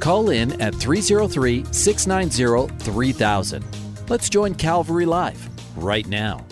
Call 0.00 0.30
in 0.30 0.60
at 0.60 0.74
303 0.74 1.64
690 1.72 2.84
3000. 2.84 3.64
Let's 4.08 4.28
join 4.28 4.54
Calvary 4.54 5.06
Live 5.06 5.48
right 5.76 6.06
now. 6.06 6.44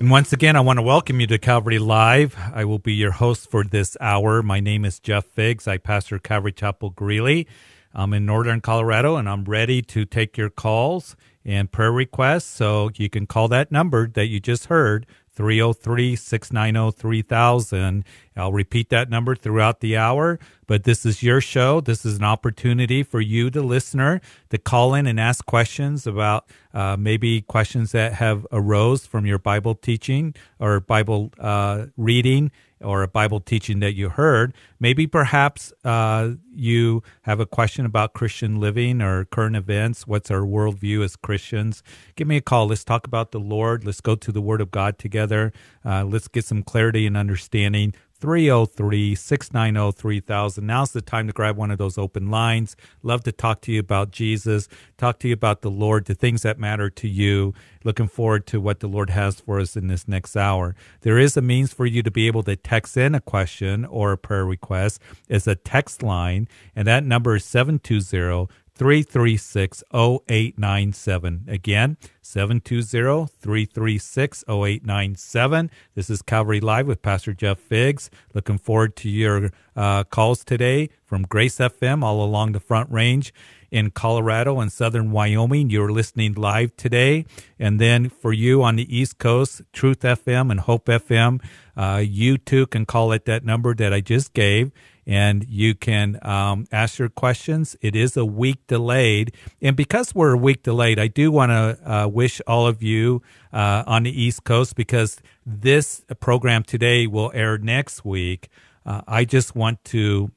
And 0.00 0.10
once 0.10 0.32
again, 0.32 0.54
I 0.54 0.60
want 0.60 0.78
to 0.78 0.82
welcome 0.82 1.18
you 1.18 1.26
to 1.26 1.38
Calvary 1.38 1.80
Live. 1.80 2.36
I 2.54 2.64
will 2.64 2.78
be 2.78 2.94
your 2.94 3.10
host 3.10 3.50
for 3.50 3.64
this 3.64 3.96
hour. 4.00 4.44
My 4.44 4.60
name 4.60 4.84
is 4.84 5.00
Jeff 5.00 5.34
Biggs. 5.34 5.66
I 5.66 5.78
pastor 5.78 6.20
Calvary 6.20 6.52
Chapel 6.52 6.90
Greeley. 6.90 7.48
I'm 7.92 8.12
in 8.12 8.24
northern 8.24 8.60
Colorado 8.60 9.16
and 9.16 9.28
I'm 9.28 9.44
ready 9.44 9.82
to 9.82 10.04
take 10.04 10.36
your 10.36 10.50
calls 10.50 11.16
and 11.44 11.72
prayer 11.72 11.90
requests. 11.90 12.44
So 12.44 12.90
you 12.94 13.10
can 13.10 13.26
call 13.26 13.48
that 13.48 13.72
number 13.72 14.06
that 14.06 14.26
you 14.26 14.38
just 14.38 14.66
heard, 14.66 15.04
303 15.32 16.14
690 16.14 16.96
3000. 16.96 18.04
I'll 18.36 18.52
repeat 18.52 18.90
that 18.90 19.10
number 19.10 19.34
throughout 19.34 19.80
the 19.80 19.96
hour, 19.96 20.38
but 20.68 20.84
this 20.84 21.04
is 21.04 21.22
your 21.22 21.40
show. 21.40 21.80
This 21.80 22.04
is 22.04 22.18
an 22.18 22.24
opportunity 22.24 23.02
for 23.02 23.20
you, 23.20 23.50
the 23.50 23.62
listener, 23.62 24.20
to 24.50 24.58
call 24.58 24.94
in 24.94 25.08
and 25.08 25.18
ask 25.18 25.44
questions 25.44 26.06
about 26.06 26.48
uh, 26.72 26.96
maybe 26.96 27.40
questions 27.40 27.90
that 27.92 28.12
have 28.12 28.46
arose 28.52 29.06
from 29.06 29.26
your 29.26 29.38
Bible 29.38 29.74
teaching 29.74 30.34
or 30.60 30.78
Bible 30.78 31.32
uh, 31.40 31.86
reading 31.96 32.52
or 32.80 33.02
a 33.02 33.08
Bible 33.08 33.40
teaching 33.40 33.80
that 33.80 33.94
you 33.94 34.10
heard. 34.10 34.54
Maybe 34.78 35.06
perhaps 35.06 35.72
uh, 35.84 36.32
you 36.54 37.02
have 37.22 37.40
a 37.40 37.46
question 37.46 37.84
about 37.84 38.12
Christian 38.12 38.60
living 38.60 39.02
or 39.02 39.24
current 39.24 39.56
events. 39.56 40.06
What's 40.06 40.30
our 40.30 40.42
worldview 40.42 41.02
as 41.04 41.16
Christians? 41.16 41.82
Give 42.14 42.28
me 42.28 42.36
a 42.36 42.40
call. 42.40 42.68
Let's 42.68 42.84
talk 42.84 43.06
about 43.06 43.32
the 43.32 43.40
Lord. 43.40 43.84
Let's 43.84 44.00
go 44.00 44.14
to 44.14 44.30
the 44.30 44.40
Word 44.40 44.60
of 44.60 44.70
God 44.70 44.98
together. 44.98 45.52
Uh, 45.84 46.04
let's 46.04 46.28
get 46.28 46.44
some 46.44 46.62
clarity 46.62 47.06
and 47.06 47.16
understanding. 47.16 47.94
303 48.20 49.14
690 49.14 49.92
3000. 49.96 50.66
Now's 50.66 50.92
the 50.92 51.00
time 51.00 51.26
to 51.28 51.32
grab 51.32 51.56
one 51.56 51.70
of 51.70 51.78
those 51.78 51.96
open 51.96 52.30
lines. 52.30 52.76
Love 53.02 53.22
to 53.24 53.32
talk 53.32 53.60
to 53.62 53.72
you 53.72 53.80
about 53.80 54.10
Jesus, 54.10 54.68
talk 54.96 55.18
to 55.20 55.28
you 55.28 55.34
about 55.34 55.62
the 55.62 55.70
Lord, 55.70 56.06
the 56.06 56.14
things 56.14 56.42
that 56.42 56.58
matter 56.58 56.90
to 56.90 57.08
you. 57.08 57.54
Looking 57.84 58.08
forward 58.08 58.46
to 58.48 58.60
what 58.60 58.80
the 58.80 58.88
Lord 58.88 59.10
has 59.10 59.40
for 59.40 59.60
us 59.60 59.76
in 59.76 59.86
this 59.86 60.08
next 60.08 60.36
hour. 60.36 60.74
There 61.02 61.18
is 61.18 61.36
a 61.36 61.42
means 61.42 61.72
for 61.72 61.86
you 61.86 62.02
to 62.02 62.10
be 62.10 62.26
able 62.26 62.42
to 62.42 62.56
text 62.56 62.96
in 62.96 63.14
a 63.14 63.20
question 63.20 63.84
or 63.84 64.12
a 64.12 64.18
prayer 64.18 64.44
request. 64.44 65.00
It's 65.28 65.46
a 65.46 65.54
text 65.54 66.02
line, 66.02 66.48
and 66.74 66.88
that 66.88 67.04
number 67.04 67.36
is 67.36 67.44
720 67.44 68.48
336 68.78 69.82
0897. 69.92 71.44
Again, 71.48 71.96
720 72.22 73.26
336 73.40 74.44
0897. 74.48 75.70
This 75.96 76.08
is 76.08 76.22
Calvary 76.22 76.60
Live 76.60 76.86
with 76.86 77.02
Pastor 77.02 77.34
Jeff 77.34 77.58
Biggs. 77.68 78.08
Looking 78.34 78.56
forward 78.56 78.94
to 78.96 79.10
your 79.10 79.50
uh, 79.74 80.04
calls 80.04 80.44
today 80.44 80.90
from 81.04 81.22
Grace 81.22 81.56
FM 81.58 82.04
all 82.04 82.22
along 82.22 82.52
the 82.52 82.60
Front 82.60 82.88
Range 82.92 83.34
in 83.72 83.90
Colorado 83.90 84.60
and 84.60 84.70
southern 84.70 85.10
Wyoming. 85.10 85.70
You're 85.70 85.90
listening 85.90 86.34
live 86.34 86.76
today. 86.76 87.26
And 87.58 87.80
then 87.80 88.08
for 88.08 88.32
you 88.32 88.62
on 88.62 88.76
the 88.76 88.96
East 88.96 89.18
Coast, 89.18 89.62
Truth 89.72 90.00
FM 90.00 90.52
and 90.52 90.60
Hope 90.60 90.86
FM, 90.86 91.42
uh, 91.76 92.02
you 92.04 92.38
too 92.38 92.66
can 92.68 92.86
call 92.86 93.10
it 93.10 93.24
that 93.24 93.44
number 93.44 93.74
that 93.74 93.92
I 93.92 94.00
just 94.00 94.34
gave 94.34 94.70
and 95.08 95.44
you 95.48 95.74
can 95.74 96.18
um, 96.20 96.66
ask 96.70 96.98
your 96.98 97.08
questions. 97.08 97.74
It 97.80 97.96
is 97.96 98.14
a 98.16 98.26
week 98.26 98.66
delayed. 98.66 99.34
And 99.62 99.74
because 99.74 100.14
we're 100.14 100.34
a 100.34 100.38
week 100.38 100.62
delayed, 100.62 100.98
I 100.98 101.06
do 101.06 101.32
want 101.32 101.50
to 101.50 101.92
uh, 101.92 102.06
wish 102.06 102.42
all 102.46 102.66
of 102.66 102.82
you 102.82 103.22
uh, 103.50 103.84
on 103.86 104.02
the 104.02 104.22
East 104.22 104.44
Coast, 104.44 104.76
because 104.76 105.20
this 105.46 106.04
program 106.20 106.62
today 106.62 107.06
will 107.06 107.32
air 107.34 107.56
next 107.56 108.04
week. 108.04 108.48
Uh, 108.84 109.00
I 109.08 109.24
just 109.24 109.56
want 109.56 109.82
to 109.84 110.30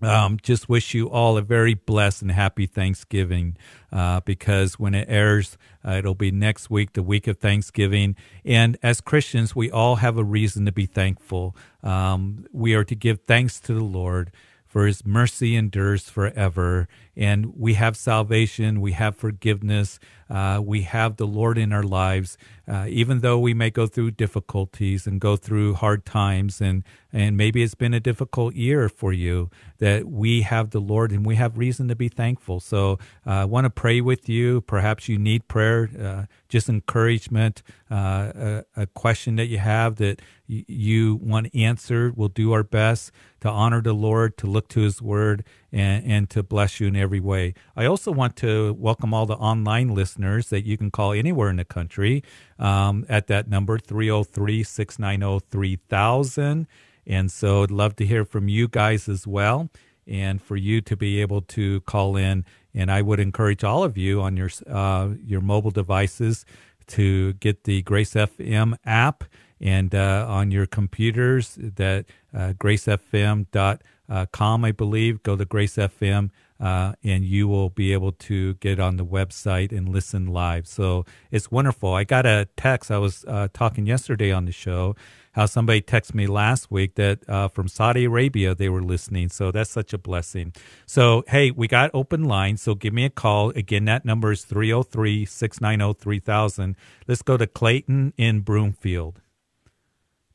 um, 0.00 0.38
just 0.42 0.68
wish 0.68 0.94
you 0.94 1.08
all 1.10 1.36
a 1.36 1.42
very 1.42 1.74
blessed 1.74 2.22
and 2.22 2.30
happy 2.30 2.66
Thanksgiving 2.66 3.56
uh, 3.92 4.20
because 4.20 4.78
when 4.78 4.94
it 4.94 5.08
airs, 5.08 5.58
uh, 5.84 5.92
it'll 5.92 6.14
be 6.14 6.30
next 6.30 6.70
week, 6.70 6.92
the 6.92 7.02
week 7.02 7.26
of 7.26 7.38
Thanksgiving. 7.38 8.16
And 8.44 8.78
as 8.82 9.00
Christians, 9.00 9.56
we 9.56 9.70
all 9.70 9.96
have 9.96 10.16
a 10.16 10.24
reason 10.24 10.66
to 10.66 10.72
be 10.72 10.86
thankful. 10.86 11.56
Um, 11.82 12.46
we 12.52 12.74
are 12.74 12.84
to 12.84 12.94
give 12.94 13.20
thanks 13.26 13.58
to 13.60 13.74
the 13.74 13.84
Lord 13.84 14.30
for 14.68 14.86
his 14.86 15.04
mercy 15.04 15.56
endures 15.56 16.08
forever. 16.10 16.88
And 17.18 17.52
we 17.56 17.74
have 17.74 17.96
salvation, 17.96 18.80
we 18.80 18.92
have 18.92 19.16
forgiveness, 19.16 19.98
uh, 20.30 20.60
we 20.62 20.82
have 20.82 21.16
the 21.16 21.26
Lord 21.26 21.58
in 21.58 21.72
our 21.72 21.82
lives, 21.82 22.38
uh, 22.68 22.86
even 22.88 23.20
though 23.20 23.40
we 23.40 23.54
may 23.54 23.70
go 23.70 23.88
through 23.88 24.12
difficulties 24.12 25.04
and 25.04 25.20
go 25.20 25.34
through 25.34 25.74
hard 25.74 26.04
times, 26.04 26.60
and, 26.60 26.84
and 27.12 27.36
maybe 27.36 27.62
it's 27.62 27.74
been 27.74 27.92
a 27.92 27.98
difficult 27.98 28.54
year 28.54 28.88
for 28.88 29.12
you, 29.12 29.50
that 29.78 30.06
we 30.06 30.42
have 30.42 30.70
the 30.70 30.80
Lord 30.80 31.10
and 31.10 31.26
we 31.26 31.34
have 31.34 31.58
reason 31.58 31.88
to 31.88 31.96
be 31.96 32.08
thankful. 32.08 32.60
So 32.60 32.98
uh, 33.26 33.30
I 33.30 33.44
want 33.46 33.64
to 33.64 33.70
pray 33.70 34.00
with 34.00 34.28
you. 34.28 34.60
Perhaps 34.60 35.08
you 35.08 35.18
need 35.18 35.48
prayer, 35.48 35.90
uh, 36.00 36.26
just 36.48 36.68
encouragement, 36.68 37.62
uh, 37.90 38.64
a, 38.76 38.82
a, 38.82 38.86
question 38.86 39.36
that 39.36 39.46
you 39.46 39.58
have 39.58 39.96
that 39.96 40.20
you 40.46 41.16
want 41.16 41.54
answered. 41.54 42.16
We'll 42.16 42.28
do 42.28 42.52
our 42.52 42.62
best 42.62 43.10
to 43.40 43.48
honor 43.48 43.80
the 43.80 43.92
Lord, 43.92 44.36
to 44.38 44.46
look 44.46 44.68
to 44.68 44.80
his 44.80 45.00
word, 45.00 45.44
and, 45.72 46.04
and 46.04 46.30
to 46.30 46.42
bless 46.42 46.80
you 46.80 46.86
in 46.86 46.96
every 46.96 47.20
way. 47.20 47.54
I 47.76 47.84
also 47.84 48.10
want 48.10 48.36
to 48.36 48.72
welcome 48.74 49.12
all 49.12 49.26
the 49.26 49.34
online 49.34 49.88
listeners 49.94 50.48
that 50.48 50.64
you 50.64 50.76
can 50.76 50.90
call 50.90 51.12
anywhere 51.12 51.50
in 51.50 51.56
the 51.56 51.64
country 51.64 52.22
um, 52.58 53.04
at 53.08 53.26
that 53.26 53.48
number, 53.48 53.78
303 53.78 54.62
690 54.62 55.46
3000. 55.50 56.66
And 57.06 57.32
so 57.32 57.62
I'd 57.62 57.70
love 57.70 57.96
to 57.96 58.06
hear 58.06 58.24
from 58.24 58.48
you 58.48 58.68
guys 58.68 59.08
as 59.08 59.26
well 59.26 59.70
and 60.06 60.40
for 60.40 60.56
you 60.56 60.80
to 60.80 60.96
be 60.96 61.20
able 61.20 61.42
to 61.42 61.80
call 61.82 62.16
in. 62.16 62.44
And 62.74 62.90
I 62.90 63.02
would 63.02 63.20
encourage 63.20 63.64
all 63.64 63.82
of 63.82 63.96
you 63.96 64.20
on 64.20 64.36
your, 64.36 64.50
uh, 64.68 65.10
your 65.24 65.40
mobile 65.40 65.70
devices 65.70 66.44
to 66.88 67.34
get 67.34 67.64
the 67.64 67.82
Grace 67.82 68.14
FM 68.14 68.76
app 68.84 69.24
and 69.60 69.94
uh, 69.94 70.24
on 70.28 70.50
your 70.50 70.66
computers 70.66 71.56
that 71.58 72.06
uh, 72.34 72.52
gracefm.com 72.58 73.78
uh, 74.08 74.66
I 74.66 74.72
believe. 74.72 75.22
Go 75.22 75.36
to 75.36 75.44
Grace 75.44 75.76
FM, 75.76 76.30
uh, 76.60 76.94
and 77.02 77.24
you 77.24 77.46
will 77.48 77.70
be 77.70 77.92
able 77.92 78.12
to 78.12 78.54
get 78.54 78.80
on 78.80 78.96
the 78.96 79.04
website 79.04 79.72
and 79.72 79.88
listen 79.88 80.26
live. 80.26 80.66
So 80.66 81.04
it's 81.30 81.50
wonderful. 81.50 81.94
I 81.94 82.04
got 82.04 82.26
a 82.26 82.48
text. 82.56 82.90
I 82.90 82.98
was 82.98 83.24
uh, 83.26 83.48
talking 83.52 83.86
yesterday 83.86 84.32
on 84.32 84.46
the 84.46 84.52
show 84.52 84.96
how 85.32 85.46
somebody 85.46 85.80
texted 85.80 86.14
me 86.14 86.26
last 86.26 86.68
week 86.68 86.96
that 86.96 87.20
uh, 87.28 87.46
from 87.46 87.68
Saudi 87.68 88.06
Arabia 88.06 88.56
they 88.56 88.68
were 88.68 88.82
listening. 88.82 89.28
So 89.28 89.52
that's 89.52 89.70
such 89.70 89.92
a 89.92 89.98
blessing. 89.98 90.52
So, 90.84 91.22
hey, 91.28 91.52
we 91.52 91.68
got 91.68 91.92
open 91.94 92.24
lines. 92.24 92.60
So 92.62 92.74
give 92.74 92.92
me 92.92 93.04
a 93.04 93.10
call. 93.10 93.50
Again, 93.50 93.84
that 93.84 94.04
number 94.04 94.32
is 94.32 94.44
303 94.44 95.24
690 95.24 96.00
3000. 96.00 96.76
Let's 97.06 97.22
go 97.22 97.36
to 97.36 97.46
Clayton 97.46 98.14
in 98.16 98.40
Broomfield. 98.40 99.20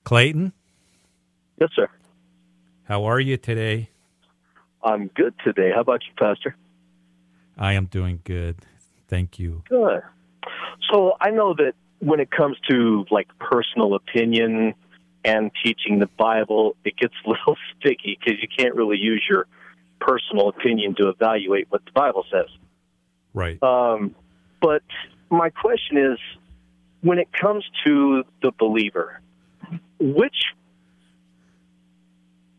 Clayton? 0.06 0.54
Yes, 1.60 1.70
sir. 1.76 1.88
How 2.86 3.06
are 3.06 3.20
you 3.20 3.38
today? 3.38 3.90
I'm 4.84 5.08
good 5.08 5.34
today. 5.44 5.72
How 5.74 5.82
about 5.82 6.02
you, 6.04 6.14
Pastor? 6.18 6.56
I 7.58 7.74
am 7.74 7.86
doing 7.86 8.20
good. 8.24 8.58
Thank 9.08 9.40
you. 9.40 9.64
Good. 9.70 10.02
So 10.92 11.14
I 11.22 11.30
know 11.30 11.54
that 11.54 11.74
when 12.00 12.20
it 12.20 12.32
comes 12.32 12.58
to 12.70 13.06
like 13.10 13.28
personal 13.40 13.96
opinion 13.96 14.74
and 15.24 15.52
teaching 15.64 16.00
the 16.00 16.10
Bible, 16.18 16.76
it 16.84 16.98
gets 16.98 17.14
a 17.26 17.30
little 17.30 17.56
sticky 17.78 18.18
because 18.20 18.42
you 18.42 18.48
can't 18.56 18.76
really 18.76 18.98
use 18.98 19.24
your 19.30 19.48
personal 20.00 20.50
opinion 20.50 20.96
to 20.96 21.10
evaluate 21.10 21.68
what 21.70 21.86
the 21.86 21.92
Bible 21.92 22.26
says. 22.32 22.48
Right. 23.34 23.62
Um, 23.64 24.16
but 24.62 24.84
my 25.30 25.50
question 25.50 25.98
is 25.98 26.20
when 27.02 27.20
it 27.20 27.30
comes 27.32 27.66
to 27.86 28.24
the 28.42 28.52
believer, 28.58 29.20
which 30.00 30.36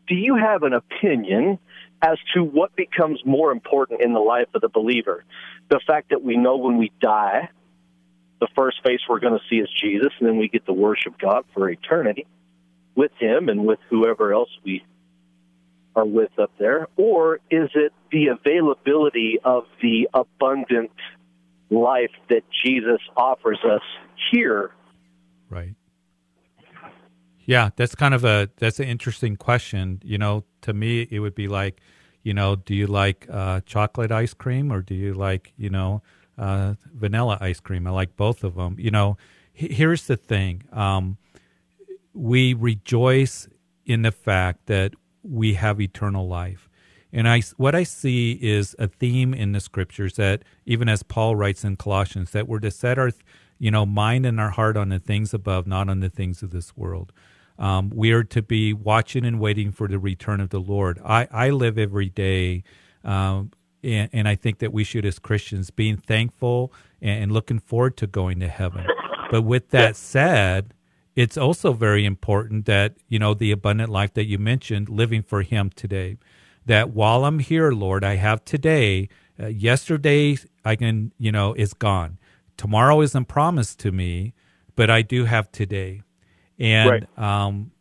do 0.07 0.15
you 0.15 0.35
have 0.35 0.63
an 0.63 0.73
opinion 0.73 1.59
as 2.01 2.17
to 2.33 2.43
what 2.43 2.75
becomes 2.75 3.21
more 3.25 3.51
important 3.51 4.01
in 4.01 4.13
the 4.13 4.19
life 4.19 4.47
of 4.53 4.61
the 4.61 4.69
believer? 4.69 5.23
The 5.69 5.79
fact 5.85 6.09
that 6.09 6.23
we 6.23 6.37
know 6.37 6.57
when 6.57 6.77
we 6.77 6.91
die, 7.01 7.49
the 8.39 8.47
first 8.55 8.77
face 8.85 8.99
we're 9.09 9.19
going 9.19 9.37
to 9.37 9.45
see 9.49 9.57
is 9.57 9.69
Jesus, 9.81 10.11
and 10.19 10.27
then 10.27 10.37
we 10.37 10.47
get 10.47 10.65
to 10.65 10.73
worship 10.73 11.17
God 11.17 11.45
for 11.53 11.69
eternity 11.69 12.25
with 12.95 13.11
Him 13.19 13.49
and 13.49 13.65
with 13.65 13.79
whoever 13.89 14.33
else 14.33 14.49
we 14.63 14.83
are 15.95 16.05
with 16.05 16.37
up 16.37 16.51
there, 16.59 16.87
or 16.97 17.39
is 17.49 17.69
it 17.73 17.93
the 18.11 18.27
availability 18.27 19.39
of 19.43 19.63
the 19.81 20.09
abundant 20.13 20.91
life 21.69 22.11
that 22.29 22.43
Jesus 22.63 22.99
offers 23.15 23.59
us 23.63 23.81
here? 24.31 24.71
Right. 25.49 25.75
Yeah, 27.45 27.69
that's 27.75 27.95
kind 27.95 28.13
of 28.13 28.23
a 28.25 28.49
that's 28.57 28.79
an 28.79 28.87
interesting 28.87 29.35
question. 29.35 30.01
You 30.03 30.17
know, 30.17 30.45
to 30.61 30.73
me, 30.73 31.07
it 31.11 31.19
would 31.19 31.35
be 31.35 31.47
like, 31.47 31.79
you 32.23 32.33
know, 32.33 32.55
do 32.55 32.73
you 32.73 32.87
like 32.87 33.27
uh, 33.29 33.61
chocolate 33.65 34.11
ice 34.11 34.33
cream 34.33 34.71
or 34.71 34.81
do 34.81 34.95
you 34.95 35.13
like, 35.13 35.53
you 35.57 35.69
know, 35.69 36.01
uh, 36.37 36.75
vanilla 36.93 37.37
ice 37.41 37.59
cream? 37.59 37.87
I 37.87 37.91
like 37.91 38.15
both 38.15 38.43
of 38.43 38.55
them. 38.55 38.77
You 38.79 38.91
know, 38.91 39.17
here's 39.53 40.07
the 40.07 40.17
thing: 40.17 40.63
um, 40.71 41.17
we 42.13 42.53
rejoice 42.53 43.47
in 43.85 44.01
the 44.01 44.11
fact 44.11 44.67
that 44.67 44.93
we 45.23 45.55
have 45.55 45.81
eternal 45.81 46.27
life. 46.27 46.69
And 47.13 47.27
I, 47.29 47.41
what 47.57 47.75
I 47.75 47.83
see 47.83 48.33
is 48.41 48.75
a 48.79 48.87
theme 48.87 49.33
in 49.33 49.53
the 49.53 49.59
scriptures 49.61 50.15
that, 50.15 50.43
even 50.65 50.89
as 50.89 51.03
Paul 51.03 51.35
writes 51.35 51.63
in 51.63 51.77
Colossians, 51.77 52.31
that 52.31 52.47
we're 52.47 52.59
to 52.59 52.71
set 52.71 52.99
our, 52.99 53.11
you 53.59 53.71
know, 53.71 53.85
mind 53.85 54.25
and 54.25 54.39
our 54.39 54.49
heart 54.51 54.75
on 54.77 54.89
the 54.89 54.99
things 54.99 55.33
above, 55.33 55.67
not 55.67 55.89
on 55.89 56.01
the 56.01 56.09
things 56.09 56.43
of 56.43 56.51
this 56.51 56.75
world. 56.75 57.13
Um, 57.57 57.89
we 57.93 58.11
are 58.11 58.23
to 58.23 58.41
be 58.41 58.73
watching 58.73 59.25
and 59.25 59.39
waiting 59.39 59.71
for 59.71 59.87
the 59.87 59.99
return 59.99 60.41
of 60.41 60.49
the 60.49 60.59
Lord. 60.59 60.99
I, 61.05 61.27
I 61.31 61.49
live 61.51 61.77
every 61.77 62.09
day, 62.09 62.63
um, 63.03 63.51
and, 63.83 64.09
and, 64.11 64.27
I 64.27 64.35
think 64.35 64.59
that 64.59 64.73
we 64.73 64.83
should, 64.83 65.05
as 65.05 65.19
Christians, 65.19 65.69
being 65.69 65.95
thankful 65.95 66.73
and, 67.01 67.23
and 67.23 67.31
looking 67.31 67.59
forward 67.59 67.95
to 67.97 68.07
going 68.07 68.39
to 68.41 68.47
heaven. 68.49 68.85
But 69.31 69.43
with 69.43 69.69
that 69.69 69.95
said, 69.95 70.73
it's 71.15 71.37
also 71.37 71.71
very 71.71 72.03
important 72.05 72.65
that, 72.65 72.95
you 73.07 73.19
know, 73.19 73.33
the 73.33 73.51
abundant 73.51 73.89
life 73.89 74.13
that 74.15 74.25
you 74.25 74.37
mentioned, 74.37 74.89
living 74.89 75.23
for 75.23 75.41
Him 75.41 75.71
today. 75.75 76.17
That 76.65 76.89
while 76.89 77.25
I'm 77.25 77.39
here, 77.39 77.71
Lord, 77.71 78.03
I 78.03 78.15
have 78.15 78.43
today. 78.43 79.07
Uh, 79.39 79.47
yesterday, 79.47 80.37
I 80.63 80.75
can, 80.75 81.11
you 81.17 81.31
know, 81.31 81.53
is 81.53 81.73
gone. 81.73 82.17
Tomorrow 82.57 83.01
isn't 83.01 83.25
promised 83.25 83.79
to 83.79 83.91
me, 83.91 84.33
but 84.75 84.89
I 84.89 85.01
do 85.01 85.25
have 85.25 85.51
today. 85.51 86.01
And, 86.59 86.89
right. 86.89 87.19
um, 87.19 87.71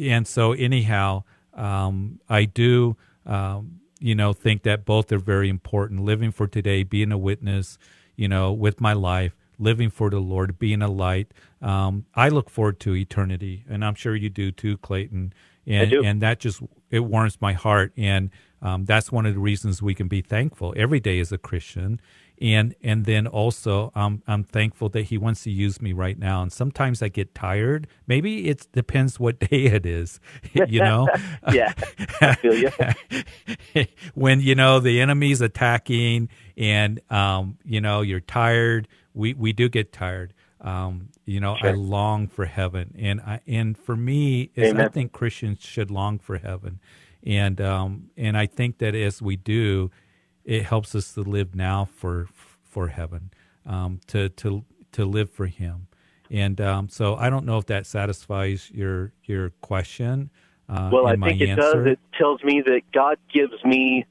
and 0.00 0.26
so 0.26 0.52
anyhow, 0.52 1.24
um, 1.54 2.20
I 2.28 2.44
do, 2.44 2.96
um, 3.26 3.80
you 4.00 4.14
know, 4.14 4.32
think 4.32 4.62
that 4.62 4.84
both 4.84 5.10
are 5.12 5.18
very 5.18 5.48
important. 5.48 6.04
Living 6.04 6.30
for 6.30 6.46
today, 6.46 6.82
being 6.82 7.12
a 7.12 7.18
witness, 7.18 7.78
you 8.16 8.28
know, 8.28 8.52
with 8.52 8.80
my 8.80 8.92
life, 8.92 9.36
living 9.58 9.90
for 9.90 10.10
the 10.10 10.20
Lord, 10.20 10.58
being 10.58 10.82
a 10.82 10.88
light. 10.88 11.32
Um, 11.60 12.06
I 12.14 12.28
look 12.28 12.48
forward 12.48 12.78
to 12.80 12.94
eternity, 12.94 13.64
and 13.68 13.84
I'm 13.84 13.94
sure 13.94 14.14
you 14.14 14.30
do 14.30 14.52
too, 14.52 14.78
Clayton. 14.78 15.32
And 15.66 15.92
and 15.92 16.22
that 16.22 16.40
just 16.40 16.62
it 16.90 17.00
warms 17.00 17.40
my 17.40 17.52
heart, 17.52 17.92
and 17.96 18.30
um, 18.62 18.86
that's 18.86 19.12
one 19.12 19.26
of 19.26 19.34
the 19.34 19.40
reasons 19.40 19.82
we 19.82 19.94
can 19.94 20.08
be 20.08 20.22
thankful 20.22 20.72
every 20.76 21.00
day 21.00 21.20
as 21.20 21.30
a 21.30 21.38
Christian. 21.38 22.00
And 22.40 22.74
and 22.82 23.04
then 23.04 23.26
also, 23.26 23.90
um, 23.94 24.22
I'm 24.26 24.44
thankful 24.44 24.88
that 24.90 25.02
He 25.02 25.18
wants 25.18 25.42
to 25.44 25.50
use 25.50 25.82
me 25.82 25.92
right 25.92 26.18
now. 26.18 26.42
And 26.42 26.52
sometimes 26.52 27.02
I 27.02 27.08
get 27.08 27.34
tired. 27.34 27.86
Maybe 28.06 28.48
it 28.48 28.66
depends 28.72 29.18
what 29.18 29.38
day 29.50 29.66
it 29.66 29.86
is. 29.86 30.20
You 30.68 30.80
know. 30.80 31.08
yeah, 31.52 31.72
I 32.20 32.34
feel 32.34 32.54
you. 32.54 33.84
when 34.14 34.40
you 34.40 34.54
know 34.54 34.80
the 34.80 35.00
enemy's 35.00 35.40
attacking, 35.40 36.28
and 36.56 37.00
um, 37.10 37.58
you 37.64 37.80
know 37.80 38.00
you're 38.02 38.20
tired 38.20 38.88
we 39.18 39.34
we 39.34 39.52
do 39.52 39.68
get 39.68 39.92
tired. 39.92 40.32
Um, 40.60 41.10
you 41.26 41.40
know, 41.40 41.56
sure. 41.56 41.70
I 41.70 41.72
long 41.72 42.28
for 42.28 42.46
heaven, 42.46 42.94
and 42.98 43.20
I 43.20 43.40
and 43.46 43.76
for 43.76 43.96
me, 43.96 44.50
is 44.54 44.74
I 44.74 44.88
think 44.88 45.12
Christians 45.12 45.58
should 45.60 45.90
long 45.90 46.18
for 46.18 46.38
heaven, 46.38 46.80
and 47.24 47.60
um, 47.60 48.10
and 48.16 48.38
I 48.38 48.46
think 48.46 48.78
that 48.78 48.94
as 48.94 49.20
we 49.20 49.36
do, 49.36 49.90
it 50.48 50.64
helps 50.64 50.94
us 50.94 51.12
to 51.12 51.20
live 51.20 51.54
now 51.54 51.84
for 51.84 52.26
for 52.64 52.88
heaven, 52.88 53.30
um, 53.66 54.00
to 54.06 54.30
to 54.30 54.64
to 54.92 55.04
live 55.04 55.30
for 55.30 55.46
Him, 55.46 55.88
and 56.30 56.58
um, 56.60 56.88
so 56.88 57.14
I 57.16 57.28
don't 57.28 57.44
know 57.44 57.58
if 57.58 57.66
that 57.66 57.86
satisfies 57.86 58.70
your 58.70 59.12
your 59.24 59.50
question. 59.60 60.30
Uh, 60.66 60.88
well, 60.90 61.06
I 61.06 61.16
think 61.16 61.42
it 61.42 61.50
answer. 61.50 61.84
does. 61.84 61.92
It 61.92 61.98
tells 62.16 62.42
me 62.42 62.62
that 62.64 62.80
God 62.94 63.18
gives 63.32 63.62
me 63.62 64.06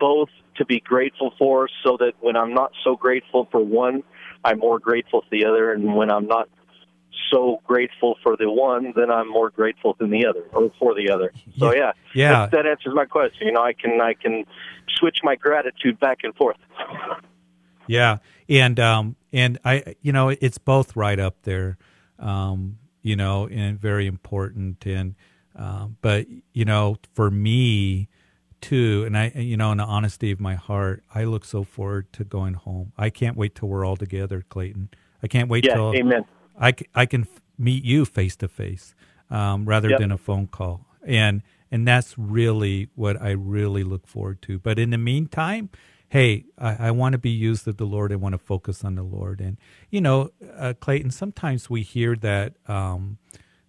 both 0.00 0.30
to 0.56 0.64
be 0.64 0.80
grateful 0.80 1.32
for, 1.38 1.68
so 1.84 1.96
that 2.00 2.14
when 2.20 2.36
I'm 2.36 2.52
not 2.52 2.72
so 2.82 2.96
grateful 2.96 3.48
for 3.52 3.60
one, 3.60 4.02
I'm 4.44 4.58
more 4.58 4.80
grateful 4.80 5.20
for 5.20 5.30
the 5.30 5.44
other, 5.46 5.72
and 5.72 5.94
when 5.94 6.10
I'm 6.10 6.26
not 6.26 6.48
so 7.30 7.60
grateful 7.64 8.16
for 8.22 8.36
the 8.36 8.50
one, 8.50 8.92
then 8.96 9.10
I'm 9.10 9.30
more 9.30 9.50
grateful 9.50 9.96
than 9.98 10.10
the 10.10 10.26
other 10.26 10.44
or 10.52 10.70
for 10.78 10.94
the 10.94 11.10
other. 11.10 11.32
So 11.58 11.74
yeah, 11.74 11.92
yeah, 12.14 12.32
that, 12.32 12.50
that 12.52 12.66
answers 12.66 12.94
my 12.94 13.04
question. 13.04 13.48
You 13.48 13.52
know, 13.52 13.62
I 13.62 13.72
can 13.72 14.00
I 14.00 14.14
can 14.14 14.44
switch 14.96 15.18
my 15.22 15.36
gratitude 15.36 15.98
back 16.00 16.18
and 16.22 16.34
forth. 16.34 16.56
Yeah, 17.86 18.18
and 18.48 18.78
um, 18.78 19.16
and 19.32 19.58
I, 19.64 19.96
you 20.02 20.12
know, 20.12 20.28
it's 20.28 20.58
both 20.58 20.94
right 20.94 21.18
up 21.18 21.42
there, 21.42 21.78
um, 22.18 22.78
you 23.02 23.16
know, 23.16 23.48
and 23.48 23.80
very 23.80 24.06
important. 24.06 24.84
And 24.86 25.14
um, 25.56 25.96
but 26.00 26.26
you 26.52 26.64
know, 26.64 26.96
for 27.14 27.30
me, 27.30 28.08
too, 28.60 29.04
and 29.06 29.16
I, 29.16 29.32
you 29.34 29.56
know, 29.56 29.72
in 29.72 29.78
the 29.78 29.84
honesty 29.84 30.30
of 30.30 30.40
my 30.40 30.54
heart, 30.54 31.02
I 31.14 31.24
look 31.24 31.44
so 31.44 31.64
forward 31.64 32.12
to 32.14 32.24
going 32.24 32.54
home. 32.54 32.92
I 32.96 33.10
can't 33.10 33.36
wait 33.36 33.54
till 33.54 33.68
we're 33.68 33.84
all 33.84 33.96
together, 33.96 34.44
Clayton. 34.48 34.90
I 35.22 35.26
can't 35.26 35.48
wait 35.48 35.64
yeah, 35.64 35.74
till 35.74 35.94
amen. 35.94 36.24
I, 36.60 36.74
I 36.94 37.06
can 37.06 37.26
meet 37.56 37.84
you 37.84 38.04
face 38.04 38.36
to 38.36 38.48
face 38.48 38.94
rather 39.30 39.90
yep. 39.90 40.00
than 40.00 40.12
a 40.12 40.18
phone 40.18 40.46
call, 40.46 40.86
and 41.06 41.42
and 41.70 41.86
that's 41.86 42.16
really 42.18 42.88
what 42.94 43.20
I 43.20 43.30
really 43.30 43.84
look 43.84 44.06
forward 44.06 44.42
to. 44.42 44.58
But 44.58 44.78
in 44.78 44.90
the 44.90 44.98
meantime, 44.98 45.70
hey, 46.08 46.46
I, 46.56 46.88
I 46.88 46.90
want 46.90 47.12
to 47.12 47.18
be 47.18 47.30
used 47.30 47.68
of 47.68 47.76
the 47.76 47.84
Lord. 47.84 48.12
I 48.12 48.16
want 48.16 48.32
to 48.32 48.38
focus 48.38 48.84
on 48.84 48.94
the 48.94 49.02
Lord, 49.02 49.40
and 49.40 49.58
you 49.90 50.00
know, 50.00 50.30
uh, 50.56 50.74
Clayton. 50.78 51.10
Sometimes 51.10 51.68
we 51.68 51.82
hear 51.82 52.16
that 52.16 52.54
um, 52.66 53.18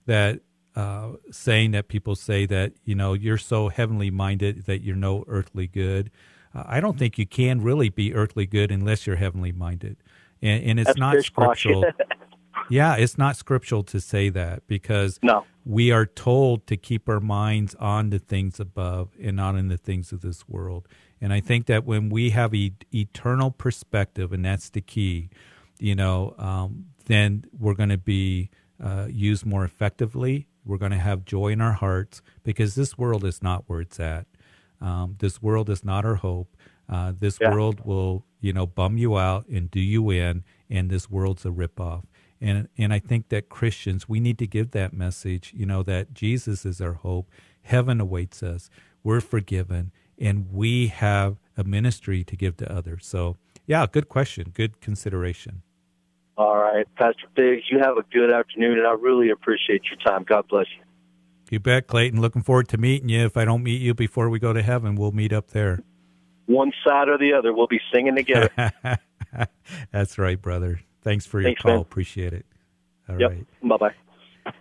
that 0.05 0.41
uh, 0.75 1.11
saying 1.31 1.71
that 1.71 1.87
people 1.87 2.15
say 2.15 2.45
that 2.45 2.73
you 2.85 2.95
know 2.95 3.13
you're 3.13 3.37
so 3.37 3.69
heavenly 3.69 4.09
minded 4.09 4.65
that 4.65 4.81
you're 4.81 4.95
no 4.95 5.25
earthly 5.27 5.67
good. 5.67 6.11
Uh, 6.53 6.63
I 6.65 6.79
don't 6.79 6.97
think 6.97 7.17
you 7.17 7.27
can 7.27 7.61
really 7.61 7.89
be 7.89 8.13
earthly 8.13 8.45
good 8.45 8.71
unless 8.71 9.05
you're 9.05 9.17
heavenly 9.17 9.51
minded, 9.51 9.97
and, 10.41 10.63
and 10.63 10.79
it's 10.79 10.87
That's 10.87 10.99
not 10.99 11.21
scriptural. 11.23 11.85
yeah, 12.69 12.95
it's 12.95 13.17
not 13.17 13.35
scriptural 13.35 13.83
to 13.83 13.99
say 13.99 14.29
that 14.29 14.67
because 14.67 15.19
no. 15.21 15.45
we 15.65 15.91
are 15.91 16.05
told 16.05 16.67
to 16.67 16.77
keep 16.77 17.07
our 17.07 17.19
minds 17.19 17.75
on 17.75 18.09
the 18.09 18.19
things 18.19 18.59
above 18.59 19.09
and 19.21 19.35
not 19.37 19.55
in 19.55 19.67
the 19.67 19.77
things 19.77 20.11
of 20.11 20.21
this 20.21 20.47
world. 20.47 20.87
And 21.21 21.33
I 21.33 21.41
think 21.41 21.65
that 21.67 21.85
when 21.85 22.09
we 22.09 22.29
have 22.31 22.53
e- 22.53 22.73
eternal 22.93 23.51
perspective, 23.51 24.31
and 24.31 24.45
that's 24.45 24.69
the 24.69 24.81
key, 24.81 25.29
you 25.79 25.95
know, 25.95 26.35
um, 26.37 26.85
then 27.05 27.45
we're 27.57 27.73
going 27.73 27.89
to 27.89 27.97
be 27.97 28.49
uh, 28.81 29.07
used 29.09 29.45
more 29.45 29.65
effectively 29.65 30.47
we're 30.69 30.77
going 30.77 30.91
to 30.91 30.97
have 30.97 31.25
joy 31.25 31.47
in 31.47 31.61
our 31.61 31.73
hearts 31.73 32.21
because 32.43 32.75
this 32.75 32.97
world 32.97 33.25
is 33.25 33.41
not 33.41 33.63
where 33.67 33.81
it's 33.81 33.99
at. 33.99 34.27
Um, 34.79 35.15
this 35.19 35.41
world 35.41 35.69
is 35.69 35.83
not 35.83 36.05
our 36.05 36.15
hope. 36.15 36.55
Uh, 36.87 37.13
this 37.17 37.39
yeah. 37.41 37.51
world 37.51 37.85
will, 37.85 38.25
you 38.39 38.53
know, 38.53 38.65
bum 38.65 38.97
you 38.97 39.17
out 39.17 39.47
and 39.47 39.69
do 39.69 39.79
you 39.79 40.09
in, 40.11 40.43
and 40.69 40.89
this 40.89 41.09
world's 41.09 41.45
a 41.45 41.49
ripoff. 41.49 42.03
And 42.41 42.69
and 42.77 42.93
I 42.93 42.99
think 42.99 43.29
that 43.29 43.49
Christians 43.49 44.07
we 44.07 44.19
need 44.19 44.37
to 44.39 44.47
give 44.47 44.71
that 44.71 44.93
message, 44.93 45.53
you 45.55 45.65
know, 45.65 45.83
that 45.83 46.13
Jesus 46.13 46.65
is 46.65 46.79
our 46.79 46.93
hope. 46.93 47.29
Heaven 47.61 47.99
awaits 47.99 48.41
us. 48.41 48.69
We're 49.03 49.21
forgiven, 49.21 49.91
and 50.17 50.51
we 50.51 50.87
have 50.87 51.37
a 51.57 51.63
ministry 51.63 52.23
to 52.23 52.35
give 52.35 52.57
to 52.57 52.71
others. 52.71 53.05
So, 53.05 53.37
yeah, 53.65 53.85
good 53.91 54.09
question, 54.09 54.51
good 54.53 54.81
consideration. 54.81 55.61
All 56.37 56.57
right, 56.57 56.85
Pastor 56.95 57.27
Biggs, 57.35 57.63
you 57.69 57.79
have 57.79 57.97
a 57.97 58.03
good 58.13 58.31
afternoon, 58.31 58.77
and 58.77 58.87
I 58.87 58.93
really 58.93 59.29
appreciate 59.29 59.83
your 59.91 59.99
time. 59.99 60.23
God 60.23 60.47
bless 60.47 60.67
you. 60.77 60.83
You 61.49 61.59
bet, 61.59 61.87
Clayton. 61.87 62.21
Looking 62.21 62.43
forward 62.43 62.67
to 62.69 62.77
meeting 62.77 63.09
you. 63.09 63.25
If 63.25 63.35
I 63.35 63.43
don't 63.43 63.63
meet 63.63 63.81
you 63.81 63.93
before 63.93 64.29
we 64.29 64.39
go 64.39 64.53
to 64.53 64.61
heaven, 64.61 64.95
we'll 64.95 65.11
meet 65.11 65.33
up 65.33 65.49
there. 65.51 65.79
One 66.45 66.71
side 66.85 67.09
or 67.09 67.17
the 67.17 67.33
other, 67.33 67.53
we'll 67.53 67.67
be 67.67 67.81
singing 67.93 68.15
together. 68.15 68.49
That's 69.91 70.17
right, 70.17 70.41
brother. 70.41 70.81
Thanks 71.01 71.25
for 71.25 71.39
your 71.39 71.49
Thanks, 71.49 71.61
call. 71.61 71.73
Man. 71.73 71.81
Appreciate 71.81 72.33
it. 72.33 72.45
All 73.07 73.19
yep. 73.19 73.31
right. 73.31 73.45
Bye 73.63 73.77
bye. 73.77 74.53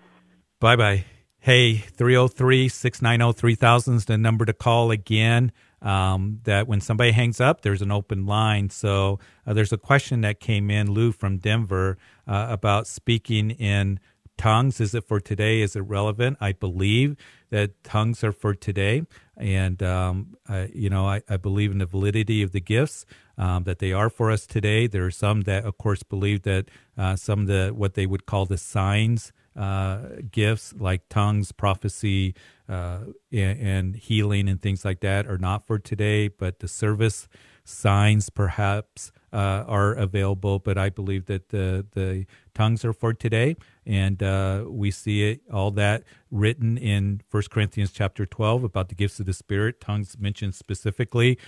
Bye 0.60 0.76
bye. 0.76 1.04
Hey, 1.40 1.76
303 1.76 2.68
690 2.68 3.38
3000 3.38 3.94
is 3.94 4.04
the 4.06 4.18
number 4.18 4.44
to 4.44 4.52
call 4.52 4.90
again 4.90 5.52
um, 5.80 6.40
that 6.44 6.66
when 6.66 6.80
somebody 6.80 7.12
hangs 7.12 7.40
up, 7.40 7.62
there's 7.62 7.82
an 7.82 7.92
open 7.92 8.26
line. 8.26 8.70
So 8.70 9.18
uh, 9.46 9.52
there's 9.52 9.72
a 9.72 9.78
question 9.78 10.22
that 10.22 10.40
came 10.40 10.70
in, 10.70 10.90
Lou 10.90 11.12
from 11.12 11.38
Denver, 11.38 11.96
uh, 12.26 12.46
about 12.50 12.86
speaking 12.86 13.52
in 13.52 14.00
tongues. 14.36 14.80
Is 14.80 14.94
it 14.94 15.04
for 15.04 15.20
today? 15.20 15.60
Is 15.60 15.76
it 15.76 15.80
relevant? 15.80 16.38
I 16.40 16.52
believe 16.52 17.16
that 17.50 17.82
tongues 17.84 18.24
are 18.24 18.32
for 18.32 18.54
today. 18.54 19.02
And, 19.36 19.82
um, 19.82 20.36
I, 20.48 20.70
you 20.74 20.90
know, 20.90 21.06
I, 21.06 21.22
I, 21.28 21.36
believe 21.36 21.70
in 21.70 21.78
the 21.78 21.86
validity 21.86 22.42
of 22.42 22.50
the 22.52 22.60
gifts, 22.60 23.06
um, 23.38 23.64
that 23.64 23.78
they 23.78 23.92
are 23.92 24.10
for 24.10 24.30
us 24.30 24.46
today. 24.46 24.86
There 24.86 25.06
are 25.06 25.10
some 25.10 25.42
that, 25.42 25.64
of 25.64 25.78
course, 25.78 26.02
believe 26.02 26.42
that 26.42 26.68
uh, 26.98 27.16
some 27.16 27.42
of 27.42 27.46
the, 27.46 27.70
what 27.74 27.94
they 27.94 28.04
would 28.04 28.26
call 28.26 28.44
the 28.44 28.58
signs 28.58 29.32
uh, 29.58 30.20
gifts 30.30 30.72
like 30.78 31.08
tongues, 31.08 31.50
prophecy, 31.50 32.34
uh, 32.68 32.98
and, 33.32 33.60
and, 33.60 33.96
healing 33.96 34.48
and 34.48 34.62
things 34.62 34.84
like 34.84 35.00
that 35.00 35.26
are 35.26 35.38
not 35.38 35.66
for 35.66 35.80
today, 35.80 36.28
but 36.28 36.60
the 36.60 36.68
service 36.68 37.28
signs 37.64 38.30
perhaps 38.30 39.10
uh, 39.32 39.64
are 39.66 39.92
available. 39.94 40.60
But 40.60 40.78
I 40.78 40.90
believe 40.90 41.26
that 41.26 41.48
the 41.48 41.84
the 41.92 42.26
tongues 42.54 42.84
are 42.84 42.92
for 42.92 43.12
today, 43.12 43.56
and 43.88 44.22
uh, 44.22 44.64
we 44.68 44.92
see 44.92 45.30
it 45.30 45.40
all 45.52 45.72
that 45.72 46.04
written 46.30 46.78
in 46.78 47.22
1 47.30 47.44
Corinthians 47.50 47.90
chapter 47.90 48.26
twelve 48.26 48.62
about 48.62 48.90
the 48.90 48.94
gifts 48.94 49.18
of 49.18 49.26
the 49.26 49.32
Spirit. 49.32 49.80
Tongues 49.80 50.16
mentioned 50.18 50.54
specifically, 50.54 51.38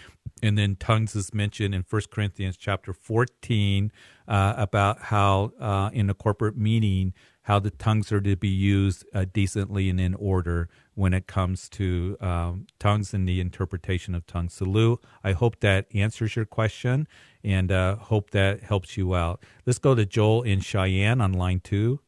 and 0.43 0.59
then 0.59 0.77
tongues 0.77 1.15
is 1.15 1.35
mentioned 1.35 1.75
in 1.75 1.85
1 1.89 2.03
Corinthians 2.11 2.57
chapter 2.57 2.93
fourteen 2.95 3.93
uh, 4.27 4.55
about 4.57 5.01
how 5.03 5.53
uh, 5.61 5.91
in 5.93 6.11
a 6.11 6.15
corporate 6.15 6.57
meeting 6.57 7.15
how 7.43 7.59
the 7.59 7.71
tongues 7.71 8.13
are 8.13 8.21
to 8.21 8.37
be 8.37 8.49
used 8.49 9.05
uh, 9.15 9.25
decently 9.33 9.89
and 9.91 10.01
in 10.01 10.15
order 10.15 10.69
when 10.95 11.15
it 11.15 11.27
comes 11.27 11.69
to 11.69 12.17
um, 12.21 12.67
tongues 12.79 13.15
and 13.15 13.29
the 13.29 13.41
interpretation 13.41 14.15
of 14.15 14.27
tongues. 14.27 14.55
So, 14.55 14.67
Lou, 14.67 15.01
I 15.25 15.33
hope 15.33 15.61
that 15.61 15.87
answers 15.95 16.37
your 16.37 16.45
question 16.45 17.09
and 17.43 17.73
uh, 17.73 17.97
hope 17.97 18.31
that 18.31 18.63
helps 18.63 18.97
you 18.97 19.15
out. 19.15 19.43
Let's 19.67 19.79
go 19.79 19.95
to 19.95 20.07
Joel 20.07 20.43
in 20.43 20.61
Cheyenne 20.61 21.21
on 21.21 21.33
line 21.33 21.61
two. 21.61 22.01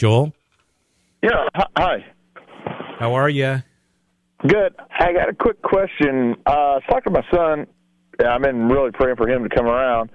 Joel? 0.00 0.32
Yeah, 1.22 1.46
hi. 1.76 2.06
How 2.98 3.12
are 3.12 3.28
you? 3.28 3.62
Good. 4.48 4.74
I 4.98 5.12
got 5.12 5.28
a 5.28 5.34
quick 5.34 5.60
question. 5.60 6.36
Uh, 6.46 6.50
I 6.50 6.74
was 6.76 6.82
talking 6.88 7.12
to 7.12 7.20
my 7.20 7.26
son. 7.30 7.66
I've 8.18 8.40
been 8.40 8.70
really 8.70 8.92
praying 8.92 9.16
for 9.16 9.28
him 9.28 9.46
to 9.46 9.54
come 9.54 9.66
around. 9.66 10.08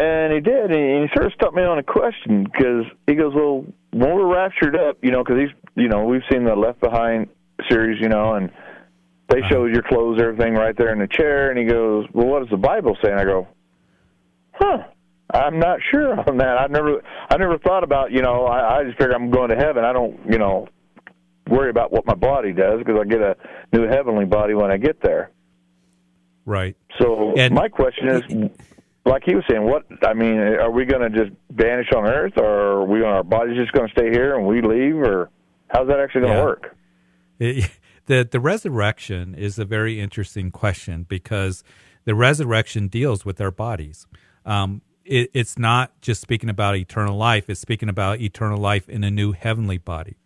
And 0.00 0.32
he 0.32 0.38
did, 0.38 0.70
and 0.70 1.02
he 1.02 1.08
sort 1.12 1.26
of 1.26 1.32
stumped 1.32 1.56
me 1.56 1.64
on 1.64 1.80
a 1.80 1.82
question 1.82 2.44
because 2.44 2.84
he 3.08 3.16
goes, 3.16 3.34
"Well, 3.34 3.64
when 3.90 4.14
we're 4.14 4.32
raptured 4.32 4.76
up, 4.76 4.98
you 5.02 5.10
know, 5.10 5.24
because 5.24 5.40
he's, 5.40 5.72
you 5.74 5.88
know, 5.88 6.04
we've 6.04 6.22
seen 6.30 6.44
the 6.44 6.54
Left 6.54 6.80
Behind 6.80 7.26
series, 7.68 8.00
you 8.00 8.08
know, 8.08 8.34
and 8.34 8.48
they 9.28 9.40
uh-huh. 9.40 9.48
show 9.48 9.64
your 9.64 9.82
clothes, 9.82 10.20
everything 10.22 10.54
right 10.54 10.76
there 10.76 10.92
in 10.92 11.00
the 11.00 11.08
chair." 11.08 11.50
And 11.50 11.58
he 11.58 11.64
goes, 11.64 12.06
"Well, 12.12 12.28
what 12.28 12.42
does 12.42 12.50
the 12.50 12.58
Bible 12.58 12.96
say?" 13.02 13.10
And 13.10 13.18
I 13.18 13.24
go, 13.24 13.48
"Huh." 14.52 14.84
I'm 15.34 15.58
not 15.58 15.80
sure 15.90 16.18
on 16.28 16.38
that. 16.38 16.58
I 16.58 16.66
never, 16.68 17.02
I 17.28 17.36
never 17.36 17.58
thought 17.58 17.84
about. 17.84 18.12
You 18.12 18.22
know, 18.22 18.46
I, 18.46 18.78
I 18.78 18.84
just 18.84 18.96
figure 18.98 19.14
I'm 19.14 19.30
going 19.30 19.50
to 19.50 19.56
heaven. 19.56 19.84
I 19.84 19.92
don't, 19.92 20.18
you 20.30 20.38
know, 20.38 20.68
worry 21.48 21.70
about 21.70 21.92
what 21.92 22.06
my 22.06 22.14
body 22.14 22.52
does 22.52 22.78
because 22.78 22.96
I 23.00 23.04
get 23.04 23.20
a 23.20 23.36
new 23.72 23.86
heavenly 23.86 24.24
body 24.24 24.54
when 24.54 24.70
I 24.70 24.76
get 24.76 25.02
there. 25.02 25.30
Right. 26.46 26.76
So 27.00 27.34
and, 27.36 27.54
my 27.54 27.68
question 27.68 28.08
is, 28.08 28.22
like 29.04 29.22
he 29.24 29.34
was 29.34 29.44
saying, 29.48 29.64
what 29.64 29.84
I 30.02 30.14
mean, 30.14 30.38
are 30.38 30.70
we 30.70 30.84
going 30.84 31.10
to 31.10 31.18
just 31.18 31.36
vanish 31.50 31.88
on 31.94 32.06
Earth, 32.06 32.34
or 32.36 32.46
are 32.46 32.84
we 32.84 33.02
our 33.02 33.22
bodies 33.22 33.56
just 33.56 33.72
going 33.72 33.88
to 33.88 33.92
stay 33.92 34.10
here 34.10 34.36
and 34.36 34.46
we 34.46 34.62
leave, 34.62 34.96
or 34.96 35.30
how's 35.68 35.88
that 35.88 36.00
actually 36.00 36.22
going 36.22 36.32
to 36.32 36.38
yeah. 36.38 36.44
work? 36.44 36.76
It, 37.38 37.70
the 38.06 38.28
the 38.30 38.40
resurrection 38.40 39.34
is 39.34 39.58
a 39.58 39.64
very 39.64 40.00
interesting 40.00 40.50
question 40.50 41.04
because 41.08 41.64
the 42.04 42.14
resurrection 42.14 42.88
deals 42.88 43.24
with 43.24 43.40
our 43.40 43.50
bodies. 43.50 44.06
Um, 44.46 44.82
it, 45.04 45.30
it's 45.32 45.58
not 45.58 46.00
just 46.00 46.20
speaking 46.20 46.50
about 46.50 46.76
eternal 46.76 47.16
life; 47.16 47.48
it's 47.48 47.60
speaking 47.60 47.88
about 47.88 48.20
eternal 48.20 48.58
life 48.58 48.88
in 48.88 49.04
a 49.04 49.10
new 49.10 49.32
heavenly 49.32 49.78
body. 49.78 50.16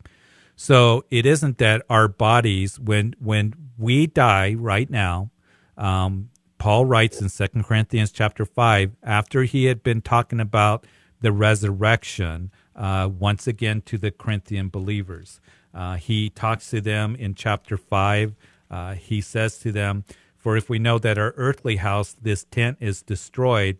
So 0.56 1.04
it 1.10 1.24
isn't 1.24 1.58
that 1.58 1.82
our 1.88 2.08
bodies, 2.08 2.80
when 2.80 3.14
when 3.18 3.54
we 3.78 4.06
die 4.06 4.54
right 4.54 4.90
now, 4.90 5.30
um, 5.76 6.30
Paul 6.58 6.84
writes 6.84 7.20
in 7.20 7.28
Second 7.28 7.64
Corinthians 7.64 8.10
chapter 8.10 8.44
5, 8.44 8.96
after 9.02 9.44
he 9.44 9.66
had 9.66 9.82
been 9.82 10.02
talking 10.02 10.40
about 10.40 10.84
the 11.20 11.32
resurrection, 11.32 12.50
uh, 12.74 13.08
once 13.08 13.46
again 13.46 13.80
to 13.82 13.98
the 13.98 14.10
Corinthian 14.10 14.68
believers. 14.68 15.40
Uh, 15.72 15.94
he 15.96 16.30
talks 16.30 16.70
to 16.70 16.80
them 16.80 17.14
in 17.16 17.34
chapter 17.34 17.76
5. 17.76 18.34
Uh, 18.70 18.94
he 18.94 19.20
says 19.20 19.58
to 19.58 19.72
them, 19.72 20.04
For 20.36 20.56
if 20.56 20.68
we 20.68 20.78
know 20.78 20.98
that 20.98 21.18
our 21.18 21.32
earthly 21.36 21.76
house, 21.76 22.16
this 22.20 22.44
tent, 22.44 22.78
is 22.80 23.02
destroyed, 23.02 23.78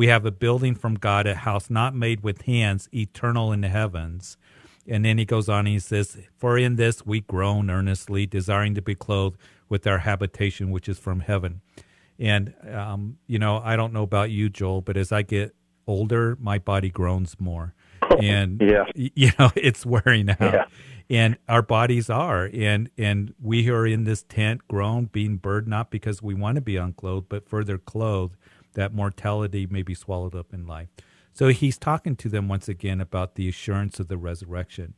we 0.00 0.06
have 0.06 0.24
a 0.24 0.30
building 0.30 0.74
from 0.74 0.94
God, 0.94 1.26
a 1.26 1.34
house 1.34 1.68
not 1.68 1.94
made 1.94 2.22
with 2.22 2.40
hands, 2.46 2.88
eternal 2.90 3.52
in 3.52 3.60
the 3.60 3.68
heavens. 3.68 4.38
And 4.88 5.04
then 5.04 5.18
he 5.18 5.26
goes 5.26 5.46
on 5.46 5.66
he 5.66 5.78
says, 5.78 6.16
For 6.38 6.56
in 6.56 6.76
this 6.76 7.04
we 7.04 7.20
groan 7.20 7.68
earnestly, 7.68 8.24
desiring 8.24 8.74
to 8.76 8.80
be 8.80 8.94
clothed 8.94 9.36
with 9.68 9.86
our 9.86 9.98
habitation 9.98 10.70
which 10.70 10.88
is 10.88 10.98
from 10.98 11.20
heaven. 11.20 11.60
And 12.18 12.54
um, 12.72 13.18
you 13.26 13.38
know, 13.38 13.60
I 13.62 13.76
don't 13.76 13.92
know 13.92 14.02
about 14.02 14.30
you, 14.30 14.48
Joel, 14.48 14.80
but 14.80 14.96
as 14.96 15.12
I 15.12 15.20
get 15.20 15.54
older, 15.86 16.34
my 16.40 16.58
body 16.58 16.88
groans 16.88 17.36
more, 17.38 17.74
and 18.22 18.58
yeah. 18.58 18.84
you 18.94 19.32
know, 19.38 19.50
it's 19.54 19.84
wearing 19.84 20.30
out. 20.30 20.40
Yeah. 20.40 20.64
And 21.10 21.36
our 21.46 21.60
bodies 21.60 22.08
are, 22.08 22.48
and 22.54 22.88
and 22.96 23.34
we 23.38 23.68
are 23.68 23.86
in 23.86 24.04
this 24.04 24.22
tent, 24.22 24.66
grown, 24.66 25.06
being 25.12 25.36
burdened, 25.36 25.68
not 25.68 25.90
because 25.90 26.22
we 26.22 26.32
want 26.32 26.54
to 26.54 26.62
be 26.62 26.76
unclothed, 26.76 27.28
but 27.28 27.46
further 27.46 27.76
clothed, 27.76 28.36
that 28.74 28.94
mortality 28.94 29.66
may 29.66 29.82
be 29.82 29.94
swallowed 29.94 30.34
up 30.34 30.52
in 30.52 30.66
life. 30.66 30.88
So 31.32 31.48
he's 31.48 31.78
talking 31.78 32.16
to 32.16 32.28
them 32.28 32.48
once 32.48 32.68
again 32.68 33.00
about 33.00 33.34
the 33.34 33.48
assurance 33.48 34.00
of 34.00 34.08
the 34.08 34.18
resurrection. 34.18 34.94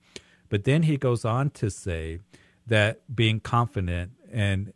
But 0.48 0.64
then 0.64 0.84
he 0.84 0.96
goes 0.96 1.24
on 1.24 1.50
to 1.50 1.70
say 1.70 2.18
that 2.66 3.14
being 3.14 3.40
confident 3.40 4.12
and 4.30 4.72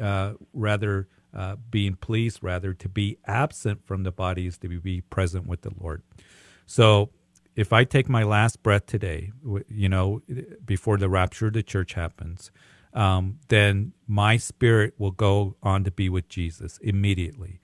uh, 0.00 0.34
rather 0.52 1.08
uh, 1.34 1.56
being 1.70 1.94
pleased 1.94 2.40
rather 2.42 2.74
to 2.74 2.88
be 2.88 3.18
absent 3.26 3.86
from 3.86 4.02
the 4.02 4.12
body 4.12 4.46
is 4.46 4.58
to 4.58 4.68
be 4.68 5.00
present 5.00 5.46
with 5.46 5.62
the 5.62 5.72
Lord. 5.80 6.02
So 6.66 7.10
if 7.56 7.72
I 7.72 7.84
take 7.84 8.08
my 8.08 8.22
last 8.22 8.62
breath 8.62 8.86
today, 8.86 9.32
you 9.68 9.88
know, 9.88 10.22
before 10.64 10.96
the 10.98 11.08
rapture 11.08 11.46
of 11.46 11.52
the 11.54 11.62
church 11.62 11.94
happens, 11.94 12.50
um, 12.94 13.38
then 13.48 13.92
my 14.06 14.36
spirit 14.36 14.94
will 14.98 15.10
go 15.10 15.56
on 15.62 15.84
to 15.84 15.90
be 15.90 16.08
with 16.08 16.28
Jesus 16.28 16.78
immediately. 16.82 17.60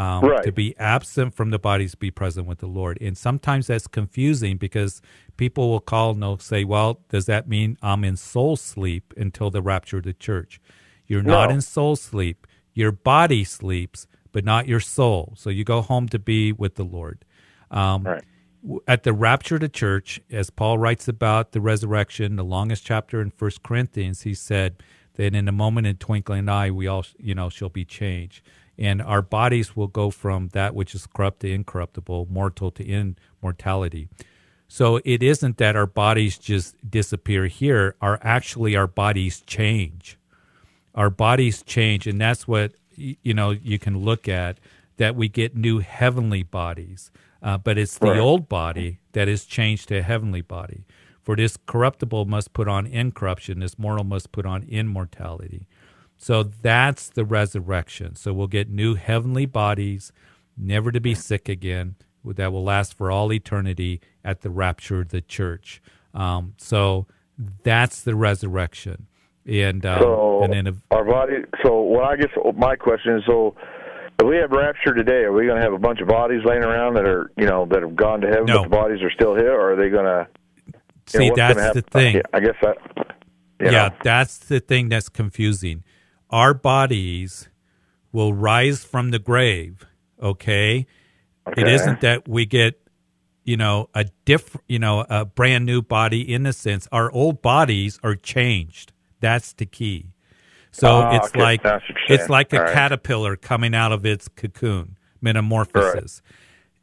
Um, 0.00 0.24
right. 0.24 0.42
To 0.44 0.50
be 0.50 0.74
absent 0.78 1.34
from 1.34 1.50
the 1.50 1.58
bodies, 1.58 1.94
be 1.94 2.10
present 2.10 2.46
with 2.46 2.60
the 2.60 2.66
Lord. 2.66 2.96
And 3.02 3.18
sometimes 3.18 3.66
that's 3.66 3.86
confusing 3.86 4.56
because 4.56 5.02
people 5.36 5.68
will 5.68 5.80
call 5.80 6.12
and 6.12 6.22
they'll 6.22 6.38
say, 6.38 6.64
well, 6.64 7.00
does 7.10 7.26
that 7.26 7.46
mean 7.50 7.76
I'm 7.82 8.02
in 8.02 8.16
soul 8.16 8.56
sleep 8.56 9.12
until 9.18 9.50
the 9.50 9.60
rapture 9.60 9.98
of 9.98 10.04
the 10.04 10.14
church? 10.14 10.58
You're 11.06 11.22
no. 11.22 11.32
not 11.32 11.50
in 11.50 11.60
soul 11.60 11.96
sleep. 11.96 12.46
Your 12.72 12.92
body 12.92 13.44
sleeps, 13.44 14.06
but 14.32 14.42
not 14.42 14.66
your 14.66 14.80
soul. 14.80 15.34
So 15.36 15.50
you 15.50 15.64
go 15.64 15.82
home 15.82 16.08
to 16.08 16.18
be 16.18 16.50
with 16.50 16.76
the 16.76 16.84
Lord. 16.84 17.26
Um, 17.70 18.04
right. 18.04 18.24
At 18.88 19.02
the 19.02 19.12
rapture 19.12 19.56
of 19.56 19.60
the 19.60 19.68
church, 19.68 20.18
as 20.30 20.48
Paul 20.48 20.78
writes 20.78 21.08
about 21.08 21.52
the 21.52 21.60
resurrection, 21.60 22.36
the 22.36 22.42
longest 22.42 22.86
chapter 22.86 23.20
in 23.20 23.32
First 23.32 23.62
Corinthians, 23.62 24.22
he 24.22 24.32
said 24.32 24.82
that 25.16 25.34
in 25.34 25.46
a 25.46 25.52
moment, 25.52 25.86
in 25.86 25.96
twinkling 25.96 26.48
eye, 26.48 26.70
we 26.70 26.86
all, 26.86 27.04
you 27.18 27.34
know, 27.34 27.50
shall 27.50 27.68
be 27.68 27.84
changed, 27.84 28.42
and 28.80 29.02
our 29.02 29.22
bodies 29.22 29.76
will 29.76 29.88
go 29.88 30.10
from 30.10 30.48
that 30.48 30.74
which 30.74 30.94
is 30.94 31.06
corrupt 31.06 31.40
to 31.40 31.52
incorruptible, 31.52 32.26
mortal 32.30 32.70
to 32.72 32.84
immortality. 32.84 34.08
So 34.66 35.00
it 35.04 35.22
isn't 35.22 35.58
that 35.58 35.76
our 35.76 35.86
bodies 35.86 36.38
just 36.38 36.76
disappear 36.88 37.46
here; 37.46 37.94
are 38.00 38.18
actually 38.22 38.74
our 38.76 38.86
bodies 38.88 39.42
change 39.46 40.16
our 40.94 41.10
bodies 41.10 41.62
change, 41.62 42.06
and 42.06 42.20
that's 42.20 42.46
what 42.48 42.72
you 42.96 43.34
know 43.34 43.50
you 43.50 43.78
can 43.78 43.98
look 43.98 44.28
at 44.28 44.58
that 44.96 45.16
we 45.16 45.28
get 45.28 45.56
new 45.56 45.78
heavenly 45.78 46.42
bodies, 46.42 47.10
uh, 47.42 47.56
but 47.56 47.78
it's 47.78 47.98
the 47.98 48.10
right. 48.10 48.18
old 48.20 48.48
body 48.48 48.98
that 49.12 49.28
is 49.28 49.44
changed 49.44 49.88
to 49.88 49.98
a 49.98 50.02
heavenly 50.02 50.42
body. 50.42 50.84
For 51.22 51.36
this 51.36 51.56
corruptible 51.66 52.24
must 52.24 52.52
put 52.52 52.68
on 52.68 52.86
incorruption, 52.86 53.60
this 53.60 53.78
mortal 53.78 54.04
must 54.04 54.32
put 54.32 54.46
on 54.46 54.64
immortality. 54.64 55.66
So 56.22 56.42
that's 56.42 57.08
the 57.08 57.24
resurrection. 57.24 58.14
So 58.14 58.34
we'll 58.34 58.46
get 58.46 58.68
new 58.68 58.94
heavenly 58.94 59.46
bodies, 59.46 60.12
never 60.54 60.92
to 60.92 61.00
be 61.00 61.14
sick 61.14 61.48
again, 61.48 61.94
that 62.22 62.52
will 62.52 62.62
last 62.62 62.92
for 62.92 63.10
all 63.10 63.32
eternity 63.32 64.02
at 64.22 64.42
the 64.42 64.50
rapture 64.50 65.00
of 65.00 65.08
the 65.08 65.22
church. 65.22 65.80
Um, 66.12 66.52
so 66.58 67.06
that's 67.62 68.02
the 68.02 68.14
resurrection. 68.14 69.06
And 69.46 69.86
um, 69.86 69.98
so 69.98 70.42
and 70.42 70.52
then 70.52 70.82
our 70.90 71.04
body. 71.04 71.36
So 71.64 71.80
what 71.80 72.04
I 72.04 72.16
guess 72.16 72.30
my 72.54 72.76
question 72.76 73.16
is 73.16 73.22
so. 73.26 73.56
If 74.20 74.26
we 74.26 74.36
have 74.36 74.50
rapture 74.50 74.92
today, 74.92 75.22
are 75.22 75.32
we 75.32 75.46
going 75.46 75.56
to 75.56 75.62
have 75.62 75.72
a 75.72 75.78
bunch 75.78 76.02
of 76.02 76.08
bodies 76.08 76.42
laying 76.44 76.62
around 76.62 76.92
that 76.96 77.08
are, 77.08 77.32
you 77.38 77.46
know, 77.46 77.64
that 77.70 77.80
have 77.80 77.96
gone 77.96 78.20
to 78.20 78.26
heaven, 78.26 78.44
no. 78.44 78.58
but 78.58 78.62
the 78.64 78.68
bodies 78.68 79.02
are 79.02 79.10
still 79.10 79.34
here, 79.34 79.54
or 79.54 79.72
are 79.72 79.76
they 79.76 79.88
going 79.88 80.04
to? 80.04 80.28
See, 81.06 81.30
know, 81.30 81.34
that's 81.34 81.72
the 81.72 81.80
thing. 81.80 82.20
I 82.34 82.40
guess 82.40 82.56
that. 82.60 82.76
yeah, 83.58 83.70
know. 83.70 83.94
that's 84.04 84.36
the 84.36 84.60
thing 84.60 84.90
that's 84.90 85.08
confusing. 85.08 85.84
Our 86.30 86.54
bodies 86.54 87.48
will 88.12 88.32
rise 88.32 88.84
from 88.84 89.10
the 89.10 89.18
grave. 89.18 89.86
Okay? 90.22 90.86
okay. 91.46 91.60
It 91.60 91.68
isn't 91.68 92.00
that 92.00 92.28
we 92.28 92.46
get, 92.46 92.80
you 93.44 93.56
know, 93.56 93.88
a 93.94 94.04
different, 94.24 94.64
you 94.68 94.78
know, 94.78 95.04
a 95.08 95.24
brand 95.24 95.66
new 95.66 95.82
body 95.82 96.32
in 96.32 96.44
the 96.44 96.52
sense 96.52 96.88
our 96.92 97.10
old 97.12 97.42
bodies 97.42 97.98
are 98.02 98.14
changed. 98.14 98.92
That's 99.20 99.52
the 99.52 99.66
key. 99.66 100.12
So 100.72 100.88
oh, 100.88 101.16
it's 101.16 101.28
okay. 101.28 101.40
like 101.40 101.60
it's 101.64 101.84
it's 102.08 102.28
like 102.28 102.52
a 102.52 102.60
right. 102.60 102.72
caterpillar 102.72 103.36
coming 103.36 103.74
out 103.74 103.92
of 103.92 104.06
its 104.06 104.28
cocoon, 104.28 104.98
metamorphosis. 105.20 106.22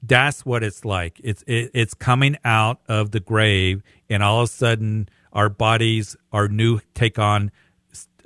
that's 0.04 0.46
what 0.46 0.64
it's 0.64 0.84
like. 0.84 1.22
It's 1.24 1.44
it, 1.48 1.72
it's 1.74 1.94
coming 1.94 2.38
out 2.44 2.82
of 2.88 3.12
the 3.12 3.20
grave, 3.20 3.84
and 4.10 4.22
all 4.22 4.42
of 4.42 4.50
a 4.50 4.52
sudden, 4.52 5.08
our 5.32 5.50
bodies, 5.50 6.18
our 6.34 6.48
new 6.48 6.82
take 6.94 7.18
on, 7.18 7.52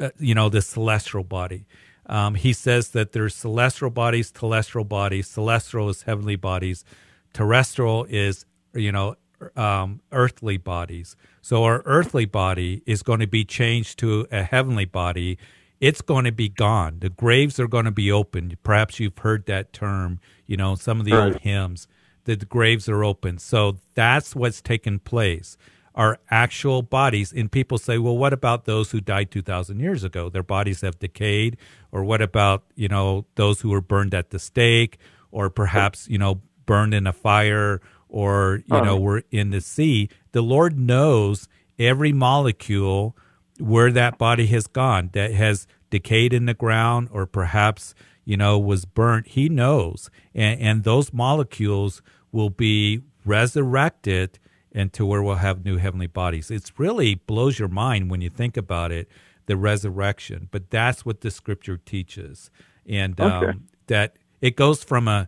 uh, 0.02 0.10
you 0.20 0.36
know, 0.36 0.50
the 0.50 0.62
celestial 0.62 1.24
body. 1.24 1.66
Um, 2.08 2.36
he 2.36 2.52
says 2.52 2.90
that 2.90 3.12
there's 3.14 3.36
celestial 3.36 3.90
bodies, 3.90 4.32
terrestrial 4.32 4.86
bodies. 4.86 5.28
Celestial 5.28 5.90
is 5.90 6.04
heavenly 6.04 6.36
bodies. 6.36 6.84
Terrestrial 7.34 8.06
is 8.10 8.46
you 8.74 8.92
know 8.92 9.16
um, 9.56 10.02
earthly 10.12 10.58
bodies. 10.58 11.16
So 11.42 11.64
our 11.64 11.82
earthly 11.86 12.26
body 12.26 12.84
is 12.86 13.04
going 13.04 13.20
to 13.20 13.28
be 13.28 13.44
changed 13.46 14.00
to 14.00 14.28
a 14.32 14.44
heavenly 14.44 14.86
body. 14.86 15.38
It's 15.80 16.02
going 16.02 16.26
to 16.26 16.32
be 16.32 16.50
gone. 16.50 16.98
The 17.00 17.10
graves 17.10 17.60
are 17.60 17.68
going 17.68 17.86
to 17.86 17.92
be 17.92 18.12
opened. 18.12 18.58
Perhaps 18.62 19.00
you've 19.00 19.18
heard 19.18 19.48
that 19.48 19.74
term, 19.74 20.20
you 20.46 20.58
know, 20.58 20.76
some 20.76 21.00
of 21.00 21.06
the 21.06 21.14
right. 21.14 21.34
old 21.34 21.42
hymns, 21.42 21.88
that 22.26 22.40
the 22.40 22.46
graves 22.46 22.88
are 22.88 23.04
open. 23.04 23.40
So 23.40 23.78
that's 23.96 24.36
what's 24.36 24.62
taken 24.62 25.00
place. 25.00 25.58
Our 25.94 26.20
actual 26.30 26.82
bodies, 26.82 27.34
and 27.34 27.52
people 27.52 27.78
say, 27.78 27.98
well, 27.98 28.18
what 28.18 28.32
about 28.32 28.66
those 28.66 28.92
who 28.92 29.02
died 29.02 29.30
2,000 29.30 29.80
years 29.80 30.04
ago? 30.04 30.30
Their 30.30 30.44
bodies 30.44 30.82
have 30.82 31.00
decayed. 31.00 31.58
Or 31.92 32.04
what 32.04 32.22
about, 32.22 32.64
you 32.76 32.88
know, 32.88 33.26
those 33.36 33.62
who 33.62 33.70
were 33.70 33.82
burned 33.82 34.14
at 34.14 34.30
the 34.30 34.40
stake, 34.40 34.98
or 35.32 35.50
perhaps, 35.50 36.08
you 36.08 36.18
know, 36.18 36.42
burned 36.66 36.94
in 36.94 37.08
a 37.08 37.14
fire 37.14 37.82
or 38.12 38.62
you 38.68 38.76
uh-huh. 38.76 38.86
know 38.86 38.98
we're 38.98 39.24
in 39.32 39.50
the 39.50 39.62
sea 39.62 40.10
the 40.34 40.42
lord 40.42 40.78
knows 40.78 41.48
every 41.80 42.12
molecule 42.12 43.16
where 43.60 43.92
that 43.92 44.18
body 44.18 44.48
has 44.48 44.68
gone 44.68 45.10
that 45.14 45.32
has 45.32 45.66
decayed 45.90 46.34
in 46.34 46.46
the 46.46 46.54
ground 46.54 47.10
or 47.12 47.26
perhaps 47.26 47.96
you 48.26 48.38
know 48.38 48.60
was 48.60 48.86
burnt 48.86 49.28
he 49.28 49.50
knows 49.50 50.10
and, 50.36 50.60
and 50.60 50.84
those 50.84 51.12
molecules 51.12 52.02
will 52.32 52.50
be 52.50 53.02
resurrected 53.26 54.38
into 54.72 55.06
where 55.06 55.22
we'll 55.22 55.36
have 55.36 55.66
new 55.66 55.78
heavenly 55.78 56.08
bodies. 56.08 56.50
It's 56.50 56.80
really 56.80 57.16
blows 57.16 57.60
your 57.60 57.68
mind 57.68 58.10
when 58.10 58.22
you 58.22 58.30
think 58.30 58.58
about 58.58 58.92
it 58.92 59.10
the 59.48 59.58
resurrection 59.58 60.48
but 60.52 60.70
that's 60.70 61.06
what 61.06 61.22
the 61.22 61.32
scripture 61.32 61.78
teaches. 61.78 62.50
And 62.88 63.20
okay. 63.20 63.48
um, 63.48 63.68
that 63.88 64.16
it 64.40 64.56
goes 64.56 64.84
from 64.84 65.08
a 65.08 65.28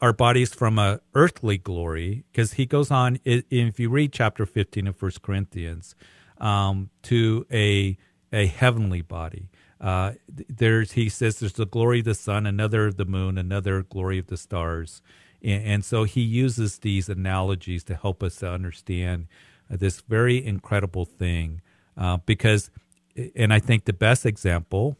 our 0.00 0.12
bodies 0.12 0.54
from 0.54 0.78
a 0.78 1.00
earthly 1.14 1.58
glory 1.58 2.24
because 2.30 2.54
he 2.54 2.66
goes 2.66 2.90
on 2.90 3.18
if 3.24 3.80
you 3.80 3.88
read 3.88 4.12
chapter 4.12 4.44
15 4.46 4.86
of 4.86 4.96
first 4.96 5.22
corinthians 5.22 5.94
um, 6.38 6.90
to 7.02 7.46
a 7.52 7.96
a 8.32 8.46
heavenly 8.46 9.02
body. 9.02 9.48
Uh, 9.80 10.12
there's 10.28 10.92
he 10.92 11.08
says 11.08 11.40
there's 11.40 11.54
the 11.54 11.66
glory 11.66 12.00
of 12.00 12.04
the 12.04 12.14
sun 12.14 12.46
another 12.46 12.86
of 12.86 12.96
the 12.96 13.04
moon 13.04 13.36
another 13.36 13.82
glory 13.82 14.18
of 14.18 14.28
the 14.28 14.36
stars 14.36 15.02
and, 15.42 15.64
and 15.64 15.84
so 15.84 16.04
he 16.04 16.20
uses 16.20 16.78
these 16.78 17.08
analogies 17.08 17.84
to 17.84 17.94
help 17.94 18.22
us 18.22 18.36
to 18.36 18.48
understand 18.50 19.26
uh, 19.70 19.76
this 19.76 20.00
very 20.00 20.44
incredible 20.44 21.04
thing 21.04 21.60
uh, 21.96 22.18
because 22.26 22.70
and 23.36 23.52
i 23.52 23.58
think 23.58 23.84
the 23.84 23.92
best 23.92 24.24
example 24.24 24.96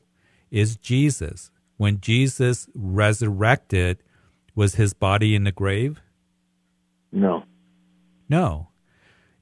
is 0.51 0.77
jesus 0.77 1.51
when 1.77 2.01
jesus 2.01 2.69
resurrected 2.75 3.99
was 4.55 4.75
his 4.75 4.95
body 4.95 5.35
in 5.35 5.45
the 5.45 5.53
grave? 5.53 6.01
No. 7.11 7.45
No. 8.29 8.69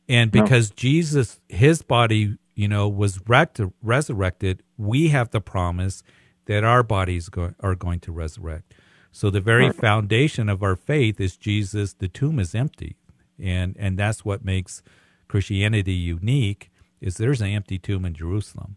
And 0.08 0.30
because 0.30 0.70
no. 0.70 0.74
Jesus, 0.76 1.40
his 1.48 1.82
body, 1.82 2.36
you 2.54 2.68
know, 2.68 2.88
was 2.88 3.20
rect- 3.28 3.60
resurrected, 3.82 4.62
we 4.76 5.08
have 5.08 5.30
the 5.30 5.40
promise 5.40 6.02
that 6.46 6.64
our 6.64 6.82
bodies 6.82 7.28
go- 7.28 7.54
are 7.60 7.74
going 7.74 8.00
to 8.00 8.12
resurrect. 8.12 8.74
So 9.12 9.30
the 9.30 9.40
very 9.40 9.70
foundation 9.72 10.48
of 10.48 10.62
our 10.62 10.76
faith 10.76 11.20
is 11.20 11.36
Jesus. 11.36 11.92
The 11.92 12.08
tomb 12.08 12.38
is 12.38 12.54
empty, 12.54 12.96
and 13.38 13.76
and 13.78 13.98
that's 13.98 14.24
what 14.24 14.44
makes 14.44 14.82
Christianity 15.28 15.94
unique. 15.94 16.70
Is 17.00 17.16
there's 17.16 17.40
an 17.40 17.48
empty 17.48 17.78
tomb 17.78 18.04
in 18.04 18.14
Jerusalem, 18.14 18.76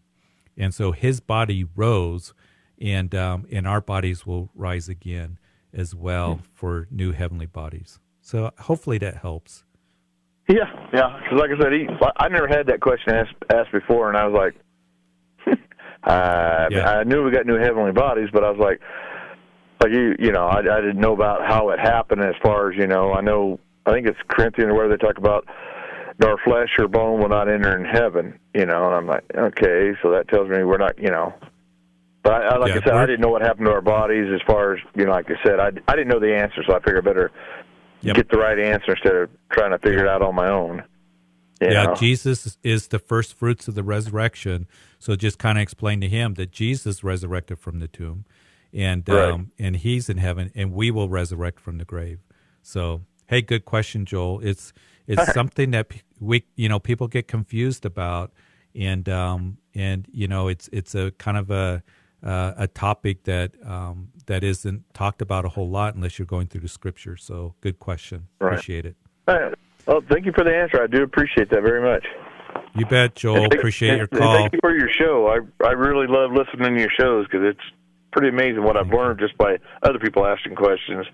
and 0.56 0.74
so 0.74 0.92
His 0.92 1.20
body 1.20 1.64
rose, 1.76 2.34
and 2.80 3.14
um, 3.14 3.46
and 3.52 3.66
our 3.66 3.80
bodies 3.80 4.26
will 4.26 4.50
rise 4.54 4.88
again 4.88 5.38
as 5.72 5.94
well 5.94 6.40
for 6.52 6.86
new 6.90 7.12
heavenly 7.12 7.46
bodies. 7.46 7.98
So 8.20 8.50
hopefully 8.58 8.98
that 8.98 9.18
helps. 9.18 9.64
Yeah, 10.48 10.64
yeah. 10.92 11.20
Because 11.22 11.38
like 11.38 11.50
I 11.50 11.62
said, 11.62 11.72
he, 11.72 11.86
I 12.16 12.28
never 12.28 12.48
had 12.48 12.66
that 12.66 12.80
question 12.80 13.14
asked, 13.14 13.34
asked 13.52 13.72
before, 13.72 14.08
and 14.08 14.16
I 14.16 14.26
was 14.26 14.52
like, 15.46 15.58
uh, 16.04 16.66
yeah. 16.70 16.90
I 16.90 17.04
knew 17.04 17.24
we 17.24 17.30
got 17.30 17.46
new 17.46 17.58
heavenly 17.58 17.92
bodies, 17.92 18.28
but 18.32 18.44
I 18.44 18.50
was 18.50 18.58
like, 18.58 18.80
like 19.84 19.92
you, 19.92 20.16
you 20.18 20.32
know, 20.32 20.46
I, 20.46 20.60
I 20.60 20.80
didn't 20.80 20.98
know 20.98 21.12
about 21.12 21.46
how 21.46 21.68
it 21.68 21.78
happened. 21.78 22.22
As 22.22 22.34
far 22.42 22.72
as 22.72 22.78
you 22.78 22.86
know, 22.86 23.12
I 23.12 23.20
know, 23.20 23.60
I 23.84 23.92
think 23.92 24.06
it's 24.06 24.18
Corinthians 24.28 24.72
where 24.72 24.88
they 24.88 24.96
talk 24.96 25.18
about 25.18 25.46
nor 26.18 26.38
flesh 26.44 26.70
or 26.78 26.88
bone 26.88 27.20
will 27.20 27.28
not 27.28 27.50
enter 27.50 27.76
in 27.76 27.84
heaven. 27.84 28.38
You 28.54 28.64
know, 28.64 28.86
and 28.86 28.94
I'm 28.94 29.06
like, 29.06 29.24
okay, 29.36 29.92
so 30.02 30.10
that 30.12 30.28
tells 30.28 30.48
me 30.48 30.64
we're 30.64 30.78
not, 30.78 30.98
you 30.98 31.10
know, 31.10 31.34
but 32.22 32.32
I, 32.32 32.56
like 32.56 32.70
yeah, 32.70 32.80
I 32.82 32.84
said, 32.86 32.94
I 32.94 33.04
didn't 33.04 33.20
know 33.20 33.28
what 33.28 33.42
happened 33.42 33.66
to 33.66 33.72
our 33.72 33.82
bodies 33.82 34.26
as 34.34 34.40
far 34.46 34.74
as 34.74 34.80
you 34.94 35.04
know. 35.04 35.12
Like 35.12 35.26
I 35.26 35.34
said, 35.44 35.60
I, 35.60 35.68
I 35.86 35.96
didn't 35.96 36.08
know 36.08 36.20
the 36.20 36.34
answer, 36.34 36.62
so 36.66 36.74
I 36.74 36.78
figured 36.78 37.06
I 37.06 37.06
better 37.06 37.30
yep. 38.00 38.16
get 38.16 38.30
the 38.30 38.38
right 38.38 38.58
answer 38.58 38.92
instead 38.92 39.14
of 39.14 39.30
trying 39.52 39.72
to 39.72 39.78
figure 39.78 40.06
it 40.06 40.08
out 40.08 40.22
on 40.22 40.34
my 40.34 40.48
own. 40.48 40.82
yeah, 41.60 41.84
know? 41.84 41.94
Jesus 41.94 42.56
is 42.62 42.88
the 42.88 42.98
first 42.98 43.34
fruits 43.34 43.68
of 43.68 43.74
the 43.74 43.82
resurrection. 43.82 44.66
So 44.98 45.16
just 45.16 45.38
kind 45.38 45.58
of 45.58 45.62
explain 45.62 46.00
to 46.00 46.08
him 46.08 46.32
that 46.34 46.50
Jesus 46.50 47.04
resurrected 47.04 47.58
from 47.58 47.80
the 47.80 47.88
tomb, 47.88 48.24
and 48.74 49.08
right. 49.08 49.30
um, 49.30 49.52
and 49.58 49.76
he's 49.76 50.08
in 50.08 50.18
heaven, 50.18 50.50
and 50.54 50.72
we 50.72 50.90
will 50.90 51.08
resurrect 51.08 51.60
from 51.60 51.78
the 51.78 51.84
grave. 51.84 52.20
So 52.62 53.02
hey, 53.26 53.40
good 53.40 53.64
question, 53.64 54.04
Joel. 54.04 54.40
It's 54.40 54.72
it's 55.06 55.18
right. 55.18 55.34
something 55.34 55.70
that 55.70 55.88
we 56.20 56.44
you 56.56 56.68
know 56.68 56.78
people 56.78 57.08
get 57.08 57.28
confused 57.28 57.86
about, 57.86 58.32
and 58.74 59.08
um 59.08 59.58
and 59.74 60.06
you 60.12 60.28
know 60.28 60.48
it's 60.48 60.68
it's 60.72 60.94
a 60.94 61.12
kind 61.12 61.36
of 61.36 61.50
a 61.50 61.82
uh, 62.24 62.54
a 62.56 62.66
topic 62.66 63.24
that 63.24 63.52
um, 63.66 64.08
that 64.26 64.42
isn't 64.42 64.82
talked 64.94 65.20
about 65.20 65.44
a 65.44 65.48
whole 65.50 65.68
lot 65.68 65.94
unless 65.94 66.18
you're 66.18 66.24
going 66.24 66.46
through 66.46 66.62
the 66.62 66.68
scripture. 66.68 67.16
So, 67.16 67.54
good 67.60 67.78
question. 67.78 68.28
Right. 68.40 68.54
Appreciate 68.54 68.86
it. 68.86 68.96
Well, 69.86 70.00
thank 70.08 70.24
you 70.24 70.32
for 70.32 70.42
the 70.42 70.54
answer. 70.54 70.82
I 70.82 70.86
do 70.86 71.02
appreciate 71.02 71.50
that 71.50 71.62
very 71.62 71.82
much. 71.82 72.06
You 72.74 72.86
bet, 72.86 73.14
Joel. 73.14 73.40
Thank, 73.40 73.54
appreciate 73.54 73.98
your 73.98 74.06
call. 74.06 74.36
Thank 74.36 74.54
you 74.54 74.58
for 74.62 74.74
your 74.74 74.88
show. 74.88 75.28
I 75.28 75.66
I 75.66 75.72
really 75.72 76.06
love 76.06 76.32
listening 76.32 76.74
to 76.76 76.80
your 76.80 76.90
shows 76.98 77.26
because 77.26 77.46
it's 77.46 77.60
pretty 78.14 78.28
amazing 78.28 78.62
what 78.62 78.76
I've 78.76 78.88
learned 78.88 79.18
just 79.18 79.36
by 79.36 79.56
other 79.82 79.98
people 79.98 80.24
asking 80.24 80.54
questions. 80.54 81.06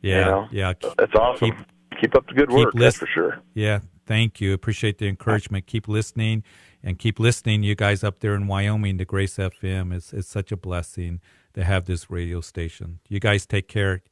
Yeah, 0.00 0.18
you 0.18 0.24
know? 0.24 0.48
yeah, 0.50 0.72
that's 0.98 1.14
awesome. 1.14 1.50
Keep, 1.50 2.00
keep 2.00 2.16
up 2.16 2.26
the 2.26 2.34
good 2.34 2.50
work. 2.50 2.74
List- 2.74 2.82
that's 2.82 2.96
for 2.96 3.06
sure. 3.06 3.38
Yeah, 3.52 3.80
thank 4.06 4.40
you. 4.40 4.54
Appreciate 4.54 4.98
the 4.98 5.06
encouragement. 5.06 5.66
Keep 5.66 5.86
listening 5.86 6.42
and 6.82 6.98
keep 6.98 7.20
listening. 7.20 7.62
You 7.62 7.74
guys 7.74 8.02
up 8.02 8.20
there 8.20 8.34
in 8.34 8.46
Wyoming, 8.46 8.96
the 8.96 9.04
Grace 9.04 9.36
FM 9.36 9.94
is 9.94 10.12
it's 10.12 10.28
such 10.28 10.50
a 10.50 10.56
blessing 10.56 11.20
to 11.52 11.62
have 11.62 11.84
this 11.84 12.10
radio 12.10 12.40
station. 12.40 13.00
You 13.08 13.20
guys 13.20 13.46
take 13.46 13.68
care. 13.68 14.02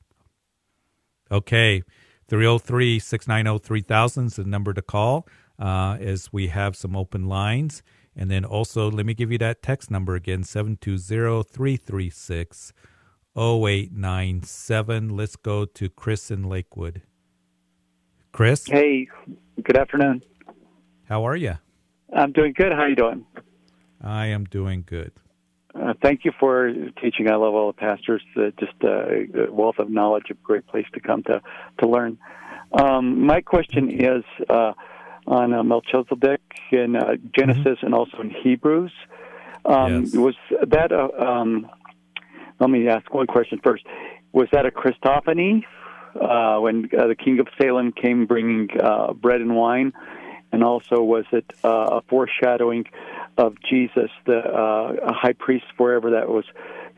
Okay, 1.30 1.82
303 2.28 2.98
690 2.98 3.66
3000 3.66 4.26
is 4.26 4.36
the 4.36 4.44
number 4.44 4.74
to 4.74 4.82
call 4.82 5.26
uh, 5.58 5.96
as 5.98 6.30
we 6.30 6.48
have 6.48 6.76
some 6.76 6.94
open 6.94 7.26
lines. 7.26 7.82
And 8.16 8.30
then 8.30 8.44
also, 8.44 8.90
let 8.90 9.06
me 9.06 9.14
give 9.14 9.32
you 9.32 9.38
that 9.38 9.62
text 9.62 9.90
number 9.90 10.14
again 10.14 10.44
720 10.44 11.42
336 11.42 12.72
0897. 13.36 15.16
Let's 15.16 15.36
go 15.36 15.64
to 15.64 15.88
Chris 15.88 16.30
in 16.30 16.42
Lakewood. 16.44 17.02
Chris? 18.32 18.66
Hey, 18.66 19.08
good 19.62 19.76
afternoon. 19.76 20.22
How 21.04 21.26
are 21.26 21.36
you? 21.36 21.54
I'm 22.14 22.32
doing 22.32 22.52
good. 22.54 22.72
How 22.72 22.80
are 22.80 22.88
you 22.88 22.96
doing? 22.96 23.26
I 24.00 24.26
am 24.26 24.44
doing 24.44 24.84
good. 24.86 25.12
Uh, 25.74 25.94
thank 26.02 26.24
you 26.24 26.32
for 26.38 26.70
teaching. 27.00 27.30
I 27.30 27.36
love 27.36 27.54
all 27.54 27.68
the 27.68 27.78
pastors. 27.78 28.22
Uh, 28.36 28.50
just 28.60 28.72
uh, 28.84 29.46
a 29.46 29.50
wealth 29.50 29.78
of 29.78 29.90
knowledge, 29.90 30.24
a 30.30 30.34
great 30.34 30.66
place 30.66 30.86
to 30.92 31.00
come 31.00 31.22
to 31.24 31.40
to 31.80 31.88
learn. 31.88 32.18
Um, 32.72 33.24
my 33.24 33.40
question 33.40 33.90
is 33.90 34.24
uh, 34.50 34.72
on 35.26 35.52
uh, 35.52 35.62
Melchizedek 35.62 36.40
in 36.70 36.96
uh, 36.96 37.16
Genesis 37.36 37.64
mm-hmm. 37.64 37.86
and 37.86 37.94
also 37.94 38.20
in 38.20 38.30
Hebrews. 38.30 38.92
Um, 39.64 40.04
yes. 40.04 40.14
Was 40.14 40.34
that 40.68 40.92
a? 40.92 41.08
Um, 41.24 41.68
let 42.60 42.70
me 42.70 42.88
ask 42.88 43.12
one 43.12 43.26
question 43.26 43.60
first. 43.62 43.84
Was 44.32 44.48
that 44.52 44.66
a 44.66 44.70
Christophany 44.70 45.64
when 46.60 46.88
the 46.90 47.16
king 47.16 47.40
of 47.40 47.48
Salem 47.60 47.92
came 47.92 48.26
bringing 48.26 48.68
bread 49.20 49.40
and 49.40 49.54
wine? 49.54 49.92
and 50.52 50.62
also 50.62 51.02
was 51.02 51.24
it 51.32 51.50
uh, 51.64 51.98
a 51.98 52.02
foreshadowing 52.02 52.84
of 53.38 53.54
Jesus, 53.68 54.10
the 54.26 54.38
uh, 54.38 55.12
high 55.12 55.32
priest 55.32 55.64
forever 55.76 56.10
that 56.10 56.28
was 56.28 56.44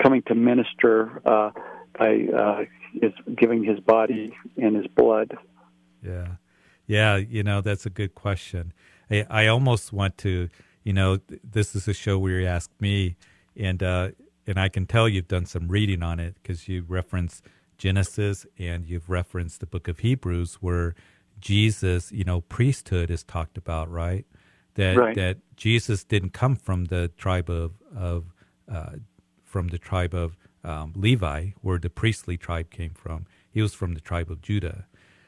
coming 0.02 0.22
to 0.22 0.34
minister 0.34 1.22
uh, 1.24 1.50
by 1.96 2.26
uh, 2.36 2.64
his, 3.00 3.12
giving 3.36 3.62
his 3.62 3.78
body 3.80 4.36
and 4.56 4.76
his 4.76 4.86
blood? 4.88 5.36
Yeah, 6.02 6.26
yeah, 6.86 7.16
you 7.16 7.42
know 7.42 7.60
that's 7.60 7.86
a 7.86 7.90
good 7.90 8.14
question. 8.14 8.72
I, 9.10 9.26
I 9.30 9.46
almost 9.46 9.92
want 9.92 10.18
to, 10.18 10.48
you 10.82 10.92
know, 10.92 11.18
this 11.42 11.74
is 11.74 11.88
a 11.88 11.94
show 11.94 12.18
where 12.18 12.40
you 12.40 12.46
ask 12.46 12.70
me, 12.80 13.16
and 13.56 13.82
uh, 13.82 14.10
and 14.46 14.58
I 14.58 14.68
can 14.68 14.86
tell 14.86 15.08
you've 15.08 15.28
done 15.28 15.46
some 15.46 15.68
reading 15.68 16.02
on 16.02 16.20
it 16.20 16.36
because 16.42 16.68
you 16.68 16.84
reference 16.86 17.42
Genesis 17.78 18.46
and 18.58 18.86
you've 18.86 19.08
referenced 19.10 19.60
the 19.60 19.66
book 19.66 19.88
of 19.88 20.00
Hebrews 20.00 20.56
where 20.60 20.94
Jesus, 21.40 22.12
you 22.12 22.24
know, 22.24 22.42
priesthood 22.42 23.10
is 23.10 23.24
talked 23.24 23.58
about, 23.58 23.90
right? 23.90 24.26
That 24.74 24.96
Right. 24.96 25.14
that 25.16 25.38
Jesus 25.56 26.04
didn't 26.04 26.32
come 26.32 26.56
from 26.56 26.86
the 26.86 27.08
tribe 27.16 27.50
of 27.50 27.72
of 27.96 28.32
uh, 28.70 28.96
from 29.44 29.68
the 29.68 29.78
tribe 29.78 30.14
of 30.14 30.36
um, 30.64 30.92
Levi, 30.96 31.50
where 31.60 31.78
the 31.78 31.90
priestly 31.90 32.36
tribe 32.36 32.70
came 32.70 32.92
from. 32.94 33.26
He 33.50 33.62
was 33.62 33.74
from 33.74 33.94
the 33.94 34.00
tribe 34.00 34.30
of 34.30 34.40
Judah. 34.40 34.86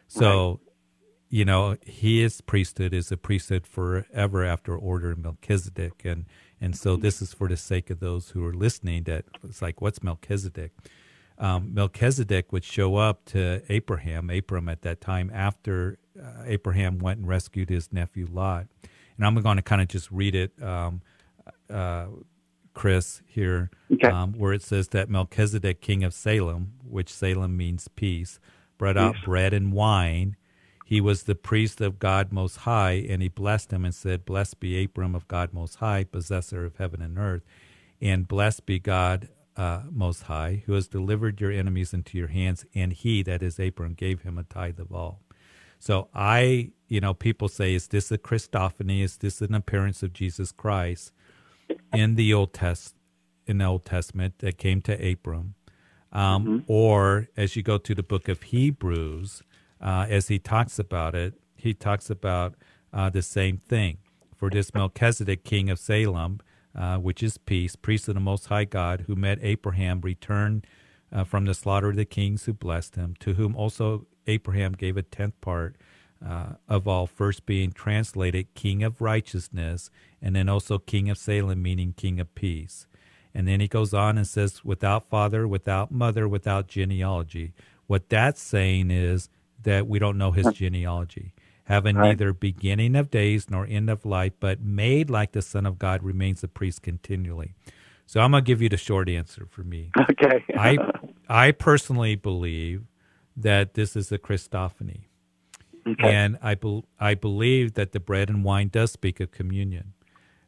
So, 0.09 0.61
you 1.37 1.45
know, 1.45 1.77
his 1.85 2.41
priesthood 2.41 2.95
is 2.95 3.13
a 3.13 3.17
priesthood 3.19 3.67
forever 3.67 4.43
after 4.43 4.75
order 4.75 5.11
of 5.11 5.19
Melchizedek, 5.19 6.03
and 6.03 6.25
and 6.63 6.75
so 6.75 6.97
this 6.97 7.21
is 7.21 7.35
for 7.35 7.47
the 7.47 7.59
sake 7.59 7.91
of 7.91 8.01
those 8.01 8.31
who 8.31 8.43
are 8.47 8.55
listening. 8.55 9.03
That 9.05 9.27
it's 9.45 9.61
like, 9.61 9.83
what's 9.83 10.03
Melchizedek? 10.03 10.73
Um, 11.39 11.75
Melchizedek 11.75 12.53
would 12.53 12.65
show 12.65 12.97
up 12.97 13.27
to 13.27 13.61
Abraham, 13.69 14.31
Abram 14.31 14.67
at 14.71 14.81
that 14.81 15.03
time 15.03 15.31
after 15.35 15.99
uh, 16.19 16.45
Abraham 16.47 16.99
went 16.99 17.19
and 17.21 17.29
rescued 17.29 17.69
his 17.69 17.93
nephew 17.93 18.27
Lot. 18.33 18.69
And 19.19 19.27
I'm 19.27 19.35
going 19.43 19.57
to 19.59 19.63
kind 19.63 19.83
of 19.83 19.89
just 19.89 20.11
read 20.11 20.35
it, 20.35 20.53
um, 20.63 21.03
uh, 21.69 22.07
Chris, 22.73 23.21
here, 23.27 23.71
Okay. 23.93 24.09
um, 24.09 24.33
where 24.33 24.55
it 24.55 24.63
says 24.63 24.89
that 24.89 25.11
Melchizedek, 25.11 25.83
king 25.83 26.03
of 26.03 26.15
Salem, 26.15 26.73
which 26.89 27.13
Salem 27.13 27.55
means 27.59 27.89
peace, 27.89 28.41
brought 28.79 28.97
out 28.97 29.17
Peace. 29.17 29.25
bread 29.27 29.53
and 29.53 29.75
wine. 29.75 30.37
He 30.89 31.01
was 31.01 31.25
the 31.25 31.35
priest 31.35 31.81
of 31.81 31.99
God 31.99 32.31
Most 32.31 32.59
High, 32.59 33.05
and 33.09 33.21
he 33.21 33.27
blessed 33.29 33.73
him 33.73 33.85
and 33.85 33.93
said, 33.93 34.25
Blessed 34.25 34.61
be 34.61 34.85
Abram 34.85 35.17
of 35.17 35.27
God 35.27 35.53
Most 35.53 35.75
High, 35.77 36.05
possessor 36.05 36.65
of 36.65 36.77
heaven 36.77 37.03
and 37.03 37.19
earth, 37.19 37.43
and 38.01 38.29
blessed 38.29 38.67
be 38.67 38.79
God 38.79 39.29
uh, 39.57 39.81
Most 39.91 40.23
High, 40.23 40.63
who 40.67 40.75
has 40.75 40.87
delivered 40.87 41.41
your 41.41 41.51
enemies 41.51 41.93
into 41.93 42.17
your 42.17 42.29
hands, 42.29 42.65
and 42.73 42.93
he, 42.93 43.25
that 43.25 43.43
is 43.43 43.59
Abram, 43.59 43.95
gave 43.95 44.21
him 44.23 44.39
a 44.39 44.45
tithe 44.45 44.79
of 44.79 44.93
all. 44.93 45.23
So 45.81 46.07
I, 46.15 46.71
you 46.87 47.01
know, 47.01 47.15
people 47.15 47.49
say, 47.49 47.75
is 47.75 47.89
this 47.89 48.13
a 48.13 48.19
Christophany? 48.19 49.03
Is 49.03 49.17
this 49.17 49.41
an 49.41 49.55
appearance 49.55 50.05
of 50.05 50.13
Jesus 50.13 50.53
Christ 50.53 51.11
in 51.93 52.15
the 52.15 52.33
Old 52.33 52.53
Test 52.53 52.95
in 53.45 53.59
the 53.59 53.65
Old 53.65 53.85
Testament 53.85 54.39
that 54.39 54.57
came 54.57 54.81
to 54.83 55.13
Abram? 55.13 55.55
Um, 56.13 56.65
Or 56.69 57.27
as 57.37 57.57
you 57.57 57.65
go 57.65 57.77
to 57.77 57.93
the 57.93 58.05
book 58.05 58.29
of 58.29 58.45
Hebrews, 58.45 59.43
uh, 59.87 60.05
as 60.11 60.27
he 60.29 60.39
talks 60.41 60.79
about 60.81 61.15
it, 61.15 61.35
he 61.55 61.73
talks 61.73 62.11
about 62.11 62.55
uh, 62.93 63.09
the 63.09 63.23
same 63.23 63.59
thing. 63.59 63.99
For 64.37 64.51
this 64.51 64.75
Melchizedek, 64.75 65.45
king 65.45 65.71
of 65.71 65.79
Salem, 65.79 66.41
uh, 66.75 66.99
which 66.99 67.23
is 67.23 67.39
peace, 67.39 67.77
priest 67.77 68.09
of 68.09 68.15
the 68.15 68.21
Most 68.21 68.47
High 68.47 68.65
God, 68.65 69.05
who 69.07 69.15
met 69.15 69.39
Abraham, 69.41 70.01
returned 70.01 70.67
uh, 71.13 71.23
from 71.25 71.45
the 71.45 71.55
slaughter 71.55 71.91
of 71.91 71.97
the 71.97 72.05
kings 72.05 72.45
who 72.45 72.53
blessed 72.53 72.97
him, 72.97 73.15
to 73.21 73.35
whom 73.35 73.55
also 73.55 74.07
Abraham 74.27 74.73
gave 74.73 74.97
a 74.97 75.03
tenth 75.03 75.41
part 75.41 75.77
uh, 76.27 76.55
of 76.69 76.89
all, 76.89 77.07
first 77.07 77.47
being 77.47 77.71
translated 77.71 78.53
King 78.55 78.83
of 78.83 79.01
Righteousness, 79.01 79.89
and 80.21 80.35
then 80.35 80.49
also 80.49 80.79
King 80.79 81.09
of 81.09 81.17
Salem, 81.17 81.63
meaning 81.63 81.95
King 81.97 82.19
of 82.19 82.35
Peace. 82.35 82.89
And 83.33 83.47
then 83.47 83.61
he 83.61 83.69
goes 83.69 83.95
on 83.95 84.19
and 84.19 84.27
says, 84.27 84.65
without 84.65 85.09
father, 85.09 85.47
without 85.47 85.93
mother, 85.93 86.27
without 86.27 86.67
genealogy. 86.67 87.53
What 87.87 88.09
that's 88.09 88.43
saying 88.43 88.91
is 88.91 89.29
that 89.63 89.87
we 89.87 89.99
don't 89.99 90.19
know 90.19 90.33
his 90.33 90.47
genealogy. 90.53 91.35
Having 91.65 91.97
Right. 91.97 92.09
neither 92.11 92.33
beginning 92.33 92.95
of 92.95 93.11
days 93.11 93.51
nor 93.51 93.67
end 93.67 93.91
of 93.91 94.05
life, 94.07 94.35
but 94.39 94.61
made 94.61 95.11
like 95.11 95.33
the 95.33 95.43
Son 95.43 95.67
of 95.67 95.79
God, 95.81 96.03
remains 96.03 96.45
a 96.45 96.49
priest 96.49 96.83
continually. 96.83 97.55
So 98.07 98.21
I'm 98.21 98.31
going 98.31 98.45
to 98.45 98.47
give 98.47 98.63
you 98.63 98.69
the 98.69 98.77
short 98.77 99.09
answer 99.09 99.47
for 99.51 99.63
me. 99.65 99.91
Okay. 100.11 100.45
I 100.57 100.79
I 101.29 101.51
personally 101.53 102.15
believe 102.15 102.85
that 103.37 103.75
this 103.75 103.97
is 103.97 104.13
a 104.13 104.19
Christophany, 104.19 105.01
okay. 105.87 106.15
and 106.15 106.39
I 106.41 106.55
bel 106.55 106.85
I 107.01 107.15
believe 107.15 107.75
that 107.75 107.91
the 107.93 107.99
bread 108.01 108.31
and 108.31 108.45
wine 108.45 108.69
does 108.69 108.93
speak 108.93 109.19
of 109.19 109.33
communion. 109.33 109.93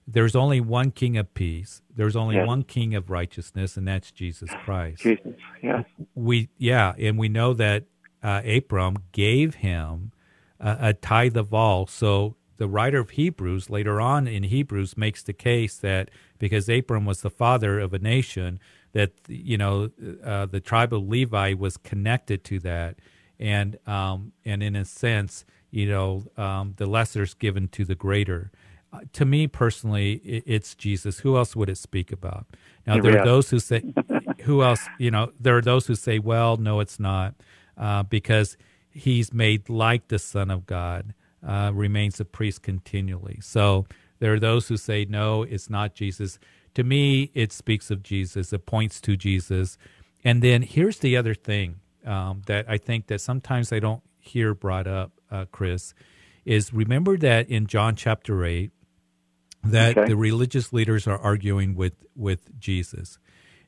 There's 0.07 0.37
only 0.37 0.61
one 0.61 0.93
King 0.93 1.19
of 1.19 1.35
peace. 1.35 1.83
There's 1.95 2.15
only 2.17 2.37
Yes. 2.37 2.47
one 2.47 2.63
King 2.63 2.95
of 2.95 3.11
righteousness, 3.11 3.77
and 3.77 3.89
that's 3.89 4.11
Jesus 4.13 4.51
Christ. 4.65 5.03
Jesus. 5.03 5.35
Yes. 5.63 5.85
We 6.15 6.49
yeah, 6.59 6.95
and 6.97 7.19
we 7.19 7.29
know 7.29 7.53
that 7.55 7.85
uh, 8.23 8.43
Abram 8.45 8.97
gave 9.13 9.57
him 9.57 10.13
a, 10.61 10.77
a 10.81 10.93
tithe 10.93 11.37
of 11.37 11.55
all. 11.55 11.87
So 11.87 12.37
the 12.57 12.69
writer 12.69 12.99
of 12.99 13.11
Hebrews 13.11 13.71
later 13.71 14.01
on 14.01 14.27
in 14.27 14.45
Hebrews 14.45 14.97
makes 14.97 15.23
the 15.23 15.33
case 15.33 15.77
that 15.79 16.11
because 16.39 16.69
Abram 16.69 17.07
was 17.07 17.23
the 17.23 17.31
father 17.31 17.79
of 17.79 17.95
a 17.95 17.99
nation, 17.99 18.59
that 18.93 19.13
you 19.29 19.59
know 19.59 19.91
uh, 20.25 20.47
the 20.47 20.61
tribe 20.61 20.93
of 20.93 21.09
Levi 21.09 21.55
was 21.55 21.77
connected 21.77 22.45
to 22.45 22.59
that, 22.61 22.97
and 23.39 23.79
um, 23.87 24.33
and 24.45 24.63
in 24.63 24.75
a 24.75 24.85
sense, 24.85 25.45
you 25.71 25.89
know, 25.89 26.25
um, 26.37 26.75
the 26.77 26.91
is 27.17 27.35
given 27.35 27.69
to 27.69 27.85
the 27.85 27.95
greater. 27.95 28.51
Uh, 28.91 29.01
to 29.13 29.25
me 29.27 29.47
personally, 29.47 30.21
i 30.25 30.43
it's 30.47 30.75
Jesus. 30.75 31.21
Who 31.21 31.37
else 31.37 31.55
would 31.55 31.69
it 31.69 31.77
speak 31.77 32.11
about? 32.11 32.47
Now 32.87 33.01
there 33.01 33.21
are 33.21 33.25
those 33.25 33.51
who 33.51 33.59
say, 33.59 33.83
who 34.43 34.63
else? 34.63 34.89
You 34.99 35.11
know, 35.11 35.33
there 35.39 35.57
are 35.57 35.63
those 35.63 35.87
who 35.87 35.95
say, 35.95 36.19
well, 36.19 36.57
no, 36.57 36.81
it's 36.81 36.99
not, 36.99 37.35
uh, 37.79 38.03
because 38.03 38.57
he's 38.91 39.33
made 39.33 39.69
like 39.69 40.09
the 40.09 40.19
Son 40.19 40.51
of 40.51 40.67
God, 40.67 41.15
uh, 41.47 41.71
remains 41.73 42.19
a 42.21 42.25
priest 42.25 42.63
continually. 42.63 43.39
So 43.41 43.87
there 44.19 44.33
are 44.35 44.41
those 44.41 44.69
who 44.69 44.77
say, 44.77 45.05
no, 45.09 45.45
it's 45.45 45.71
not 45.71 45.95
Jesus. 45.95 46.39
To 46.75 46.83
me, 46.83 47.31
it 47.35 47.53
speaks 47.53 47.91
of 47.91 48.03
Jesus. 48.03 48.53
It 48.53 48.67
points 48.67 49.01
to 49.03 49.17
Jesus. 49.17 49.79
And 50.25 50.43
then 50.43 50.63
here's 50.63 50.99
the 50.99 51.17
other 51.17 51.35
thing 51.35 51.77
um, 52.05 52.43
that 52.47 52.67
I 52.69 52.79
think 52.79 53.07
that 53.07 53.21
sometimes 53.21 53.73
I 53.73 53.79
don't 53.79 54.03
hear 54.19 54.55
brought 54.55 54.87
up, 54.89 55.13
uh, 55.31 55.45
Chris, 55.53 55.95
is 56.45 56.73
remember 56.73 57.17
that 57.19 57.49
in 57.49 57.67
John 57.67 57.95
chapter 57.95 58.45
eight, 58.45 58.73
that 59.63 59.97
Okay. 59.97 60.09
the 60.09 60.17
religious 60.17 60.73
leaders 60.73 61.07
are 61.07 61.19
arguing 61.19 61.75
with 61.75 61.95
with 62.17 62.59
Jesus 62.59 63.19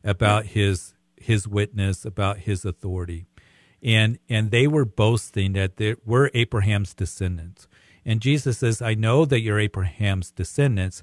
about 0.03 0.47
his 0.47 0.95
his 1.17 1.47
witness, 1.47 2.05
about 2.05 2.39
his 2.39 2.65
authority, 2.65 3.27
and 3.83 4.19
and 4.29 4.51
they 4.51 4.67
were 4.67 4.85
boasting 4.85 5.53
that 5.55 5.77
they 5.77 5.95
we're 6.05 6.31
Abraham's 6.35 6.95
descendants. 6.95 7.69
And 8.05 8.21
Jesus 8.21 8.59
says, 8.59 8.81
"I 8.83 8.95
know 8.95 9.25
that 9.27 9.41
you're 9.41 9.59
Abraham's 9.61 10.31
descendants, 10.31 11.03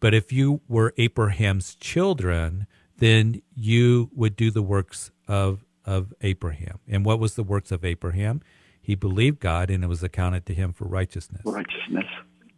but 0.00 0.14
if 0.14 0.32
you 0.32 0.60
were 0.68 0.94
Abraham's 0.96 1.74
children, 1.74 2.66
then 2.98 3.42
you 3.54 4.10
would 4.14 4.36
do 4.36 4.50
the 4.50 4.62
works 4.62 5.10
of 5.28 5.64
of 5.84 6.12
Abraham. 6.20 6.78
And 6.88 7.04
what 7.04 7.20
was 7.20 7.34
the 7.34 7.44
works 7.44 7.70
of 7.72 7.84
Abraham? 7.84 8.40
He 8.80 8.94
believed 8.94 9.40
God, 9.40 9.70
and 9.70 9.84
it 9.84 9.88
was 9.88 10.02
accounted 10.02 10.46
to 10.46 10.54
him 10.54 10.72
for 10.72 10.84
righteousness 10.86 11.42
Righteousness. 11.44 12.06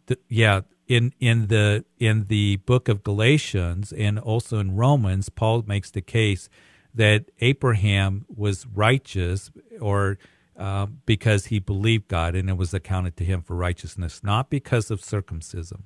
the, 0.07 0.17
yeah 0.29 0.61
in 0.87 1.13
in 1.19 1.47
the 1.47 1.85
in 1.99 2.25
the 2.25 2.57
book 2.57 2.87
of 2.89 3.03
galatians 3.03 3.91
and 3.93 4.19
also 4.19 4.59
in 4.59 4.75
romans 4.75 5.29
paul 5.29 5.63
makes 5.67 5.91
the 5.91 6.01
case 6.01 6.49
that 6.93 7.25
abraham 7.39 8.25
was 8.35 8.65
righteous 8.67 9.51
or 9.79 10.17
uh, 10.57 10.85
because 11.05 11.47
he 11.47 11.59
believed 11.59 12.07
god 12.07 12.35
and 12.35 12.49
it 12.49 12.57
was 12.57 12.73
accounted 12.73 13.15
to 13.17 13.23
him 13.23 13.41
for 13.41 13.55
righteousness 13.55 14.21
not 14.23 14.49
because 14.49 14.91
of 14.91 15.03
circumcision 15.03 15.83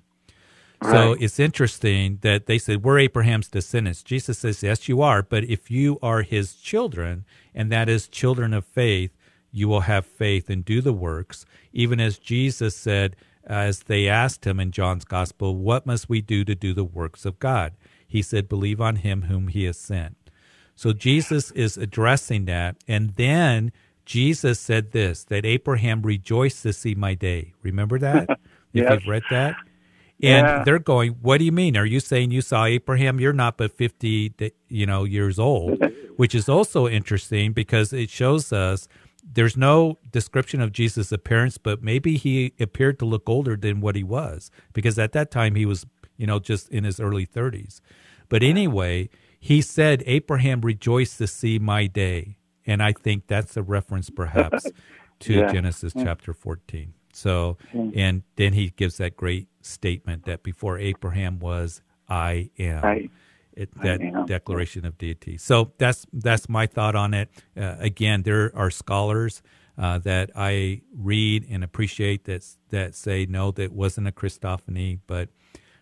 so 0.82 1.12
Right. 1.12 1.22
it's 1.22 1.40
interesting 1.40 2.20
that 2.22 2.46
they 2.46 2.58
said 2.58 2.84
we're 2.84 3.00
abraham's 3.00 3.48
descendants 3.48 4.04
jesus 4.04 4.40
says 4.40 4.64
yes 4.64 4.88
you 4.90 5.02
are 5.02 5.22
but 5.24 5.44
if 5.46 5.70
you 5.72 6.00
are 6.02 6.22
his 6.24 6.56
children 6.56 7.26
and 7.54 7.72
that 7.72 7.90
is 7.90 8.08
children 8.08 8.54
of 8.54 8.66
faith 8.66 9.12
you 9.52 9.68
will 9.68 9.82
have 9.82 10.06
faith 10.06 10.50
and 10.50 10.66
do 10.66 10.82
the 10.82 10.94
works 10.94 11.46
even 11.74 12.00
as 12.00 12.18
jesus 12.18 12.76
said 12.76 13.16
as 13.46 13.84
they 13.84 14.08
asked 14.08 14.46
him 14.46 14.60
in 14.60 14.72
John's 14.72 15.04
gospel, 15.06 15.58
What 15.58 15.86
must 15.86 16.08
we 16.08 16.22
do 16.22 16.46
to 16.46 16.56
do 16.56 16.74
the 16.74 16.86
works 16.86 17.26
of 17.26 17.40
God? 17.40 17.74
He 18.08 18.22
said, 18.22 18.48
Believe 18.48 18.80
on 18.80 18.98
him 18.98 19.24
whom 19.24 19.50
he 19.50 19.66
has 19.66 19.78
sent. 19.78 20.23
So 20.76 20.94
Jesus 20.94 21.52
is 21.52 21.78
addressing 21.78 22.46
that. 22.46 22.78
And 22.88 23.16
then 23.16 23.72
Jesus 24.06 24.60
said 24.60 24.92
this 24.92 25.24
that 25.26 25.46
Abraham 25.46 26.02
rejoiced 26.02 26.64
to 26.64 26.74
see 26.74 26.96
my 26.96 27.14
day. 27.14 27.54
Remember 27.62 28.00
that? 28.00 28.30
If 28.74 28.90
you've 28.90 29.08
read 29.08 29.26
that? 29.30 29.56
And 30.24 30.48
Yeah. 30.48 30.64
they're 30.66 30.80
going, 30.80 31.12
What 31.22 31.38
do 31.38 31.46
you 31.46 31.52
mean? 31.52 31.78
Are 31.78 31.86
you 31.86 32.00
saying 32.00 32.32
you 32.32 32.42
saw 32.42 32.66
Abraham? 32.66 33.20
You're 33.20 33.34
not 33.34 33.58
but 33.58 33.72
50 33.78 34.34
you 34.68 34.86
know, 34.88 35.04
years 35.04 35.38
old, 35.38 35.80
which 36.18 36.34
is 36.34 36.50
also 36.50 36.88
interesting 36.88 37.54
because 37.54 37.94
it 37.94 38.10
shows 38.10 38.52
us 38.52 38.88
there's 39.24 39.56
no 39.56 40.00
description 40.12 40.60
of 40.60 40.72
Jesus' 40.72 41.12
appearance, 41.12 41.58
but 41.58 41.82
maybe 41.84 42.18
he 42.18 42.54
appeared 42.60 43.00
to 43.00 43.06
look 43.06 43.30
older 43.30 43.56
than 43.56 43.80
what 43.80 43.96
he 43.96 44.04
was 44.04 44.52
because 44.74 44.98
at 45.00 45.12
that 45.14 45.32
time 45.32 45.56
he 45.56 45.66
was, 45.66 45.86
you 46.18 46.26
know, 46.28 46.40
just 46.40 46.70
in 46.70 46.84
his 46.84 47.00
early 47.00 47.26
30s. 47.26 47.80
But 48.28 48.44
anyway, 48.44 49.10
he 49.44 49.62
said, 49.62 50.04
Abraham 50.06 50.62
rejoiced 50.62 51.18
to 51.18 51.28
see 51.28 51.60
my 51.60 51.86
day. 51.88 52.38
And 52.66 52.82
I 52.82 52.94
think 52.94 53.28
that's 53.28 53.58
a 53.58 53.62
reference 53.62 54.10
perhaps 54.10 54.66
to 55.20 55.34
Yeah. 55.34 55.52
Genesis 55.52 55.92
chapter 55.94 56.34
14. 56.34 56.94
So, 57.14 57.58
and 57.74 58.24
then 58.38 58.54
he 58.54 58.70
gives 58.70 58.96
that 58.98 59.18
great 59.18 59.50
statement 59.62 60.24
that 60.24 60.44
before 60.44 60.80
Abraham 60.80 61.40
was, 61.40 61.82
I 62.08 62.52
am. 62.58 62.82
Right. 62.84 63.12
it, 63.52 63.70
that 63.82 64.00
declaration 64.28 64.86
of 64.86 64.98
deity. 64.98 65.38
So 65.38 65.74
that's 65.78 66.06
that's 66.14 66.48
my 66.48 66.66
thought 66.66 66.96
on 66.96 67.14
it. 67.14 67.28
Uh, 67.58 67.76
again, 67.80 68.24
there 68.24 68.50
are 68.56 68.72
scholars 68.72 69.42
uh, 69.78 70.00
that 70.00 70.32
I 70.36 70.82
read 70.96 71.46
and 71.50 71.66
appreciate 71.66 72.24
that 72.26 72.46
that 72.70 72.96
say 72.96 73.26
no, 73.30 73.52
that 73.52 73.74
wasn't 73.74 74.08
a 74.08 74.12
Christophany, 74.14 75.00
but 75.06 75.28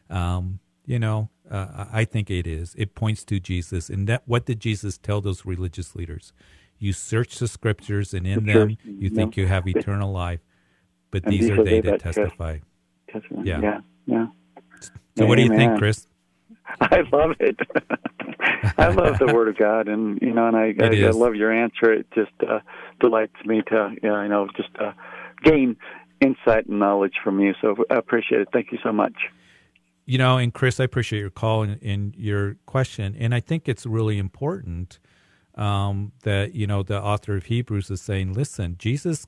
um, 0.09 0.59
you 0.85 0.99
know, 0.99 1.29
uh, 1.51 1.85
I 1.91 2.05
think 2.05 2.31
it 2.31 2.47
is. 2.47 2.73
It 2.77 2.95
points 2.95 3.23
to 3.25 3.39
Jesus, 3.39 3.89
and 3.89 4.07
that 4.07 4.23
what 4.25 4.45
did 4.45 4.59
Jesus 4.59 4.97
tell 4.97 5.21
those 5.21 5.45
religious 5.45 5.95
leaders? 5.95 6.33
You 6.79 6.93
search 6.93 7.37
the 7.37 7.47
scriptures, 7.47 8.13
and 8.13 8.25
in 8.25 8.45
them 8.45 8.77
you 8.85 9.09
think 9.09 9.37
you 9.37 9.47
have 9.47 9.67
eternal 9.67 10.11
life, 10.11 10.39
but 11.11 11.23
these, 11.25 11.41
these, 11.41 11.49
are 11.51 11.63
they 11.63 11.81
that 11.81 11.99
testify. 11.99 12.59
Yeah, 13.43 13.59
yeah, 13.61 13.79
yeah. 14.05 14.27
So, 15.17 15.25
what 15.25 15.35
do 15.35 15.43
you 15.43 15.49
think, 15.49 15.77
Chris? 15.77 16.07
I 16.81 17.01
love 17.11 17.31
it. 17.39 17.59
I 18.77 18.87
love 18.87 19.19
the 19.19 19.33
Word 19.33 19.49
of 19.49 19.57
God, 19.57 19.87
and 19.87 20.19
you 20.21 20.33
know, 20.33 20.47
and 20.47 20.55
I, 20.55 20.73
I, 20.79 20.87
I, 20.87 21.09
love 21.09 21.35
your 21.35 21.51
answer. 21.51 21.91
It 21.91 22.07
just 22.15 22.31
uh, 22.47 22.59
delights 22.99 23.35
me 23.45 23.61
to, 23.67 23.95
you 24.01 24.09
know, 24.09 24.21
you 24.21 24.29
know 24.29 24.47
just 24.55 24.69
uh, 24.79 24.93
gain 25.43 25.75
insight 26.21 26.67
and 26.67 26.79
knowledge 26.79 27.15
from 27.23 27.39
you. 27.39 27.53
So 27.61 27.75
I 27.89 27.95
appreciate 27.95 28.41
it. 28.41 28.47
Thank 28.53 28.71
you 28.71 28.77
so 28.83 28.91
much. 28.91 29.13
You 30.05 30.17
know, 30.17 30.37
and 30.37 30.53
Chris, 30.53 30.79
I 30.79 30.83
appreciate 30.85 31.19
your 31.19 31.29
call 31.29 31.63
and, 31.63 31.81
and 31.81 32.15
your 32.15 32.55
question, 32.65 33.15
and 33.17 33.33
I 33.33 33.39
think 33.39 33.69
it's 33.69 33.85
really 33.85 34.17
important 34.17 34.99
um, 35.55 36.11
that 36.23 36.55
you 36.55 36.67
know 36.67 36.83
the 36.83 37.01
author 37.01 37.35
of 37.35 37.45
Hebrews 37.45 37.89
is 37.91 38.01
saying, 38.01 38.33
listen, 38.33 38.75
Jesus, 38.77 39.27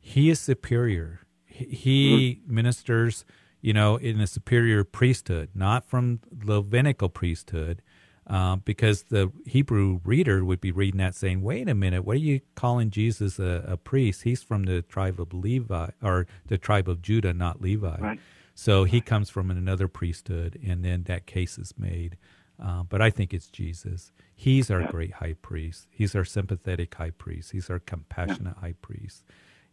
he 0.00 0.30
is 0.30 0.40
superior. 0.40 1.20
He, 1.46 2.40
mm-hmm. 2.40 2.54
ministers 2.54 3.24
you 3.60 3.72
know, 3.72 3.96
in 3.96 4.20
a 4.20 4.26
superior 4.26 4.84
priesthood, 4.84 5.50
not 5.54 5.84
from 5.84 6.20
Levitical 6.44 7.08
priesthood, 7.08 7.82
uh, 8.26 8.56
because 8.56 9.04
the 9.04 9.32
Hebrew 9.46 10.00
reader 10.04 10.44
would 10.44 10.60
be 10.60 10.70
reading 10.70 10.98
that 10.98 11.14
saying, 11.14 11.42
wait 11.42 11.68
a 11.68 11.74
minute, 11.74 12.04
what 12.04 12.16
are 12.16 12.20
you 12.20 12.40
calling 12.54 12.90
Jesus 12.90 13.38
a, 13.38 13.64
a 13.66 13.76
priest? 13.76 14.22
He's 14.22 14.42
from 14.42 14.64
the 14.64 14.82
tribe 14.82 15.20
of 15.20 15.32
Levi, 15.32 15.90
or 16.02 16.26
the 16.46 16.58
tribe 16.58 16.88
of 16.88 17.02
Judah, 17.02 17.32
not 17.32 17.60
Levi. 17.60 17.96
Right. 17.98 18.20
So 18.60 18.82
he 18.82 19.00
comes 19.00 19.30
from 19.30 19.52
another 19.52 19.86
priesthood, 19.86 20.58
and 20.66 20.84
then 20.84 21.04
that 21.04 21.26
case 21.26 21.58
is 21.58 21.74
made. 21.78 22.16
Uh, 22.60 22.82
but 22.82 23.00
I 23.00 23.08
think 23.08 23.32
it's 23.32 23.46
Jesus. 23.46 24.10
He's 24.34 24.68
our 24.68 24.80
yeah. 24.80 24.90
great 24.90 25.12
high 25.12 25.36
priest. 25.40 25.86
He's 25.92 26.16
our 26.16 26.24
sympathetic 26.24 26.92
high 26.92 27.10
priest. 27.10 27.52
He's 27.52 27.70
our 27.70 27.78
compassionate 27.78 28.56
yeah. 28.56 28.60
high 28.60 28.74
priest 28.82 29.22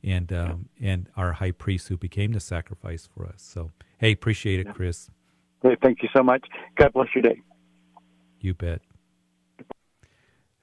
and 0.03 0.31
um, 0.31 0.69
and 0.79 1.09
our 1.17 1.33
high 1.33 1.49
priest 1.49 1.87
who 1.87 1.97
became 1.97 2.33
the 2.33 2.39
sacrifice 2.39 3.09
for 3.11 3.25
us. 3.25 3.41
So, 3.41 3.71
hey, 3.97 4.11
appreciate 4.11 4.59
it, 4.59 4.71
Chris. 4.75 5.09
Great, 5.61 5.81
thank 5.81 6.03
you 6.03 6.09
so 6.15 6.21
much. 6.21 6.45
God 6.75 6.93
bless 6.93 7.07
your 7.15 7.23
day. 7.23 7.41
You 8.39 8.53
bet. 8.53 8.83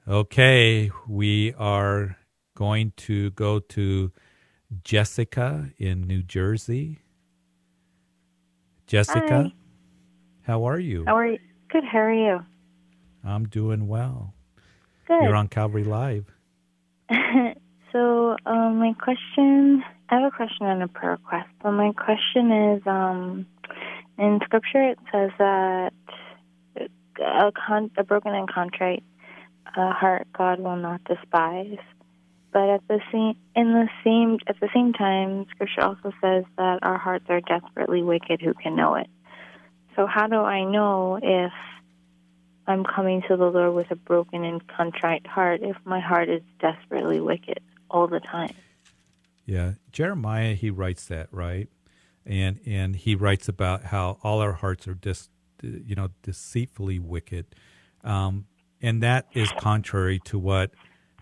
Okay, 0.06 0.92
we 1.08 1.54
are 1.54 2.18
going 2.54 2.92
to 2.98 3.32
go 3.32 3.58
to 3.58 4.12
Jessica 4.84 5.72
in 5.76 6.02
New 6.02 6.22
Jersey. 6.22 7.00
Jessica, 8.92 9.44
Hi. 9.44 9.52
how 10.42 10.64
are 10.68 10.78
you? 10.78 11.06
How 11.06 11.16
are 11.16 11.26
you? 11.26 11.38
Good. 11.70 11.82
How 11.82 12.00
are 12.00 12.12
you? 12.12 12.40
I'm 13.24 13.48
doing 13.48 13.88
well. 13.88 14.34
Good. 15.08 15.22
You're 15.22 15.34
on 15.34 15.48
Calvary 15.48 15.84
Live. 15.84 16.26
So, 17.92 18.36
um, 18.46 18.78
my 18.78 18.94
question 18.94 19.84
I 20.08 20.14
have 20.14 20.32
a 20.32 20.34
question 20.34 20.64
and 20.64 20.82
a 20.82 20.88
prayer 20.88 21.10
request. 21.10 21.50
But 21.62 21.72
my 21.72 21.92
question 21.92 22.50
is 22.50 22.82
um, 22.86 23.44
in 24.16 24.40
Scripture, 24.44 24.92
it 24.92 24.98
says 25.12 25.30
that 25.38 25.92
a, 27.20 27.52
con- 27.52 27.90
a 27.98 28.02
broken 28.02 28.34
and 28.34 28.50
contrite 28.50 29.04
uh, 29.76 29.92
heart 29.92 30.26
God 30.32 30.60
will 30.60 30.76
not 30.76 31.04
despise. 31.04 31.76
But 32.52 32.68
at 32.68 32.86
the 32.88 33.00
same 33.10 33.34
in 33.56 33.72
the 33.72 33.88
same 34.04 34.38
at 34.46 34.60
the 34.60 34.68
same 34.74 34.92
time, 34.92 35.46
Scripture 35.50 35.82
also 35.82 36.12
says 36.20 36.44
that 36.58 36.80
our 36.82 36.98
hearts 36.98 37.24
are 37.28 37.40
desperately 37.40 38.02
wicked. 38.02 38.42
Who 38.42 38.54
can 38.54 38.76
know 38.76 38.94
it? 38.96 39.08
So 39.96 40.06
how 40.06 40.26
do 40.26 40.36
I 40.36 40.64
know 40.64 41.18
if 41.22 41.52
I'm 42.66 42.84
coming 42.84 43.22
to 43.28 43.36
the 43.36 43.46
Lord 43.46 43.74
with 43.74 43.90
a 43.90 43.96
broken 43.96 44.44
and 44.44 44.66
contrite 44.66 45.26
heart 45.26 45.60
if 45.62 45.76
my 45.84 46.00
heart 46.00 46.28
is 46.28 46.42
desperately 46.60 47.20
wicked? 47.20 47.60
all 47.92 48.08
the 48.08 48.20
time. 48.20 48.54
Yeah, 49.44 49.72
Jeremiah 49.92 50.54
he 50.54 50.70
writes 50.70 51.06
that 51.06 51.28
right, 51.30 51.68
and 52.24 52.58
and 52.66 52.96
he 52.96 53.14
writes 53.14 53.48
about 53.48 53.84
how 53.84 54.18
all 54.22 54.40
our 54.40 54.54
hearts 54.54 54.88
are 54.88 54.94
just 54.94 55.30
you 55.62 55.94
know 55.94 56.08
deceitfully 56.22 56.98
wicked, 56.98 57.46
um, 58.02 58.46
and 58.80 59.02
that 59.02 59.26
is 59.32 59.50
contrary 59.58 60.18
to 60.20 60.38
what 60.38 60.72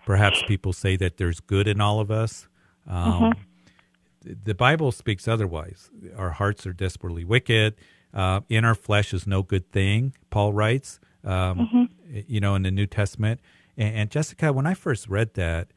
perhaps 0.05 0.43
people 0.47 0.73
say 0.73 0.95
that 0.97 1.17
there's 1.17 1.39
good 1.39 1.67
in 1.67 1.81
all 1.81 1.99
of 1.99 2.11
us. 2.11 2.47
Um, 2.87 3.13
mm-hmm. 3.13 4.33
The 4.43 4.53
Bible 4.53 4.91
speaks 4.91 5.27
otherwise. 5.27 5.89
Our 6.15 6.31
hearts 6.31 6.65
are 6.67 6.73
desperately 6.73 7.25
wicked. 7.25 7.75
Uh, 8.13 8.41
in 8.49 8.65
our 8.65 8.75
flesh 8.75 9.13
is 9.13 9.25
no 9.25 9.41
good 9.41 9.71
thing. 9.71 10.13
Paul 10.29 10.53
writes, 10.53 10.99
um, 11.23 11.59
mm-hmm. 11.59 12.19
you 12.27 12.39
know, 12.39 12.55
in 12.55 12.63
the 12.63 12.71
New 12.71 12.85
Testament. 12.85 13.39
And, 13.77 13.95
and 13.95 14.11
Jessica, 14.11 14.53
when 14.53 14.67
I 14.67 14.73
first 14.73 15.07
read 15.07 15.33
that, 15.35 15.69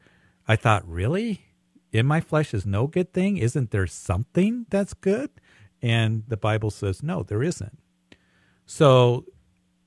I 0.47 0.55
thought, 0.55 0.87
really? 0.87 1.41
In 1.91 2.05
my 2.05 2.19
flesh 2.19 2.53
is 2.53 2.65
no 2.65 2.87
good 2.87 3.13
thing? 3.13 3.37
Isn't 3.37 3.71
there 3.71 3.87
something 3.87 4.65
that's 4.69 4.93
good? 4.93 5.29
And 5.81 6.23
the 6.27 6.37
Bible 6.37 6.71
says, 6.71 7.01
no, 7.01 7.23
there 7.23 7.41
isn't. 7.41 7.79
So 8.65 9.25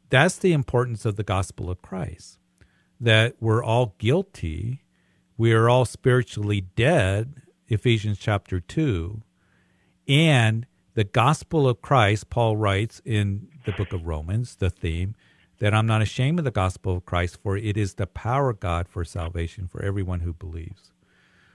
that's 0.09 0.39
the 0.39 0.53
importance 0.53 1.05
of 1.05 1.17
the 1.17 1.23
gospel 1.23 1.71
of 1.71 1.83
Christ 1.83 2.39
that 3.01 3.37
we're 3.41 3.63
all 3.63 3.95
guilty. 3.99 4.83
We 5.37 5.53
are 5.53 5.69
all 5.69 5.85
spiritually 5.85 6.61
dead, 6.61 7.43
Ephesians 7.69 8.19
chapter 8.19 8.61
2. 8.61 9.23
And 10.09 10.67
the 10.95 11.05
gospel 11.05 11.69
of 11.69 11.81
Christ, 11.81 12.31
Paul 12.31 12.57
writes 12.57 13.01
in 13.05 13.49
the 13.65 13.73
book 13.73 13.93
of 13.93 14.07
Romans, 14.07 14.57
the 14.57 14.71
theme, 14.71 15.15
that 15.59 15.75
I'm 15.75 15.87
not 15.87 16.03
ashamed 16.03 16.39
of 16.39 16.45
the 16.45 16.51
gospel 16.51 16.97
of 16.97 17.05
Christ, 17.05 17.39
for 17.43 17.57
it 17.57 17.77
is 17.77 17.95
the 17.95 18.07
power 18.07 18.51
of 18.51 18.61
God 18.61 18.89
for 18.89 19.05
salvation 19.05 19.69
for 19.69 19.83
everyone 19.83 20.21
who 20.21 20.33
believes. 20.33 20.93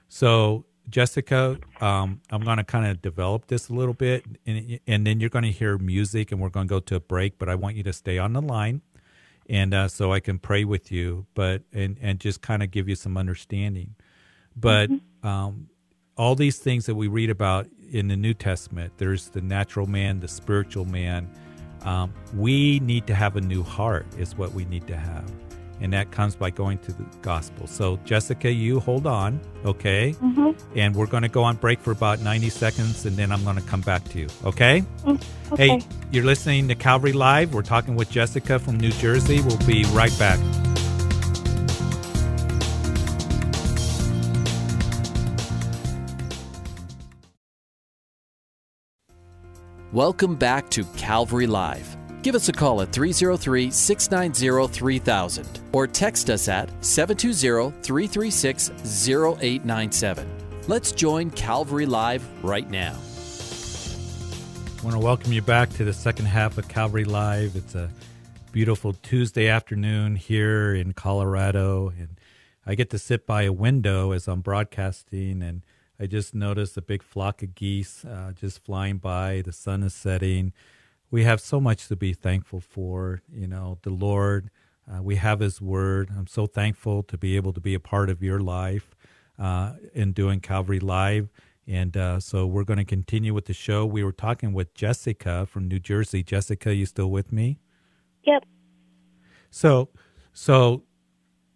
So, 0.08 0.66
Jessica, 0.90 1.58
um, 1.80 2.22
I'm 2.30 2.44
going 2.44 2.58
to 2.58 2.64
kind 2.64 2.86
of 2.86 3.02
develop 3.02 3.48
this 3.48 3.70
a 3.70 3.74
little 3.74 3.94
bit, 3.94 4.26
and, 4.46 4.80
and 4.86 5.08
then 5.08 5.20
you're 5.20 5.30
going 5.30 5.46
to 5.46 5.52
hear 5.52 5.78
music, 5.78 6.32
and 6.32 6.42
we're 6.42 6.50
going 6.50 6.68
to 6.68 6.70
go 6.70 6.80
to 6.82 6.96
a 6.96 7.00
break. 7.00 7.38
But 7.38 7.50
I 7.50 7.56
want 7.56 7.76
you 7.76 7.84
to 7.84 7.94
stay 7.94 8.18
on 8.18 8.34
the 8.34 8.42
line, 8.42 8.82
and 9.50 9.74
uh, 9.74 9.88
so 9.88 10.14
I 10.14 10.20
can 10.20 10.40
pray 10.40 10.64
with 10.64 10.92
you, 10.92 11.26
but 11.34 11.64
and 11.72 11.98
and 12.02 12.20
just 12.20 12.42
kind 12.42 12.64
of 12.64 12.72
give 12.72 12.88
you 12.90 12.96
some 12.96 13.18
understanding. 13.18 13.96
But 14.56 14.90
mm-hmm. 14.90 15.28
um, 15.28 15.70
all 16.18 16.36
these 16.36 16.60
things 16.60 16.86
that 16.86 16.96
we 16.96 17.08
read 17.08 17.30
about 17.30 17.68
in 17.92 18.08
the 18.08 18.16
New 18.16 18.34
Testament, 18.34 18.94
there's 18.98 19.30
the 19.30 19.42
natural 19.42 19.88
man, 19.88 20.20
the 20.20 20.28
spiritual 20.28 20.86
man 20.86 21.30
um, 21.84 22.14
we 22.36 22.80
need 22.80 23.08
to 23.08 23.16
have 23.16 23.36
a 23.36 23.42
new 23.42 23.64
heart, 23.64 24.06
is 24.18 24.36
what 24.38 24.54
we 24.54 24.66
need 24.66 24.88
to 24.88 24.98
have. 24.98 25.30
And 25.84 25.92
that 25.92 26.12
comes 26.12 26.34
by 26.34 26.50
going 26.50 26.78
to 26.80 26.94
the 26.94 27.04
gospel. 27.22 27.68
So, 27.68 28.00
Jessica, 28.06 28.50
you 28.50 28.80
hold 28.80 29.06
on, 29.06 29.42
okay? 29.66 30.14
Mm-hmm. 30.14 30.78
And 30.78 30.96
we're 30.96 31.08
going 31.08 31.24
to 31.24 31.30
go 31.30 31.44
on 31.44 31.58
break 31.58 31.82
for 31.82 31.92
about 31.92 32.22
90 32.22 32.50
seconds, 32.50 33.06
and 33.06 33.18
then 33.18 33.34
I'm 33.34 33.44
going 33.44 33.58
to 33.58 33.62
come 33.62 33.82
back 33.82 34.06
to 34.06 34.20
you, 34.20 34.28
okay? 34.46 34.86
Mm, 35.04 35.22
okay? 35.52 35.68
Hey, 35.68 35.82
you're 36.10 36.24
listening 36.24 36.70
to 36.70 36.76
Calvary 36.76 37.12
Live. 37.12 37.54
We're 37.54 37.64
talking 37.64 37.98
with 37.98 38.10
Jessica 38.10 38.60
from 38.60 38.80
New 38.80 38.92
Jersey. 38.92 39.42
We'll 39.42 39.58
be 39.68 39.84
right 39.92 40.18
back. 40.18 40.40
Welcome 49.92 50.38
back 50.38 50.70
to 50.72 50.86
Calvary 50.96 51.46
Live. 51.46 51.98
Give 52.24 52.36
us 52.36 52.48
a 52.48 52.54
call 52.54 52.82
at 52.82 52.94
303 52.94 53.70
690 53.70 54.74
3000 54.74 55.60
or 55.74 55.88
text 55.88 56.30
us 56.30 56.48
at 56.48 56.70
720 56.82 57.72
336 57.82 58.70
0897. 59.10 60.30
Let's 60.70 60.94
join 60.94 61.32
Calvary 61.32 61.86
Live 61.86 62.26
right 62.42 62.70
now. 62.70 62.96
I 64.80 64.84
want 64.86 64.94
to 64.94 65.00
welcome 65.00 65.34
you 65.34 65.42
back 65.42 65.70
to 65.72 65.84
the 65.84 65.92
second 65.92 66.28
half 66.28 66.58
of 66.58 66.70
Calvary 66.70 67.04
Live. 67.04 67.58
It's 67.58 67.76
a 67.76 67.90
beautiful 68.54 68.94
Tuesday 68.94 69.50
afternoon 69.50 70.16
here 70.16 70.74
in 70.74 70.94
Colorado, 70.94 71.90
and 71.90 72.22
I 72.66 72.76
get 72.76 72.90
to 72.92 72.98
sit 73.00 73.28
by 73.28 73.42
a 73.44 73.52
window 73.52 74.14
as 74.14 74.30
I'm 74.30 74.40
broadcasting 74.40 75.42
and 75.44 75.62
I 76.00 76.06
just 76.06 76.34
noticed 76.34 76.78
a 76.78 76.82
big 76.82 77.04
flock 77.04 77.44
of 77.44 77.54
geese 77.54 78.06
uh, 78.06 78.32
just 78.34 78.64
flying 78.64 79.00
by. 79.00 79.42
The 79.44 79.52
sun 79.52 79.84
is 79.84 79.94
setting. 79.94 80.54
We 81.14 81.26
have 81.26 81.42
so 81.42 81.60
much 81.60 81.90
to 81.90 81.96
be 81.96 82.14
thankful 82.14 82.60
for. 82.60 83.22
You 83.32 83.46
know, 83.46 83.78
the 83.84 83.92
Lord. 83.92 84.50
Uh, 84.92 85.04
we 85.04 85.18
have 85.18 85.42
His 85.42 85.62
Word. 85.62 86.10
I'm 86.18 86.26
so 86.26 86.48
thankful 86.48 87.04
to 87.04 87.20
be 87.20 87.36
able 87.36 87.54
to 87.54 87.62
be 87.62 87.76
a 87.76 87.80
part 87.80 88.10
of 88.10 88.24
your 88.24 88.40
life 88.40 88.96
uh, 89.38 89.74
in 89.94 90.14
doing 90.14 90.40
Calvary 90.40 90.80
Live. 90.80 91.30
And 91.68 91.96
uh, 91.96 92.20
so 92.20 92.48
we're 92.48 92.64
going 92.64 92.80
to 92.80 92.84
continue 92.84 93.32
with 93.32 93.46
the 93.46 93.54
show. 93.54 93.86
We 93.86 94.04
were 94.04 94.12
talking 94.12 94.54
with 94.54 94.74
Jessica 94.74 95.46
from 95.46 95.68
New 95.68 95.78
Jersey. 95.78 96.24
Jessica, 96.24 96.74
you 96.74 96.88
still 96.88 97.12
with 97.12 97.32
me? 97.32 97.60
Yep. 98.24 98.46
So, 99.52 99.90
so 100.34 100.82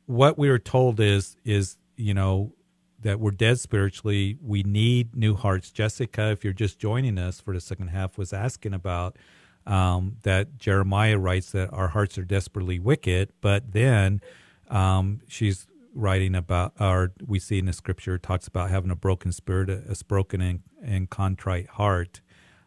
what 0.05 0.37
we 0.37 0.51
were 0.51 0.59
told 0.59 0.99
is 0.99 1.35
is 1.43 1.77
you 1.95 2.13
know 2.13 2.53
that 3.01 3.19
we're 3.19 3.31
dead 3.31 3.59
spiritually. 3.59 4.37
We 4.39 4.61
need 4.61 5.15
new 5.15 5.33
hearts. 5.33 5.71
Jessica, 5.71 6.29
if 6.29 6.43
you're 6.43 6.53
just 6.53 6.77
joining 6.77 7.17
us 7.17 7.41
for 7.41 7.55
the 7.55 7.59
second 7.59 7.87
half, 7.87 8.19
was 8.19 8.33
asking 8.33 8.75
about 8.75 9.17
um, 9.67 10.17
that 10.23 10.57
Jeremiah 10.59 11.19
writes 11.19 11.51
that 11.51 11.71
our 11.73 11.89
hearts 11.89 12.17
are 12.17 12.25
desperately 12.25 12.79
wicked, 12.79 13.31
but 13.41 13.73
then 13.73 14.21
um, 14.69 15.21
she's 15.27 15.67
writing 15.95 16.35
about, 16.35 16.73
or 16.79 17.13
we 17.25 17.39
see 17.39 17.59
in 17.59 17.65
the 17.65 17.73
scripture, 17.73 18.17
talks 18.17 18.47
about 18.47 18.71
having 18.71 18.91
a 18.91 18.97
broken 18.97 19.31
spirit, 19.33 19.69
a, 19.69 19.83
a 19.89 19.95
broken 20.07 20.41
and, 20.41 20.61
and 20.83 21.09
contrite 21.11 21.67
heart. 21.69 22.21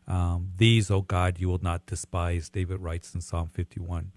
Um, 0.09 0.51
These, 0.59 0.91
oh 0.91 1.03
God, 1.03 1.39
you 1.41 1.49
will 1.49 1.63
not 1.63 1.87
despise, 1.87 2.51
David 2.51 2.81
writes 2.81 3.15
in 3.15 3.23
Psalm 3.23 3.49
51. 3.49 4.13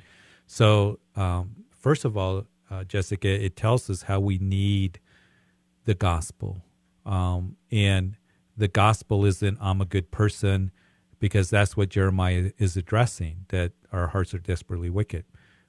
So, 0.47 0.99
um, 1.15 1.65
first 1.71 2.05
of 2.05 2.17
all, 2.17 2.45
uh, 2.71 2.85
Jessica, 2.85 3.29
it 3.29 3.55
tells 3.55 3.89
us 3.89 4.03
how 4.03 4.19
we 4.19 4.39
need 4.39 4.99
the 5.85 5.95
gospel. 5.95 6.63
Um, 7.05 7.57
and 7.71 8.17
the 8.57 8.69
gospel 8.69 9.25
isn't, 9.25 9.57
I'm 9.61 9.81
a 9.81 9.85
good 9.85 10.11
person, 10.11 10.71
because 11.23 11.49
that's 11.49 11.77
what 11.77 11.87
Jeremiah 11.87 12.51
is 12.57 12.75
addressing, 12.75 13.45
that 13.47 13.71
our 13.93 14.07
hearts 14.07 14.33
are 14.33 14.39
desperately 14.39 14.89
wicked. 14.89 15.23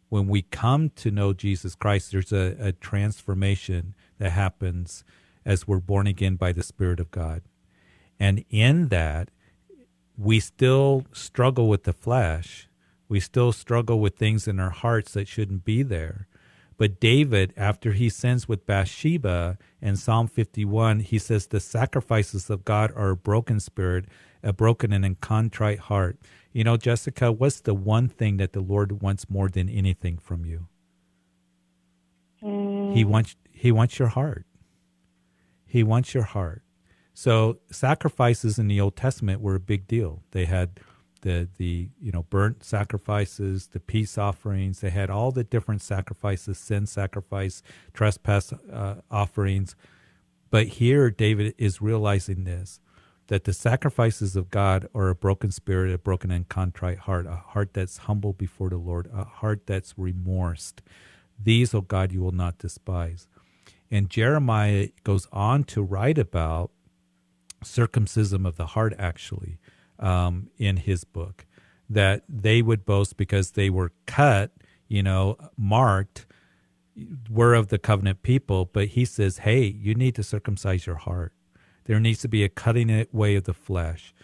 When 0.09 0.27
we 0.27 0.43
come 0.43 0.91
to 0.97 1.13
know 1.13 1.33
Jesus 1.33 1.77
Christ, 1.77 2.11
there's 2.11 2.33
a, 2.33 2.57
a 2.59 2.73
transformation 2.73 3.95
that 4.19 4.31
happens 4.31 5.05
as 5.45 5.69
we're 5.69 5.79
born 5.79 6.09
again 6.09 6.35
by 6.35 6.51
the 6.51 6.65
Spirit 6.65 6.99
of 6.99 7.13
God. 7.13 7.43
And 8.19 8.45
in 8.51 8.89
that, 8.89 9.29
we 10.19 10.41
still 10.41 11.05
struggle 11.13 11.69
with 11.69 11.85
the 11.85 11.93
flesh. 11.93 12.69
We 13.09 13.21
still 13.21 13.53
struggle 13.53 14.01
with 14.01 14.17
things 14.17 14.49
in 14.49 14.59
our 14.59 14.71
hearts 14.71 15.13
that 15.13 15.29
shouldn't 15.29 15.65
be 15.65 15.85
there. 15.85 16.27
But 16.77 16.99
David, 16.99 17.55
after 17.57 17.93
he 17.93 18.09
sins 18.09 18.49
with 18.49 18.67
Bathsheba 18.67 19.59
in 19.81 19.95
Psalm 19.95 20.27
51, 20.27 21.01
he 21.01 21.21
says, 21.21 21.47
The 21.47 21.61
sacrifices 21.61 22.51
of 22.51 22.65
God 22.65 22.93
are 22.97 23.11
a 23.11 23.17
broken 23.17 23.61
spirit, 23.61 24.07
a 24.45 24.53
broken 24.53 24.93
and 24.93 25.05
a 25.05 25.15
contrite 25.15 25.81
heart. 25.81 26.19
You 26.53 26.63
know, 26.63 26.77
Jessica, 26.77 27.33
what's 27.33 27.61
the 27.61 27.75
one 27.75 28.09
thing 28.09 28.37
that 28.37 28.53
the 28.53 28.61
Lord 28.61 29.03
wants 29.03 29.29
more 29.29 29.49
than 29.49 29.69
anything 29.69 30.19
from 30.19 30.45
you? 30.45 30.69
Mm. 32.43 32.95
He 32.95 33.05
wants 33.05 33.37
he 33.51 33.73
wants 33.73 33.99
your 33.99 34.09
heart. 34.09 34.47
He 35.67 35.83
wants 35.83 36.15
your 36.15 36.25
heart. 36.25 36.63
So 37.15 37.59
sacrifices 37.71 38.59
in 38.59 38.69
the 38.69 38.81
Old 38.81 38.97
Testament 38.97 39.41
were 39.41 39.55
a 39.55 39.61
big 39.61 39.87
deal. 39.87 40.23
They 40.33 40.45
had 40.45 40.79
the 41.23 41.49
the 41.57 41.89
you 42.01 42.13
know 42.13 42.25
burnt 42.25 42.63
sacrifices, 42.63 43.69
the 43.69 43.81
peace 43.81 44.19
offerings. 44.19 44.81
They 44.81 44.91
had 44.91 45.11
all 45.11 45.33
the 45.33 45.45
different 45.45 45.81
sacrifices, 45.81 46.59
sin 46.59 46.87
sacrifice, 46.87 47.63
trespass 47.95 48.53
uh, 48.53 48.97
offerings. 49.11 49.75
But 50.51 50.69
here, 50.69 51.11
David 51.11 51.55
is 51.59 51.81
realizing 51.81 52.45
this 52.45 52.79
that 53.29 53.45
the 53.45 53.53
sacrifices 53.53 54.37
of 54.37 54.51
God 54.51 54.89
are 54.95 55.09
a 55.09 55.15
broken 55.15 55.51
spirit, 55.51 55.93
a 55.93 55.99
broken 55.99 56.31
and 56.31 56.49
contrite 56.49 56.99
heart, 56.99 57.27
a 57.27 57.37
heart 57.37 57.75
that's 57.75 57.99
humble 57.99 58.33
before 58.33 58.69
the 58.69 58.77
Lord, 58.77 59.09
a 59.13 59.25
heart 59.25 59.67
that's 59.67 59.97
remorsed. 59.97 60.83
These, 61.43 61.75
O 61.75 61.79
oh 61.79 61.81
God, 61.83 62.13
you 62.13 62.23
will 62.23 62.33
not 62.33 62.59
despise. 62.59 63.29
And 63.91 64.11
Jeremiah 64.11 64.89
goes 65.05 65.29
on 65.33 65.65
to 65.65 65.83
write 65.83 66.19
about 66.19 66.71
circumcision 67.63 68.47
of 68.47 68.57
the 68.57 68.67
heart, 68.67 68.95
actually, 68.99 69.59
um, 69.99 70.51
in 70.59 70.79
his 70.79 71.05
book 71.05 71.47
that 71.89 72.25
they 72.29 72.63
would 72.63 72.85
boast 72.85 73.17
because 73.17 73.53
they 73.53 73.71
were 73.71 73.93
cut, 74.07 74.53
you 74.89 75.03
know, 75.03 75.37
marked, 75.57 76.27
were 77.31 77.55
of 77.55 77.69
the 77.69 77.79
covenant 77.79 78.23
people. 78.23 78.65
But 78.65 78.89
he 78.89 79.05
says, 79.05 79.39
hey, 79.39 79.65
you 79.65 79.95
need 79.95 80.15
to 80.15 80.23
circumcise 80.23 80.87
your 80.87 80.97
heart. 80.97 81.34
There 81.85 82.01
needs 82.01 82.21
to 82.21 82.29
be 82.29 82.45
a 82.45 82.49
cutting 82.49 82.91
away 82.91 83.37
of 83.37 83.45
the 83.45 83.55
flesh. 83.55 84.15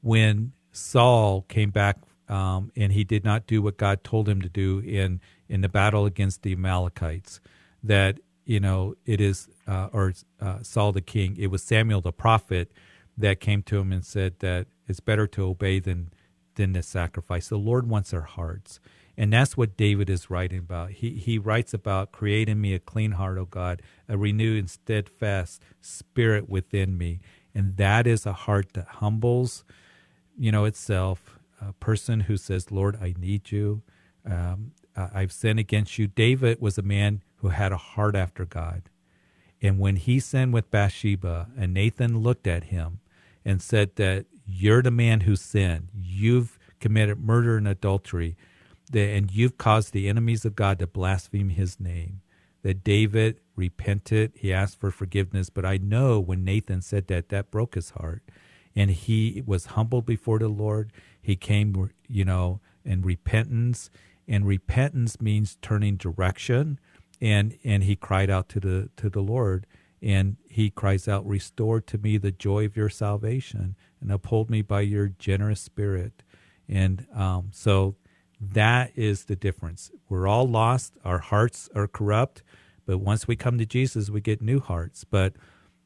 When 0.00 0.52
Saul 0.72 1.42
came 1.42 1.70
back 1.70 1.98
um, 2.28 2.70
and 2.76 2.92
he 2.92 3.04
did 3.04 3.24
not 3.24 3.46
do 3.46 3.62
what 3.62 3.76
God 3.76 4.04
told 4.04 4.28
him 4.28 4.40
to 4.42 4.48
do 4.48 4.80
in 4.80 5.20
in 5.48 5.62
the 5.62 5.68
battle 5.68 6.04
against 6.04 6.42
the 6.42 6.52
Amalekites, 6.52 7.40
that 7.82 8.20
you 8.44 8.60
know 8.60 8.94
it 9.06 9.20
is 9.20 9.48
uh, 9.66 9.88
or 9.92 10.12
uh, 10.40 10.62
Saul 10.62 10.92
the 10.92 11.00
king, 11.00 11.36
it 11.38 11.48
was 11.48 11.62
Samuel 11.62 12.00
the 12.00 12.12
prophet 12.12 12.70
that 13.16 13.40
came 13.40 13.62
to 13.64 13.78
him 13.78 13.92
and 13.92 14.04
said 14.04 14.38
that 14.38 14.66
it's 14.86 15.00
better 15.00 15.26
to 15.26 15.44
obey 15.44 15.80
than 15.80 16.12
than 16.54 16.74
to 16.74 16.82
sacrifice. 16.82 17.48
The 17.48 17.56
Lord 17.56 17.88
wants 17.88 18.12
our 18.12 18.22
hearts. 18.22 18.80
And 19.18 19.32
that's 19.32 19.56
what 19.56 19.76
David 19.76 20.08
is 20.08 20.30
writing 20.30 20.58
about. 20.58 20.92
He 20.92 21.10
he 21.14 21.38
writes 21.38 21.74
about 21.74 22.12
creating 22.12 22.60
me 22.60 22.72
a 22.72 22.78
clean 22.78 23.12
heart, 23.12 23.36
O 23.36 23.44
God, 23.44 23.82
a 24.08 24.16
renewed 24.16 24.58
and 24.58 24.70
steadfast 24.70 25.60
spirit 25.80 26.48
within 26.48 26.96
me. 26.96 27.18
And 27.52 27.76
that 27.78 28.06
is 28.06 28.24
a 28.24 28.32
heart 28.32 28.74
that 28.74 28.86
humbles, 28.86 29.64
you 30.38 30.52
know, 30.52 30.64
itself. 30.64 31.38
A 31.60 31.72
person 31.72 32.20
who 32.20 32.36
says, 32.36 32.70
Lord, 32.70 32.96
I 33.02 33.14
need 33.18 33.50
you. 33.50 33.82
Um, 34.24 34.70
I've 34.96 35.32
sinned 35.32 35.58
against 35.58 35.98
you. 35.98 36.06
David 36.06 36.60
was 36.60 36.78
a 36.78 36.82
man 36.82 37.22
who 37.38 37.48
had 37.48 37.72
a 37.72 37.76
heart 37.76 38.14
after 38.14 38.44
God. 38.44 38.82
And 39.60 39.80
when 39.80 39.96
he 39.96 40.20
sinned 40.20 40.52
with 40.52 40.70
Bathsheba 40.70 41.48
and 41.58 41.74
Nathan 41.74 42.20
looked 42.20 42.46
at 42.46 42.64
him 42.64 43.00
and 43.44 43.60
said 43.60 43.96
that 43.96 44.26
you're 44.46 44.82
the 44.82 44.92
man 44.92 45.22
who 45.22 45.34
sinned. 45.34 45.88
You've 45.94 46.58
committed 46.78 47.18
murder 47.18 47.56
and 47.56 47.66
adultery, 47.66 48.36
and 48.94 49.30
you've 49.30 49.58
caused 49.58 49.92
the 49.92 50.08
enemies 50.08 50.44
of 50.44 50.56
God 50.56 50.78
to 50.78 50.86
blaspheme 50.86 51.50
his 51.50 51.78
name. 51.80 52.20
That 52.62 52.82
David 52.82 53.40
repented, 53.54 54.32
he 54.34 54.52
asked 54.52 54.80
for 54.80 54.90
forgiveness, 54.90 55.48
but 55.48 55.64
I 55.64 55.76
know 55.76 56.18
when 56.18 56.44
Nathan 56.44 56.82
said 56.82 57.06
that, 57.06 57.28
that 57.28 57.50
broke 57.50 57.74
his 57.74 57.90
heart. 57.90 58.22
And 58.74 58.90
he 58.90 59.42
was 59.46 59.66
humbled 59.66 60.06
before 60.06 60.38
the 60.38 60.48
Lord. 60.48 60.92
He 61.20 61.36
came, 61.36 61.90
you 62.08 62.24
know, 62.24 62.60
in 62.84 63.02
repentance. 63.02 63.90
And 64.26 64.46
repentance 64.46 65.20
means 65.20 65.56
turning 65.62 65.96
direction. 65.96 66.78
And 67.20 67.58
and 67.64 67.84
he 67.84 67.96
cried 67.96 68.30
out 68.30 68.48
to 68.50 68.60
the 68.60 68.90
to 68.96 69.08
the 69.08 69.22
Lord 69.22 69.66
and 70.00 70.36
he 70.48 70.70
cries 70.70 71.08
out, 71.08 71.26
Restore 71.26 71.80
to 71.82 71.98
me 71.98 72.18
the 72.18 72.30
joy 72.30 72.64
of 72.64 72.76
your 72.76 72.88
salvation 72.88 73.76
and 74.00 74.12
uphold 74.12 74.48
me 74.50 74.62
by 74.62 74.82
your 74.82 75.08
generous 75.08 75.60
spirit. 75.60 76.22
And 76.68 77.06
um, 77.14 77.48
so 77.52 77.96
that 78.40 78.92
is 78.96 79.26
the 79.26 79.36
difference. 79.36 79.90
We're 80.08 80.28
all 80.28 80.48
lost, 80.48 80.94
our 81.04 81.18
hearts 81.18 81.68
are 81.74 81.88
corrupt, 81.88 82.42
but 82.86 82.98
once 82.98 83.28
we 83.28 83.36
come 83.36 83.58
to 83.58 83.66
Jesus, 83.66 84.10
we 84.10 84.20
get 84.20 84.42
new 84.42 84.60
hearts. 84.60 85.04
But 85.04 85.34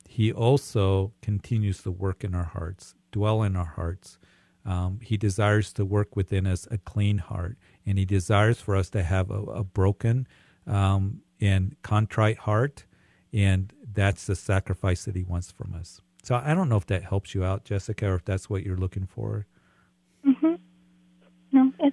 he 0.09 0.33
also 0.33 1.13
continues 1.23 1.83
to 1.83 1.91
work 1.91 2.25
in 2.25 2.35
our 2.35 2.45
hearts, 2.45 2.95
dwell 3.13 3.43
in 3.43 3.57
our 3.57 3.65
hearts. 3.77 4.19
Um, 4.65 5.01
he 5.03 5.17
desires 5.17 5.73
to 5.75 5.85
work 5.85 6.15
within 6.17 6.47
us 6.47 6.69
a 6.71 6.79
clean 6.79 7.19
heart, 7.19 7.57
and 7.87 7.99
he 7.99 8.05
desires 8.05 8.61
for 8.61 8.77
us 8.77 8.91
to 8.91 9.03
have 9.03 9.31
a, 9.31 9.43
a 9.43 9.65
broken 9.65 10.29
um, 10.67 11.23
and 11.41 11.77
contrite 11.83 12.39
heart 12.39 12.85
and 13.33 13.73
that's 13.95 14.27
the 14.27 14.37
sacrifice 14.37 15.05
that 15.05 15.17
he 15.17 15.23
wants 15.25 15.51
from 15.51 15.75
us. 15.75 16.01
So 16.23 16.41
I 16.43 16.55
don't 16.55 16.69
know 16.69 16.77
if 16.77 16.87
that 16.87 17.05
helps 17.05 17.35
you 17.35 17.45
out, 17.45 17.65
Jessica, 17.65 18.09
or 18.09 18.15
if 18.17 18.25
that's 18.25 18.49
what 18.51 18.65
you're 18.65 18.77
looking 18.77 19.07
for. 19.07 19.47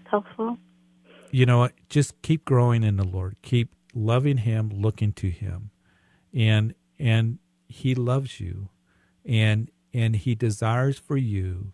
Helpful. 0.09 0.57
You 1.31 1.45
know, 1.45 1.69
just 1.89 2.21
keep 2.21 2.45
growing 2.45 2.83
in 2.83 2.97
the 2.97 3.05
Lord. 3.05 3.37
Keep 3.41 3.75
loving 3.93 4.37
him, 4.37 4.69
looking 4.69 5.13
to 5.13 5.29
him. 5.29 5.71
And 6.33 6.73
and 6.99 7.39
he 7.67 7.95
loves 7.95 8.39
you. 8.39 8.69
And 9.25 9.69
and 9.93 10.15
he 10.15 10.35
desires 10.35 10.99
for 10.99 11.17
you 11.17 11.73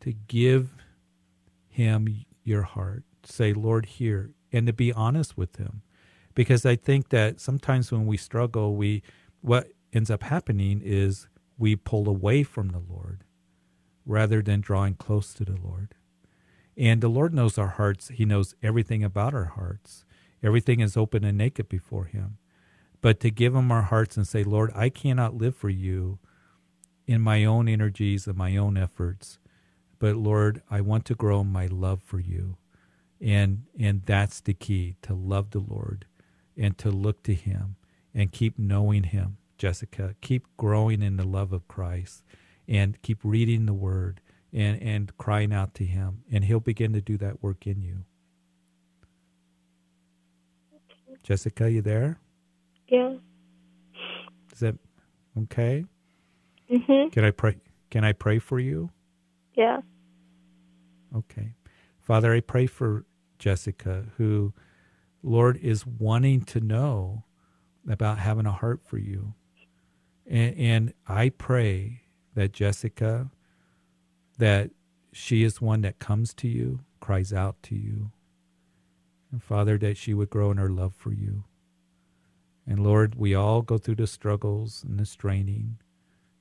to 0.00 0.12
give 0.12 0.70
him 1.68 2.24
your 2.44 2.62
heart. 2.62 3.04
Say, 3.24 3.52
Lord, 3.52 3.86
here, 3.86 4.32
and 4.52 4.66
to 4.66 4.72
be 4.72 4.92
honest 4.92 5.36
with 5.36 5.56
him 5.56 5.82
because 6.34 6.64
I 6.66 6.76
think 6.76 7.10
that 7.10 7.40
sometimes 7.40 7.92
when 7.92 8.06
we 8.06 8.16
struggle, 8.16 8.76
we 8.76 9.02
what 9.40 9.68
ends 9.92 10.10
up 10.10 10.22
happening 10.24 10.80
is 10.82 11.28
we 11.58 11.76
pull 11.76 12.08
away 12.08 12.42
from 12.42 12.70
the 12.70 12.80
Lord 12.80 13.24
rather 14.06 14.42
than 14.42 14.60
drawing 14.60 14.94
close 14.94 15.34
to 15.34 15.44
the 15.44 15.56
Lord. 15.62 15.94
And 16.76 17.00
the 17.00 17.08
Lord 17.08 17.34
knows 17.34 17.58
our 17.58 17.68
hearts. 17.68 18.08
He 18.08 18.24
knows 18.24 18.54
everything 18.62 19.04
about 19.04 19.34
our 19.34 19.52
hearts. 19.56 20.04
Everything 20.42 20.80
is 20.80 20.96
open 20.96 21.24
and 21.24 21.38
naked 21.38 21.68
before 21.68 22.06
Him. 22.06 22.38
But 23.00 23.20
to 23.20 23.30
give 23.30 23.54
Him 23.54 23.70
our 23.70 23.82
hearts 23.82 24.16
and 24.16 24.26
say, 24.26 24.42
Lord, 24.44 24.72
I 24.74 24.88
cannot 24.88 25.36
live 25.36 25.56
for 25.56 25.70
you 25.70 26.18
in 27.06 27.20
my 27.20 27.44
own 27.44 27.68
energies 27.68 28.26
and 28.26 28.36
my 28.36 28.56
own 28.56 28.76
efforts. 28.76 29.38
But 29.98 30.16
Lord, 30.16 30.62
I 30.70 30.80
want 30.80 31.04
to 31.06 31.14
grow 31.14 31.44
my 31.44 31.66
love 31.66 32.02
for 32.02 32.18
you. 32.18 32.56
And 33.20 33.64
and 33.78 34.02
that's 34.04 34.40
the 34.40 34.54
key 34.54 34.96
to 35.02 35.14
love 35.14 35.50
the 35.50 35.60
Lord 35.60 36.06
and 36.56 36.76
to 36.78 36.90
look 36.90 37.22
to 37.24 37.34
Him 37.34 37.76
and 38.14 38.32
keep 38.32 38.58
knowing 38.58 39.04
Him, 39.04 39.36
Jessica. 39.58 40.16
Keep 40.20 40.46
growing 40.56 41.02
in 41.02 41.18
the 41.18 41.26
love 41.26 41.52
of 41.52 41.68
Christ 41.68 42.24
and 42.66 43.00
keep 43.02 43.18
reading 43.22 43.66
the 43.66 43.74
Word 43.74 44.20
and, 44.52 44.82
and 44.82 45.16
crying 45.16 45.52
out 45.52 45.74
to 45.74 45.84
Him, 45.84 46.22
and 46.30 46.44
He'll 46.44 46.60
begin 46.60 46.92
to 46.92 47.00
do 47.00 47.16
that 47.18 47.42
work 47.42 47.66
in 47.66 47.80
you. 47.80 48.04
Jessica, 51.22 51.70
you 51.70 51.82
there? 51.82 52.18
Yeah. 52.88 53.16
Is 54.52 54.60
that 54.60 54.76
okay? 55.44 55.84
Mhm. 56.70 57.12
Can 57.12 57.24
I 57.24 57.30
pray? 57.30 57.56
Can 57.90 58.04
I 58.04 58.12
pray 58.12 58.38
for 58.38 58.58
you? 58.58 58.90
Yeah. 59.54 59.80
Okay. 61.14 61.54
Father, 62.00 62.32
I 62.34 62.40
pray 62.40 62.66
for 62.66 63.04
Jessica, 63.38 64.06
who, 64.16 64.52
Lord, 65.22 65.56
is 65.58 65.86
wanting 65.86 66.42
to 66.46 66.60
know 66.60 67.24
about 67.88 68.18
having 68.18 68.46
a 68.46 68.52
heart 68.52 68.82
for 68.82 68.98
you. 68.98 69.34
And, 70.26 70.56
and 70.56 70.94
I 71.06 71.28
pray 71.30 72.02
that 72.34 72.52
Jessica, 72.52 73.30
that 74.42 74.72
she 75.12 75.44
is 75.44 75.60
one 75.60 75.82
that 75.82 76.00
comes 76.00 76.34
to 76.34 76.48
you, 76.48 76.80
cries 76.98 77.32
out 77.32 77.62
to 77.62 77.76
you. 77.76 78.10
And 79.30 79.40
Father, 79.40 79.78
that 79.78 79.96
she 79.96 80.14
would 80.14 80.30
grow 80.30 80.50
in 80.50 80.56
her 80.56 80.68
love 80.68 80.94
for 80.96 81.12
you. 81.12 81.44
And 82.66 82.80
Lord, 82.82 83.14
we 83.14 83.36
all 83.36 83.62
go 83.62 83.78
through 83.78 83.94
the 83.94 84.08
struggles 84.08 84.82
and 84.82 84.98
the 84.98 85.06
straining. 85.06 85.78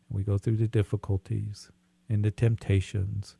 We 0.10 0.24
go 0.24 0.39
through 0.39 0.56
the 0.56 0.68
difficulties 0.68 1.70
and 2.10 2.26
the 2.26 2.32
temptations. 2.32 3.38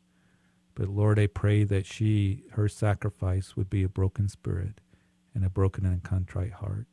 But 0.76 0.88
Lord, 0.88 1.18
I 1.18 1.26
pray 1.26 1.64
that 1.64 1.84
she, 1.84 2.44
her 2.52 2.68
sacrifice 2.68 3.56
would 3.56 3.68
be 3.68 3.82
a 3.82 3.88
broken 3.88 4.28
spirit 4.28 4.80
and 5.34 5.44
a 5.44 5.50
broken 5.50 5.84
and 5.84 6.04
contrite 6.04 6.52
heart. 6.52 6.86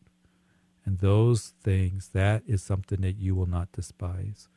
And 0.85 0.97
those 0.97 1.53
things, 1.61 2.09
that 2.13 2.41
is 2.47 2.63
something 2.63 3.01
that 3.01 3.19
you 3.19 3.35
will 3.35 3.45
not 3.45 3.71
despise. 3.73 4.49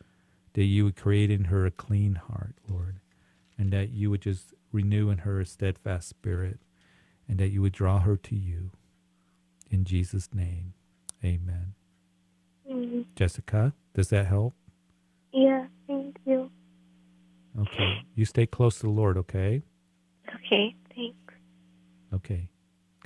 That 0.54 0.64
you 0.64 0.84
would 0.84 0.96
create 0.96 1.30
in 1.30 1.44
her 1.44 1.66
a 1.66 1.70
clean 1.70 2.14
heart, 2.14 2.54
Lord, 2.66 3.00
and 3.62 3.72
that 3.72 3.90
you 3.90 4.10
would 4.10 4.20
just 4.22 4.52
renew 4.72 5.08
in 5.08 5.18
her 5.18 5.38
a 5.38 5.46
steadfast 5.46 6.08
spirit, 6.08 6.58
and 7.28 7.38
that 7.38 7.50
you 7.50 7.62
would 7.62 7.72
draw 7.72 8.00
her 8.00 8.16
to 8.16 8.34
you. 8.34 8.72
In 9.70 9.84
Jesus' 9.84 10.34
name, 10.34 10.74
amen. 11.24 11.74
Mhm. 12.68 13.06
Jessica, 13.14 13.72
does 13.94 14.08
that 14.08 14.26
help? 14.26 14.56
Yeah. 15.32 15.68
Thank 15.86 16.18
you. 16.26 16.50
Okay. 17.56 18.04
You 18.16 18.24
stay 18.24 18.46
close 18.46 18.78
to 18.78 18.82
the 18.82 18.88
Lord, 18.90 19.16
okay? 19.16 19.62
Okay. 20.28 20.74
Thanks. 20.96 21.34
Okay. 22.12 22.48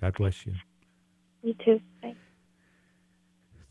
God 0.00 0.14
bless 0.14 0.46
you. 0.46 0.54
You 1.42 1.52
too. 1.52 1.82
Bye. 2.00 2.16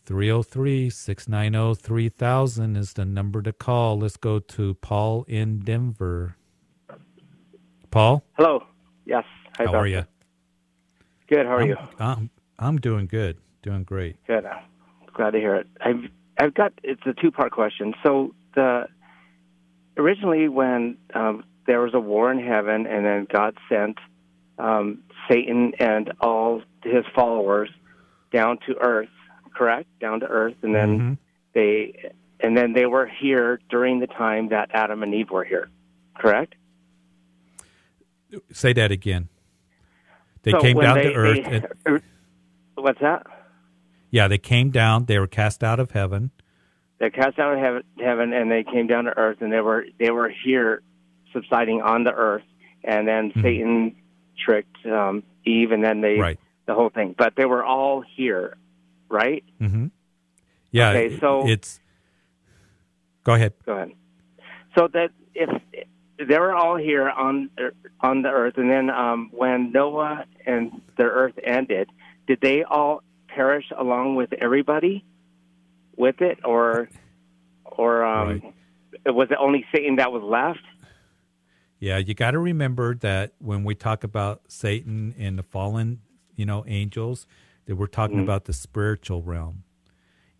303 0.05 0.91
690 0.91 1.81
3000 1.81 2.75
is 2.75 2.93
the 2.93 3.05
number 3.05 3.41
to 3.41 3.51
call. 3.51 3.97
Let's 3.97 4.17
go 4.17 4.38
to 4.38 4.75
Paul 4.75 5.23
in 5.27 5.61
Denver. 5.61 6.38
Paul? 7.95 8.25
Hello. 8.33 8.61
Yes. 9.05 9.23
Hi, 9.57 9.63
How 9.63 9.75
are 9.75 9.87
you? 9.87 10.03
Good. 11.29 11.45
How 11.45 11.53
are 11.53 11.61
I'm, 11.61 11.67
you? 11.69 11.77
I'm, 11.97 12.29
I'm 12.59 12.77
doing 12.77 13.07
good. 13.07 13.37
Doing 13.63 13.83
great. 13.85 14.17
Good. 14.27 14.43
Glad 15.13 15.31
to 15.31 15.39
hear 15.39 15.55
it. 15.55 15.67
I've 15.79 16.03
I've 16.37 16.53
got 16.53 16.73
it's 16.83 17.01
a 17.05 17.13
two 17.13 17.31
part 17.31 17.53
question. 17.53 17.93
So 18.03 18.35
the 18.53 18.89
originally 19.95 20.49
when 20.49 20.97
um, 21.13 21.45
there 21.67 21.79
was 21.79 21.93
a 21.93 21.99
war 22.01 22.29
in 22.33 22.45
heaven, 22.45 22.85
and 22.85 23.05
then 23.05 23.27
God 23.31 23.55
sent 23.69 23.97
um, 24.59 25.01
Satan 25.31 25.71
and 25.79 26.11
all 26.19 26.63
his 26.83 27.05
followers 27.15 27.69
down 28.33 28.57
to 28.67 28.75
earth, 28.81 29.07
correct? 29.55 29.87
Down 30.01 30.19
to 30.19 30.27
earth, 30.27 30.55
and 30.63 30.75
then 30.75 30.99
Mhm. 30.99 31.17
they 31.53 32.11
and 32.41 32.57
then 32.57 32.73
they 32.73 32.87
were 32.87 33.05
here 33.07 33.61
during 33.69 34.01
the 34.01 34.07
time 34.07 34.49
that 34.49 34.71
Adam 34.73 35.01
and 35.01 35.15
Eve 35.15 35.31
were 35.31 35.45
here, 35.45 35.69
correct? 36.19 36.55
Say 38.51 38.73
that 38.73 38.91
again. 38.91 39.29
They 40.43 40.51
So 40.51 40.59
came 40.61 40.79
down 40.79 40.95
they- 40.97 41.03
to 41.03 41.13
earth. 41.13 41.36
they- 41.36 41.43
and, 41.55 41.67
er, 41.88 42.01
what's 42.75 42.99
that? 43.01 43.25
yeah, 44.11 44.27
they 44.27 44.38
came 44.38 44.69
down. 44.69 45.05
They 45.05 45.19
were 45.19 45.27
cast 45.27 45.63
out 45.63 45.79
of 45.79 45.91
heaven. 45.91 46.31
They 46.99 47.09
cast 47.09 47.38
out 47.39 47.53
of 47.53 47.59
heaven, 47.59 47.83
heaven, 47.99 48.31
and 48.33 48.49
they 48.51 48.63
came 48.63 48.88
down 48.88 49.05
to 49.05 49.17
earth, 49.17 49.41
and 49.41 49.51
they 49.51 49.59
were 49.61 49.86
they 49.99 50.11
were 50.11 50.29
here, 50.29 50.81
subsiding 51.33 51.81
on 51.81 52.03
the 52.03 52.13
earth, 52.13 52.43
and 52.83 53.07
then 53.07 53.31
Mhm. 53.31 53.41
Satan 53.41 53.95
tricked 54.38 54.86
um, 54.86 55.23
Eve, 55.45 55.71
and 55.71 55.83
then 55.83 56.01
they 56.01 56.17
Right. 56.19 56.39
the 56.65 56.73
whole 56.73 56.89
thing. 56.89 57.13
But 57.17 57.36
they 57.36 57.45
were 57.45 57.63
all 57.65 58.01
here, 58.01 58.55
right? 59.09 59.43
Mm-hmm. 59.59 59.88
Yeah. 60.71 60.89
Okay, 60.91 61.17
so- 61.19 61.47
it's. 61.47 61.79
Go 63.23 63.33
ahead. 63.33 63.53
Go 63.65 63.73
ahead. 63.73 63.91
So 64.77 64.88
that 64.89 65.09
if 65.33 65.49
they 66.18 66.39
were 66.39 66.53
all 66.53 66.78
here 66.78 67.09
on 67.09 67.49
on 68.01 68.22
the 68.22 68.30
earth, 68.30 68.57
and 68.57 68.70
then 68.70 68.89
um, 68.89 69.30
when 69.32 69.72
Noah 69.72 70.26
and 70.45 70.82
the 70.97 71.03
earth 71.03 71.36
ended, 71.43 71.89
did 72.28 72.39
they 72.41 72.63
all 72.63 73.01
perish 73.28 73.66
along 73.78 74.16
with 74.16 74.32
everybody 74.34 75.03
with 75.97 76.22
it, 76.22 76.39
or 76.45 76.89
or 77.66 78.03
um, 78.05 78.41
was 79.05 79.28
it 79.30 79.38
only 79.39 79.66
Satan 79.74 79.97
that 79.97 80.11
was 80.11 80.24
left? 80.24 80.63
Yeah, 81.80 81.97
you 81.97 82.13
got 82.13 82.32
to 82.32 82.39
remember 82.39 82.95
that 82.95 83.34
when 83.39 83.63
we 83.63 83.76
talk 83.76 84.03
about 84.03 84.43
Satan 84.47 85.13
and 85.20 85.38
the 85.38 85.43
fallen, 85.43 85.99
you 86.36 86.45
know, 86.45 86.63
angels, 86.68 87.28
that 87.66 87.76
we're 87.76 87.88
talking 87.88 88.18
Mhm. 88.18 88.24
about 88.24 88.45
the 88.45 88.53
spiritual 88.53 89.22
realm. 89.22 89.63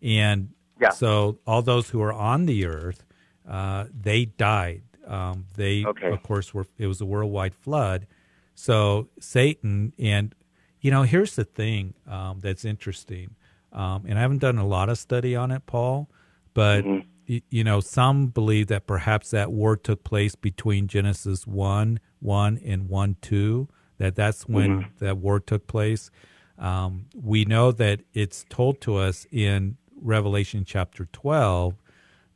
And 0.02 0.54
Yeah. 0.80 0.90
so 0.90 1.38
all 1.46 1.60
those 1.62 1.90
who 1.90 2.00
are 2.00 2.12
on 2.12 2.46
the 2.46 2.64
earth, 2.64 3.04
uh, 3.46 3.84
they 3.92 4.24
died. 4.24 4.82
Um, 5.06 5.46
they, 5.56 5.84
Okay. 5.84 6.10
of 6.10 6.22
course, 6.22 6.52
were. 6.54 6.66
It 6.78 6.86
was 6.86 7.00
a 7.00 7.06
worldwide 7.06 7.54
flood. 7.54 8.06
So 8.54 9.08
Satan, 9.20 9.92
and 9.98 10.34
you 10.80 10.90
know, 10.90 11.02
here's 11.02 11.36
the 11.36 11.44
thing 11.44 11.94
um, 12.06 12.40
that's 12.40 12.64
interesting, 12.64 13.34
um, 13.72 14.04
and 14.06 14.18
I 14.18 14.22
haven't 14.22 14.38
done 14.38 14.58
a 14.58 14.66
lot 14.66 14.88
of 14.88 14.98
study 14.98 15.34
on 15.36 15.50
it, 15.50 15.66
Paul, 15.66 16.08
but 16.54 16.84
Mm-hmm. 16.84 16.98
y- 17.28 17.42
you 17.50 17.64
know, 17.64 17.80
some 17.80 18.28
believe 18.28 18.68
that 18.68 18.86
perhaps 18.86 19.30
that 19.30 19.52
war 19.52 19.76
took 19.76 20.04
place 20.04 20.34
between 20.34 20.86
Genesis 20.86 21.46
one 21.46 22.00
one 22.20 22.58
and 22.64 22.88
one 22.88 23.16
two. 23.20 23.68
That 23.98 24.14
that's 24.14 24.46
when 24.48 24.78
Mhm. 24.78 24.86
that 24.98 25.16
war 25.18 25.40
took 25.40 25.66
place. 25.66 26.10
Um, 26.58 27.06
we 27.14 27.44
know 27.44 27.72
that 27.72 28.00
it's 28.14 28.44
told 28.48 28.80
to 28.82 28.96
us 28.96 29.26
in 29.30 29.76
Revelation 30.00 30.64
chapter 30.66 31.06
twelve 31.12 31.74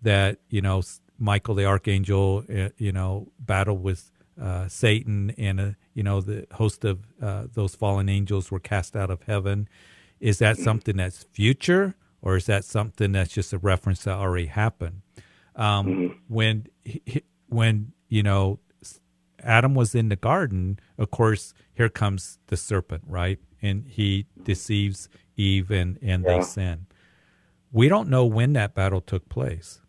that 0.03 0.39
you 0.49 0.61
know 0.61 0.83
Michael 1.21 1.55
the 1.55 1.67
archangel, 1.67 2.45
uh, 2.53 2.71
you 2.79 2.91
know, 2.93 3.31
battled 3.39 3.83
with 3.83 4.11
uh, 4.41 4.67
Satan, 4.69 5.31
and 5.37 5.61
uh, 5.61 5.71
you 5.95 6.03
know 6.03 6.21
the 6.23 6.47
host 6.53 6.85
of 6.85 7.01
uh, 7.23 7.45
those 7.53 7.75
fallen 7.75 8.09
angels 8.09 8.51
were 8.51 8.59
cast 8.59 8.97
out 8.97 9.11
of 9.11 9.23
heaven. 9.25 9.69
Is 10.19 10.39
that 10.39 10.57
something 10.59 10.97
that's 10.97 11.25
future, 11.25 11.95
or 12.23 12.37
is 12.37 12.47
that 12.47 12.65
something 12.65 13.13
that's 13.13 13.33
just 13.33 13.53
a 13.53 13.59
reference 13.59 14.05
that 14.05 14.17
already 14.17 14.47
happened? 14.47 15.03
Um, 15.57 16.19
When 16.29 16.67
he- 16.85 17.03
he- 17.05 17.23
when 17.49 17.93
you 18.09 18.23
know 18.23 18.61
Adam 19.43 19.75
was 19.75 19.95
in 19.95 20.09
the 20.09 20.17
garden, 20.17 20.79
of 20.99 21.11
course, 21.11 21.53
here 21.75 21.89
comes 21.91 22.39
the 22.47 22.57
serpent, 22.57 23.05
right? 23.07 23.39
And 23.63 23.87
he 23.87 24.27
deceives 24.43 25.09
Eve, 25.37 25.71
and 25.71 25.99
and 26.01 26.25
Yeah. 26.25 26.39
they 26.39 26.45
sin. 26.45 26.87
We 27.73 27.89
don't 27.89 28.09
know 28.09 28.25
when 28.25 28.55
that 28.55 28.75
battle 28.75 29.01
took 29.03 29.29
place. 29.29 29.81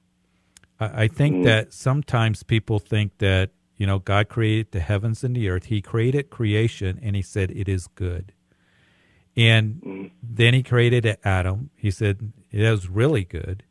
I, 0.82 1.03
I 1.03 1.07
think 1.07 1.38
Mhm. 1.38 1.43
that 1.43 1.73
sometimes 1.73 2.43
people 2.43 2.79
think 2.79 3.19
that 3.19 3.51
you 3.77 3.88
know 3.88 3.99
God 3.99 4.27
created 4.29 4.71
the 4.71 4.79
heavens 4.82 5.23
and 5.23 5.36
the 5.36 5.47
earth. 5.49 5.65
He 5.65 5.82
created 5.82 6.29
creation, 6.29 6.99
and 7.01 7.15
He 7.15 7.21
said 7.21 7.51
it 7.51 7.69
is 7.69 7.88
good. 7.88 8.34
And 9.38 9.82
Mhm. 9.82 10.11
then 10.21 10.53
He 10.53 10.63
created 10.63 11.17
Adam. 11.23 11.69
He 11.75 11.91
said 11.91 12.34
it 12.51 12.69
was 12.69 12.89
really 12.89 13.23
good. 13.23 13.63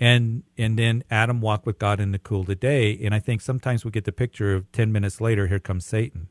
And 0.00 0.42
and 0.56 0.78
then 0.78 1.02
Adam 1.10 1.40
walked 1.40 1.66
with 1.66 1.78
God 1.78 2.00
in 2.00 2.12
the 2.12 2.18
cool 2.18 2.40
of 2.42 2.46
the 2.46 2.54
day. 2.54 2.98
And 3.04 3.14
I 3.14 3.18
think 3.20 3.40
sometimes 3.40 3.84
we 3.84 3.90
get 3.90 4.04
the 4.04 4.12
picture 4.12 4.54
of 4.54 4.70
ten 4.72 4.92
minutes 4.92 5.20
later, 5.20 5.46
here 5.48 5.58
comes 5.60 5.86
Satan. 5.86 6.28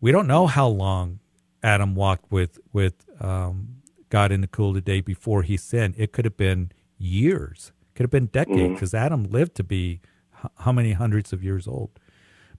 We 0.00 0.12
don't 0.12 0.26
know 0.26 0.46
how 0.46 0.68
long 0.68 1.20
Adam 1.62 1.94
walked 1.94 2.30
with 2.30 2.58
with 2.72 3.06
um, 3.20 3.76
God 4.10 4.30
in 4.32 4.40
the 4.42 4.46
cool 4.46 4.70
of 4.70 4.74
the 4.74 4.80
day 4.82 5.00
before 5.00 5.42
he 5.42 5.56
sinned. 5.56 5.94
It 5.96 6.12
could 6.12 6.24
have 6.26 6.36
been 6.36 6.70
years, 6.98 7.72
could 7.94 8.04
have 8.04 8.10
been 8.10 8.26
decades, 8.26 8.74
because 8.74 8.94
Adam 8.94 9.24
lived 9.24 9.54
to 9.56 9.64
be 9.64 10.00
h- 10.44 10.50
how 10.58 10.72
many 10.72 10.92
hundreds 10.92 11.32
of 11.32 11.42
years 11.44 11.66
old. 11.68 11.90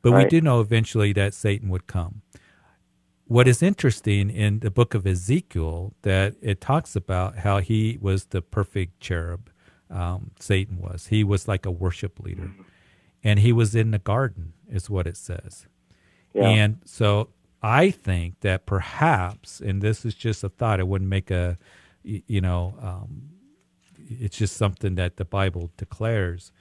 But 0.01 0.11
we 0.11 0.17
Right. 0.17 0.29
do 0.29 0.41
know 0.41 0.59
eventually 0.59 1.13
that 1.13 1.33
Satan 1.33 1.69
would 1.69 1.87
come. 1.87 2.21
What 3.25 3.47
is 3.47 3.63
interesting 3.63 4.29
in 4.29 4.59
the 4.59 4.69
book 4.69 4.93
of 4.93 5.07
Ezekiel 5.07 5.93
that 6.01 6.35
it 6.41 6.59
talks 6.59 6.95
about 6.95 7.37
how 7.39 7.59
he 7.59 7.97
was 8.01 8.25
the 8.25 8.41
perfect 8.41 8.99
cherub. 8.99 9.49
Um, 9.89 10.31
Satan 10.39 10.77
was. 10.79 11.07
He 11.07 11.23
was 11.23 11.47
like 11.47 11.65
a 11.65 11.71
worship 11.71 12.19
leader, 12.19 12.51
and 13.23 13.39
he 13.39 13.53
was 13.53 13.75
in 13.75 13.91
the 13.91 13.99
garden, 13.99 14.53
is 14.69 14.89
what 14.89 15.07
it 15.07 15.15
says. 15.17 15.67
Yeah. 16.33 16.47
And 16.49 16.81
so 16.85 17.29
I 17.61 17.91
think 17.91 18.41
that 18.41 18.65
perhaps, 18.65 19.61
and 19.61 19.81
this 19.81 20.03
is 20.03 20.15
just 20.15 20.43
a 20.43 20.49
thought, 20.49 20.79
it 20.79 20.87
wouldn't 20.87 21.09
make 21.09 21.31
a, 21.31 21.57
you 22.03 22.41
know, 22.41 22.75
um, 22.81 23.29
it's 24.09 24.37
just 24.37 24.55
something 24.57 24.95
that 24.95 25.17
the 25.17 25.25
Bible 25.25 25.71
declares. 25.77 26.51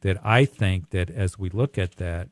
That 0.00 0.18
I 0.24 0.44
think 0.44 0.90
that 0.90 1.10
as 1.10 1.38
we 1.38 1.48
look 1.48 1.78
at 1.78 1.96
that, 1.96 2.28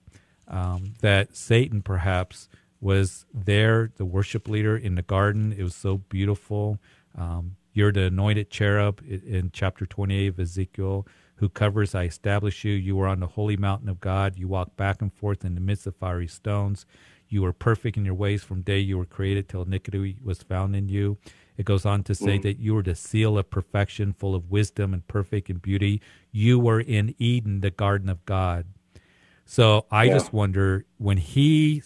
um, 0.49 0.95
that 1.01 1.37
Satan 1.37 1.83
perhaps 1.83 2.49
was 2.81 3.27
there, 3.33 3.93
the 3.97 4.05
worship 4.05 4.49
leader 4.49 4.77
in 4.77 4.97
the 4.97 5.03
garden. 5.03 5.55
It 5.57 5.63
was 5.63 5.75
so 5.75 5.99
beautiful. 5.99 6.79
Um, 7.17 7.57
you're 7.73 7.93
the 7.93 8.05
anointed 8.05 8.51
cherub 8.51 9.01
in, 9.09 9.51
chapter 9.53 9.87
28 9.87 10.27
of 10.29 10.41
Ezekiel, 10.41 11.07
who 11.37 11.49
covers, 11.49 11.95
I 11.95 12.05
establish 12.05 12.65
you. 12.65 12.73
You 12.73 13.01
are 13.01 13.07
on 13.07 13.21
the 13.21 13.29
holy 13.29 13.57
mountain 13.57 13.89
of 13.89 14.01
God. 14.01 14.39
You 14.39 14.49
walk 14.49 14.77
back 14.77 15.01
and 15.01 15.13
forth 15.13 15.45
in 15.45 15.55
the 15.55 15.61
midst 15.61 15.87
of 15.87 15.95
fiery 15.97 16.27
stones. 16.27 16.85
You 17.29 17.43
were 17.43 17.53
perfect 17.53 17.97
in 17.97 18.05
your 18.05 18.15
ways 18.15 18.43
from 18.43 18.63
day 18.63 18.81
you 18.81 18.99
were 18.99 19.05
created 19.07 19.49
till 19.49 19.63
iniquity 19.63 20.17
was 20.23 20.43
found 20.43 20.75
in 20.75 20.89
you. 20.89 21.19
It 21.61 21.67
goes 21.67 21.85
on 21.85 22.05
to 22.05 22.15
say 22.15 22.39
Mm. 22.39 22.43
that 22.45 22.59
you 22.59 22.75
were 22.75 22.83
the 22.83 22.95
seal 22.95 23.37
of 23.37 23.51
perfection, 23.51 24.15
full 24.15 24.35
of 24.35 24.51
wisdom 24.51 24.95
and 24.95 25.07
perfect 25.07 25.51
in 25.51 25.59
beauty. 25.59 26.01
You 26.33 26.59
were 26.59 26.81
in 26.81 27.15
Eden, 27.19 27.61
the 27.61 27.71
garden 27.71 28.09
of 28.09 28.25
God. 28.25 28.65
So 29.45 29.85
I 29.91 30.05
Yeah. 30.05 30.15
just 30.15 30.33
wonder 30.33 30.87
when 30.97 31.19
he 31.19 31.83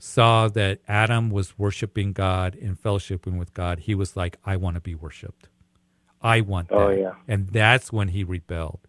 saw 0.00 0.48
that 0.48 0.80
Adam 0.88 1.30
was 1.30 1.56
worshiping 1.56 2.12
God 2.12 2.56
and 2.56 2.76
fellowshipping 2.76 3.38
with 3.38 3.54
God, 3.54 3.80
he 3.80 3.94
was 3.94 4.16
like, 4.16 4.36
I 4.44 4.56
want 4.56 4.74
to 4.74 4.80
be 4.80 4.96
worshiped. 4.96 5.48
I 6.20 6.40
want 6.40 6.70
that. 6.70 6.76
Oh, 6.76 6.90
yeah. 6.90 7.14
And 7.28 7.50
that's 7.50 7.92
when 7.92 8.08
he 8.08 8.24
rebelled. 8.24 8.80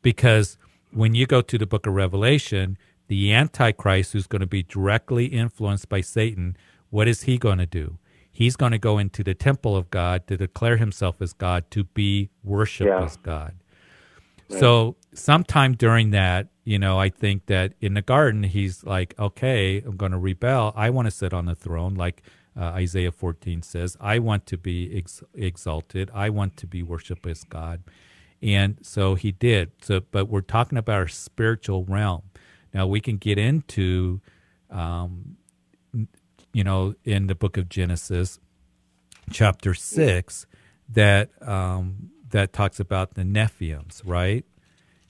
Because 0.00 0.56
when 0.92 1.14
you 1.14 1.26
go 1.26 1.42
to 1.42 1.58
the 1.58 1.66
book 1.66 1.86
of 1.86 1.92
Revelation, 1.92 2.78
the 3.08 3.34
Antichrist, 3.34 4.14
who's 4.14 4.26
going 4.26 4.40
to 4.40 4.46
be 4.46 4.62
directly 4.62 5.26
influenced 5.26 5.90
by 5.90 6.00
Satan, 6.00 6.56
what 6.88 7.06
is 7.06 7.24
he 7.24 7.36
going 7.36 7.58
to 7.58 7.66
do? 7.66 7.98
He's 8.38 8.54
going 8.54 8.70
to 8.70 8.78
go 8.78 8.98
into 8.98 9.24
the 9.24 9.34
temple 9.34 9.74
of 9.76 9.90
God 9.90 10.28
to 10.28 10.36
declare 10.36 10.76
himself 10.76 11.20
as 11.20 11.32
God, 11.32 11.68
to 11.72 11.82
be 11.82 12.30
worshiped 12.44 12.86
Yeah. 12.88 13.02
as 13.04 13.16
God. 13.16 13.54
So 14.48 14.94
sometime 15.12 15.72
during 15.74 16.10
that, 16.12 16.46
you 16.64 16.78
know, 16.78 17.00
I 17.00 17.08
think 17.08 17.46
that 17.46 17.72
in 17.80 17.94
the 17.94 18.00
garden, 18.02 18.44
he's 18.44 18.84
like, 18.84 19.18
okay, 19.18 19.82
I'm 19.84 19.96
going 19.96 20.12
to 20.12 20.18
rebel. 20.18 20.72
I 20.76 20.90
want 20.90 21.06
to 21.06 21.10
sit 21.10 21.32
on 21.34 21.46
the 21.46 21.56
throne, 21.56 21.94
like 21.96 22.22
uh, 22.56 22.66
Isaiah 22.66 23.10
14 23.10 23.62
says. 23.62 23.96
I 24.00 24.20
want 24.20 24.46
to 24.46 24.56
be 24.56 24.96
ex- 24.96 25.24
exalted. 25.34 26.08
I 26.14 26.30
want 26.30 26.56
to 26.58 26.66
be 26.68 26.84
worshiped 26.84 27.26
as 27.26 27.42
God. 27.42 27.82
And 28.40 28.78
so 28.82 29.16
he 29.16 29.32
did. 29.32 29.72
So, 29.82 29.98
but 30.12 30.28
we're 30.28 30.42
talking 30.42 30.78
about 30.78 30.94
our 30.94 31.08
spiritual 31.08 31.84
realm. 31.86 32.22
Now 32.72 32.86
we 32.86 33.00
can 33.00 33.16
get 33.16 33.36
into, 33.36 34.20
um, 34.70 35.37
you 36.58 36.64
know, 36.64 36.92
in 37.04 37.28
the 37.28 37.36
book 37.36 37.56
of 37.56 37.68
Genesis, 37.68 38.40
chapter 39.30 39.74
six, 39.74 40.44
that 40.88 41.30
um, 41.40 42.10
that 42.30 42.52
talks 42.52 42.80
about 42.80 43.14
the 43.14 43.22
Nephims, 43.22 44.02
right, 44.04 44.44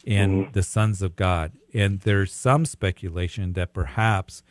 and 0.06 0.52
the 0.52 0.62
sons 0.62 1.00
of 1.00 1.16
God. 1.16 1.52
And 1.72 2.00
there's 2.00 2.34
some 2.34 2.66
speculation 2.66 3.54
that 3.54 3.72
perhaps 3.72 4.42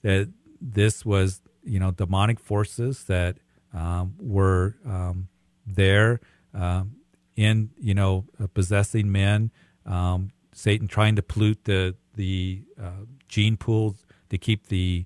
that 0.00 0.30
this 0.58 1.04
was, 1.04 1.42
you 1.62 1.78
know, 1.78 1.90
demonic 1.90 2.40
forces 2.40 3.04
that 3.04 3.36
um, 3.74 4.14
were 4.18 4.76
um, 4.86 5.28
there 5.66 6.20
um, 6.54 6.92
in, 7.36 7.68
you 7.78 7.92
know, 7.92 8.24
uh, 8.42 8.46
possessing 8.46 9.12
men. 9.12 9.50
Um, 9.84 10.30
Satan 10.54 10.88
trying 10.88 11.16
to 11.16 11.22
pollute 11.22 11.64
the 11.64 11.96
the 12.14 12.62
uh, 12.82 13.04
gene 13.28 13.58
pool 13.58 13.94
to 14.30 14.38
keep 14.38 14.68
the 14.68 15.04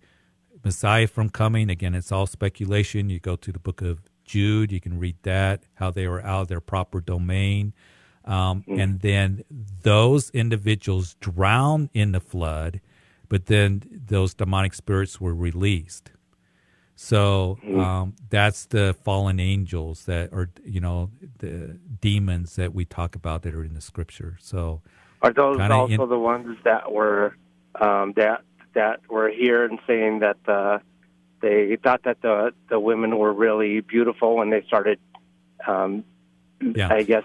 Messiah 0.65 1.07
from 1.07 1.31
coming. 1.31 1.71
Again, 1.71 1.95
it's 1.95 2.13
all 2.13 2.27
speculation. 2.27 3.11
You 3.11 3.19
go 3.21 3.37
to 3.37 3.53
the 3.53 3.59
book 3.59 3.83
of 3.83 4.01
Jude, 4.25 4.71
you 4.71 4.81
can 4.81 4.99
read 4.99 5.17
that, 5.23 5.65
how 5.75 5.91
they 5.91 6.07
were 6.07 6.23
out 6.25 6.43
of 6.43 6.49
their 6.49 6.61
proper 6.61 7.01
domain. 7.01 7.73
Um, 8.25 8.65
And 8.69 9.01
then 9.01 9.43
those 9.83 10.31
individuals 10.31 11.15
drowned 11.21 11.89
in 11.95 12.13
the 12.13 12.21
flood, 12.21 12.81
but 13.29 13.47
then 13.47 13.83
those 14.07 14.35
demonic 14.35 14.75
spirits 14.75 15.21
were 15.21 15.35
released. 15.35 16.13
So 16.95 17.59
um, 17.67 18.15
that's 18.29 18.67
the 18.67 18.95
fallen 19.05 19.41
angels 19.41 20.05
that 20.05 20.33
are, 20.35 20.51
you 20.65 20.81
know, 20.81 21.11
the 21.39 21.79
demons 22.01 22.57
that 22.57 22.75
we 22.75 22.85
talk 22.85 23.17
about 23.17 23.41
that 23.43 23.55
are 23.55 23.65
in 23.65 23.73
the 23.73 23.81
scripture. 23.81 24.37
So 24.39 24.83
Are 25.23 25.33
those 25.33 25.59
also 25.59 26.03
in- 26.05 26.09
the 26.11 26.19
ones 26.19 26.59
that 26.65 26.93
were 26.93 27.35
um, 27.81 28.13
that 28.17 28.43
that 28.75 29.01
were 29.09 29.29
here 29.29 29.65
and 29.65 29.79
saying 29.87 30.21
that 30.21 30.37
uh, 30.47 30.79
they 31.41 31.77
thought 31.83 32.03
that 32.05 32.21
the 32.23 32.53
the 32.69 32.79
women 32.79 33.19
were 33.19 33.33
really 33.33 33.81
beautiful 33.81 34.41
and 34.41 34.53
they 34.53 34.63
started, 34.67 34.99
um, 35.67 36.05
Yeah. 36.61 36.89
I 36.93 37.03
guess, 37.03 37.25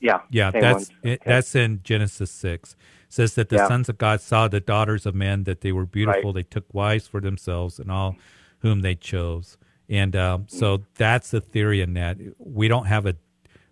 yeah, 0.00 0.20
Yeah, 0.30 0.50
that's 0.50 0.90
it, 1.02 1.22
that's 1.24 1.54
in 1.54 1.80
Genesis 1.84 2.30
six. 2.30 2.72
It 3.08 3.12
says 3.12 3.34
that 3.34 3.48
the 3.48 3.56
Yeah. 3.56 3.68
sons 3.68 3.88
of 3.88 3.98
God 3.98 4.20
saw 4.20 4.48
the 4.48 4.60
daughters 4.60 5.06
of 5.06 5.14
men 5.14 5.44
that 5.44 5.60
they 5.60 5.72
were 5.72 5.86
beautiful. 5.86 6.32
They 6.32 6.42
took 6.42 6.72
wives 6.72 7.06
for 7.06 7.20
themselves 7.20 7.78
and 7.78 7.90
all 7.90 8.16
whom 8.60 8.80
they 8.80 8.94
chose. 8.94 9.58
And 9.88 10.16
um, 10.16 10.46
so 10.48 10.82
that's 10.94 11.30
the 11.30 11.40
theory 11.40 11.80
in 11.82 11.92
that. 11.94 12.16
We 12.38 12.68
don't 12.68 12.86
have 12.86 13.04
a 13.06 13.16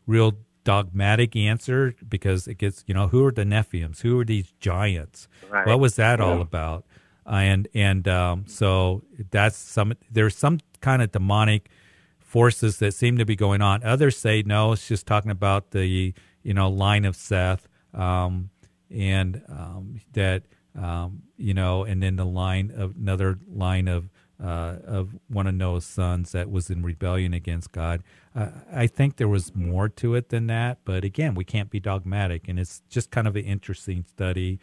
real 0.07 0.37
dogmatic 0.65 1.35
answer 1.35 1.95
because 2.09 2.47
it 2.47 2.57
gets 2.59 2.85
you 2.87 2.95
know 2.95 3.09
who 3.09 3.25
are 3.25 3.33
the 3.33 3.45
Nephims? 3.45 4.03
Who 4.03 4.21
are 4.21 4.25
these 4.25 4.53
giants? 4.61 5.27
Right. 5.51 5.67
What 5.67 5.81
was 5.81 5.97
that 5.97 6.21
all 6.21 6.41
about? 6.41 6.85
And 7.33 7.67
and 7.73 8.07
um, 8.09 8.45
so 8.47 9.03
that's 9.31 9.57
some. 9.57 9.95
There's 10.11 10.37
some 10.37 10.59
kind 10.81 11.01
of 11.01 11.13
demonic 11.13 11.71
forces 12.19 12.79
that 12.79 12.93
seem 12.93 13.17
to 13.19 13.25
be 13.25 13.37
going 13.37 13.63
on. 13.63 13.83
Others 13.85 14.19
say 14.19 14.43
no, 14.43 14.73
it's 14.73 14.87
just 14.87 15.07
talking 15.07 15.31
about 15.31 15.71
the 15.71 16.15
you 16.43 16.55
know 16.55 16.69
line 16.69 17.07
of 17.07 17.17
Seth, 17.17 17.69
um, 17.95 18.51
and 18.91 19.43
um, 19.49 20.01
that 20.13 20.43
um, 20.79 21.23
you 21.39 21.55
know, 21.55 21.85
and 21.85 22.03
then 22.03 22.17
the 22.17 22.27
line 22.27 22.71
of 22.77 22.97
another 22.97 23.39
line 23.51 23.89
of 23.89 24.11
uh, 24.43 24.77
of 24.85 25.17
one 25.29 25.47
of 25.47 25.55
Noah's 25.55 25.87
sons 25.87 26.33
that 26.33 26.51
was 26.51 26.69
in 26.69 26.83
rebellion 26.83 27.33
against 27.33 27.73
God. 27.73 28.03
Uh, 28.35 28.49
I 28.71 28.87
think 28.87 29.17
there 29.17 29.29
was 29.29 29.55
more 29.55 29.89
to 29.89 30.15
it 30.15 30.31
than 30.31 30.49
that, 30.49 30.79
but 30.85 31.05
again, 31.05 31.35
we 31.35 31.45
can't 31.45 31.71
be 31.71 31.81
dogmatic, 31.81 32.49
and 32.49 32.59
it's 32.59 32.83
just 32.91 33.11
kind 33.11 33.27
of 33.27 33.37
an 33.37 33.45
interesting 33.45 34.05
study 34.05 34.59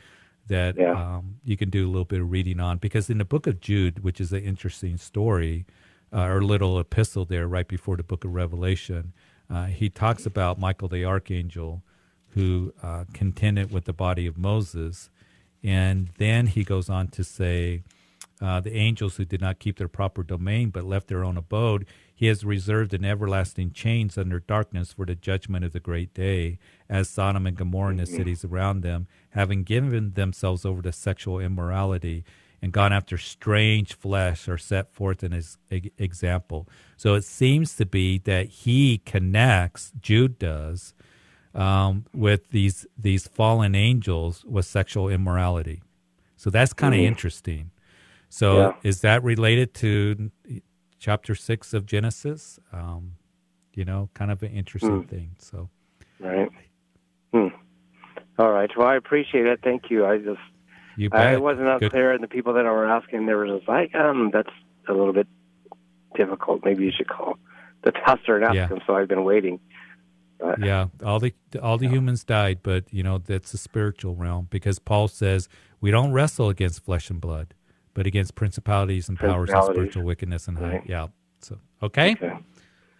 that 0.50 0.76
Yeah. 0.78 0.92
um, 0.92 1.38
you 1.44 1.56
can 1.58 1.70
do 1.70 1.86
a 1.88 1.90
little 1.90 2.06
bit 2.06 2.22
of 2.22 2.30
reading 2.30 2.60
on 2.60 2.78
because 2.78 3.10
in 3.10 3.18
the 3.18 3.26
book 3.26 3.48
of 3.48 3.60
Jude, 3.62 4.04
which 4.04 4.20
is 4.22 4.34
an 4.34 4.44
interesting 4.44 4.98
story, 4.98 5.66
uh, 6.14 6.24
or 6.26 6.42
little 6.44 6.80
epistle 6.80 7.24
there 7.26 7.48
right 7.48 7.68
before 7.68 7.96
the 7.96 8.04
book 8.04 8.26
of 8.26 8.34
Revelation, 8.34 9.14
uh, 9.50 9.66
he 9.66 9.90
talks 9.90 10.26
about 10.26 10.60
Michael 10.60 10.88
the 10.88 11.06
archangel 11.06 11.82
who 12.36 12.74
uh, 12.84 13.06
contended 13.14 13.72
with 13.72 13.86
the 13.86 13.94
body 13.94 14.26
of 14.28 14.38
Moses. 14.38 15.10
And 15.64 16.10
then 16.18 16.48
he 16.48 16.64
goes 16.64 16.90
on 16.90 17.08
to 17.10 17.24
say, 17.24 17.84
uh, 18.42 18.60
the 18.60 18.74
angels 18.76 19.18
who 19.18 19.26
did 19.26 19.42
not 19.42 19.60
keep 19.60 19.78
their 19.78 19.88
proper 19.88 20.24
domain 20.24 20.70
but 20.70 20.84
left 20.84 21.08
their 21.08 21.24
own 21.24 21.38
abode, 21.38 21.86
he 22.20 22.26
has 22.26 22.44
reserved 22.44 22.94
in 22.94 23.06
everlasting 23.06 23.72
chains 23.72 24.18
under 24.18 24.42
darkness 24.42 24.92
for 24.92 25.06
the 25.06 25.16
judgment 25.16 25.64
of 25.64 25.72
the 25.72 25.80
great 25.80 26.14
day, 26.14 26.60
as 26.90 27.08
Sodom 27.08 27.48
and 27.48 27.56
Gomorrah 27.56 27.92
and 27.92 28.00
the 28.02 28.06
cities 28.06 28.44
around 28.44 28.82
them, 28.82 29.08
having 29.30 29.64
given 29.64 30.12
themselves 30.16 30.66
over 30.66 30.82
to 30.82 30.92
sexual 30.92 31.40
immorality 31.40 32.26
and 32.62 32.74
gone 32.74 32.92
after 32.92 33.18
strange 33.18 33.94
flesh, 33.94 34.50
are 34.50 34.58
set 34.58 34.92
forth 34.92 35.24
in 35.24 35.32
his 35.32 35.58
example. 35.98 36.68
So 36.98 37.14
it 37.14 37.24
seems 37.24 37.78
to 37.78 37.86
be 37.86 38.18
that 38.18 38.48
he 38.48 38.98
connects, 38.98 39.94
Jude 40.02 40.38
does, 40.38 40.94
um, 41.56 42.04
with 42.14 42.50
these 42.50 42.86
these 42.98 43.30
fallen 43.30 43.76
angels 43.76 44.44
with 44.44 44.66
sexual 44.66 45.08
immorality. 45.08 45.82
So 46.36 46.50
that's 46.50 46.74
kind 46.74 46.94
of 46.94 47.00
Mhm. 47.00 47.06
interesting. 47.06 47.72
So 48.28 48.58
Yeah. 48.58 48.72
is 48.84 49.00
that 49.00 49.24
related 49.24 49.74
to 49.76 50.32
chapter 51.00 51.34
six 51.36 51.74
of 51.74 51.86
Genesis? 51.86 52.60
Um, 52.72 53.14
you 53.74 53.86
know, 53.86 54.10
kind 54.14 54.32
of 54.32 54.44
an 54.44 54.52
interesting 54.52 55.02
Hmm. 55.02 55.08
thing. 55.08 55.32
So 55.40 55.70
right. 56.20 56.50
Hmm. 57.34 57.48
All 58.38 58.52
right. 58.52 58.70
Well, 58.78 58.88
I 58.88 58.96
appreciate 58.96 59.46
it. 59.46 59.60
Thank 59.64 59.90
you. 59.90 60.06
I 60.06 60.18
just 60.18 60.40
you 60.96 61.10
I 61.12 61.38
wasn't 61.38 61.68
out 61.68 61.80
Good. 61.80 61.92
clear, 61.92 62.12
and 62.12 62.24
the 62.24 62.28
people 62.28 62.54
that 62.54 62.64
were 62.66 62.86
asking, 62.86 63.26
they 63.26 63.34
were 63.34 63.48
just 63.48 63.68
like, 63.68 63.96
um, 63.96 64.32
that's 64.34 64.50
a 64.88 64.94
little 64.94 65.14
bit 65.14 65.28
difficult. 66.16 66.64
Maybe 66.66 66.84
you 66.84 66.92
should 66.96 67.08
call 67.08 67.38
the 67.84 67.92
pastor 67.92 68.36
and 68.36 68.46
ask 68.46 68.56
Yeah. 68.56 68.68
him. 68.68 68.82
So 68.86 68.96
I've 68.96 69.08
been 69.08 69.24
waiting. 69.24 69.60
Yeah, 70.58 70.88
all 71.04 71.20
the 71.20 71.34
all 71.62 71.78
the 71.78 71.90
humans 71.90 72.24
died, 72.24 72.60
but 72.64 72.86
you 72.94 73.04
know 73.04 73.18
that's 73.18 73.52
the 73.52 73.58
spiritual 73.58 74.16
realm 74.16 74.48
because 74.50 74.80
Paul 74.80 75.10
says 75.10 75.50
we 75.82 75.92
don't 75.92 76.14
wrestle 76.14 76.48
against 76.50 76.84
flesh 76.84 77.10
and 77.10 77.20
blood, 77.20 77.54
but 78.00 78.08
against 78.08 78.34
principalities 78.34 79.10
and 79.10 79.20
powers 79.20 79.50
and 79.50 79.62
spiritual 79.62 80.04
wickedness 80.04 80.48
and 80.48 80.58
high. 80.58 80.70
Right. 80.76 80.84
Yeah. 80.86 81.08
So 81.42 81.58
okay. 81.84 82.16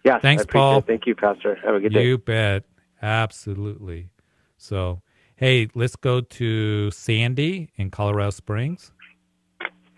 Yeah. 0.04 0.18
Thanks, 0.18 0.44
Paul. 0.44 0.80
It. 0.80 0.86
Thank 0.86 1.06
you, 1.06 1.14
Pastor. 1.14 1.56
Have 1.64 1.74
a 1.74 1.80
good 1.80 1.94
day. 1.94 2.04
You 2.04 2.18
bet. 2.18 2.64
Absolutely. 3.00 4.10
So, 4.58 5.00
hey, 5.36 5.68
let's 5.74 5.96
go 5.96 6.20
to 6.20 6.90
Sandy 6.90 7.70
in 7.76 7.90
Colorado 7.90 8.28
Springs. 8.28 8.92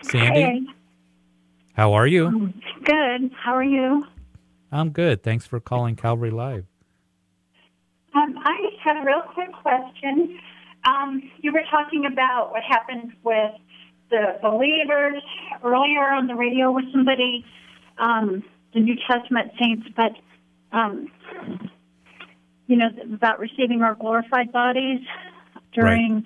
Sandy, 0.02 0.40
Hey, 0.40 0.60
how 1.72 1.94
are 1.94 2.06
you? 2.06 2.52
good. 2.84 3.32
How 3.34 3.56
are 3.56 3.64
you? 3.64 4.04
I'm 4.70 4.90
good. 4.90 5.24
Thanks 5.24 5.48
for 5.48 5.58
calling 5.58 5.96
Calvary 5.96 6.30
Live. 6.30 6.66
Um, 8.14 8.38
I 8.44 8.70
have 8.84 8.98
a 8.98 9.04
real 9.04 9.22
quick 9.34 9.50
question. 9.50 10.38
Um, 10.84 11.28
you 11.40 11.52
were 11.52 11.64
talking 11.72 12.06
about 12.06 12.52
what 12.52 12.62
happened 12.62 13.14
with 13.24 13.50
the 14.12 14.38
believers 14.42 15.22
earlier 15.64 16.06
on 16.12 16.26
the 16.26 16.34
radio 16.34 16.70
with 16.70 16.84
somebody, 16.92 17.44
um, 17.98 18.44
the 18.74 18.80
New 18.80 18.94
Testament 19.10 19.52
saints, 19.58 19.88
but 19.96 20.12
um, 20.76 21.10
you 22.66 22.76
know, 22.76 22.88
about 23.12 23.40
receiving 23.40 23.82
our 23.82 23.94
glorified 23.94 24.52
bodies 24.52 25.00
during 25.72 26.24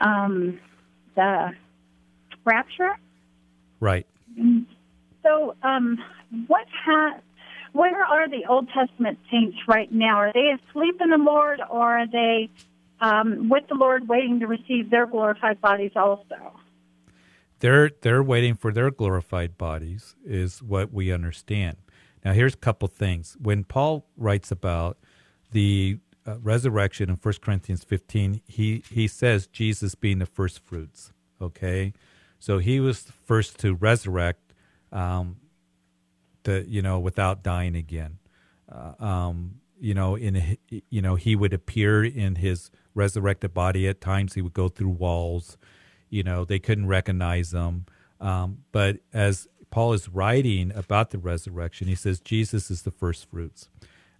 um, 0.00 0.58
the 1.16 1.50
rapture. 2.44 2.96
Right. 3.80 4.06
So, 5.24 5.56
um, 5.62 5.98
what 6.46 6.66
ha- 6.84 7.18
where 7.72 8.04
are 8.04 8.28
the 8.28 8.46
Old 8.48 8.68
Testament 8.68 9.18
saints 9.30 9.58
right 9.66 9.90
now? 9.90 10.18
Are 10.18 10.32
they 10.32 10.52
asleep 10.52 11.00
in 11.00 11.10
the 11.10 11.18
Lord, 11.18 11.60
or 11.68 11.98
are 11.98 12.06
they 12.06 12.48
um, 13.00 13.48
with 13.48 13.64
the 13.68 13.74
Lord, 13.74 14.08
waiting 14.08 14.38
to 14.40 14.46
receive 14.46 14.90
their 14.90 15.06
glorified 15.06 15.60
bodies 15.60 15.92
also? 15.96 16.60
They're 17.62 17.92
they're 18.00 18.24
waiting 18.24 18.56
for 18.56 18.72
their 18.72 18.90
glorified 18.90 19.56
bodies, 19.56 20.16
is 20.26 20.60
what 20.60 20.92
we 20.92 21.12
understand. 21.12 21.76
Now, 22.24 22.32
here's 22.32 22.54
a 22.54 22.56
couple 22.58 22.88
things. 22.88 23.36
When 23.40 23.62
Paul 23.62 24.04
writes 24.16 24.50
about 24.50 24.98
the 25.52 26.00
uh, 26.26 26.38
resurrection 26.40 27.08
in 27.08 27.16
1 27.16 27.34
Corinthians 27.40 27.84
15, 27.84 28.40
he, 28.48 28.82
he 28.90 29.06
says 29.06 29.46
Jesus 29.46 29.94
being 29.94 30.18
the 30.18 30.26
first 30.26 30.64
fruits. 30.64 31.12
Okay, 31.40 31.92
so 32.40 32.58
he 32.58 32.80
was 32.80 33.04
the 33.04 33.12
first 33.12 33.60
to 33.60 33.74
resurrect, 33.74 34.54
um, 34.90 35.36
the 36.42 36.64
you 36.66 36.82
know 36.82 36.98
without 36.98 37.44
dying 37.44 37.76
again. 37.76 38.18
Uh, 38.68 38.94
um, 38.98 39.60
you 39.78 39.94
know, 39.94 40.16
in 40.16 40.58
you 40.90 41.00
know 41.00 41.14
he 41.14 41.36
would 41.36 41.54
appear 41.54 42.02
in 42.02 42.34
his 42.34 42.72
resurrected 42.92 43.54
body 43.54 43.86
at 43.86 44.00
times. 44.00 44.34
He 44.34 44.42
would 44.42 44.52
go 44.52 44.68
through 44.68 44.88
walls. 44.88 45.56
You 46.12 46.22
know, 46.22 46.44
they 46.44 46.58
couldn't 46.58 46.86
recognize 46.86 47.52
them. 47.52 47.86
Um, 48.20 48.58
but 48.70 48.98
as 49.14 49.48
Paul 49.70 49.94
is 49.94 50.10
writing 50.10 50.70
about 50.74 51.10
the 51.10 51.18
resurrection, 51.18 51.88
he 51.88 51.94
says 51.94 52.20
Jesus 52.20 52.70
is 52.70 52.82
the 52.82 52.90
first 52.90 53.30
fruits. 53.30 53.70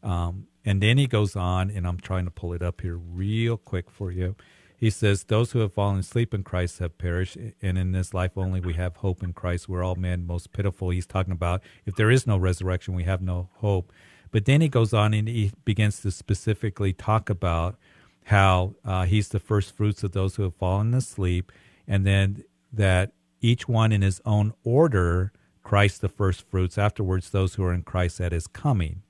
Um, 0.03 0.47
and 0.65 0.83
then 0.83 0.97
he 0.97 1.07
goes 1.07 1.37
on, 1.37 1.71
and 1.71 1.87
I'm 1.87 1.99
trying 1.99 2.25
to 2.25 2.31
pull 2.31 2.55
it 2.55 2.63
up 2.63 2.81
here 2.81 2.97
real 2.97 3.59
quick 3.59 3.91
for 3.91 4.11
you. 4.11 4.35
He 4.75 4.89
says, 4.89 5.25
Those 5.25 5.53
who 5.53 5.59
have 5.59 5.75
fallen 5.75 5.99
asleep 5.99 6.33
in 6.33 6.45
Christ 6.45 6.79
have 6.79 6.97
perished, 6.97 7.37
and 7.61 7.77
in 7.77 7.93
this 7.93 8.15
life 8.15 8.33
only 8.37 8.59
we 8.59 8.73
have 8.73 8.97
hope 8.97 9.23
in 9.23 9.35
Christ. 9.35 9.69
We're 9.69 9.85
all 9.85 9.95
men 9.95 10.27
most 10.27 10.53
pitiful. 10.53 10.91
He's 10.91 11.07
talking 11.07 11.33
about 11.33 11.63
if 11.85 11.95
there 11.95 12.11
is 12.11 12.27
no 12.27 12.39
resurrection, 12.39 12.95
we 12.95 13.05
have 13.05 13.21
no 13.21 13.51
hope. 13.57 13.93
But 14.31 14.47
then 14.47 14.63
he 14.63 14.69
goes 14.69 14.95
on 14.95 15.13
and 15.13 15.29
he 15.29 15.53
begins 15.67 16.01
to 16.01 16.11
specifically 16.11 16.95
talk 16.95 17.29
about 17.29 17.77
how 18.25 18.75
uh, 18.85 19.05
he's 19.05 19.29
the 19.29 19.41
first 19.41 19.77
fruits 19.77 20.03
of 20.03 20.13
those 20.13 20.37
who 20.37 20.45
have 20.45 20.55
fallen 20.55 20.95
asleep, 20.95 21.53
and 21.87 22.07
then 22.07 22.45
that 22.73 23.13
each 23.41 23.69
one 23.69 23.93
in 23.93 24.03
his 24.03 24.21
own 24.25 24.53
order, 24.65 25.33
Christ 25.63 26.01
the 26.01 26.09
first 26.09 26.49
fruits, 26.49 26.79
afterwards, 26.79 27.31
those 27.31 27.55
who 27.55 27.65
are 27.65 27.73
in 27.73 27.83
Christ 27.83 28.21
at 28.21 28.33
his 28.33 28.47
coming. 28.47 29.03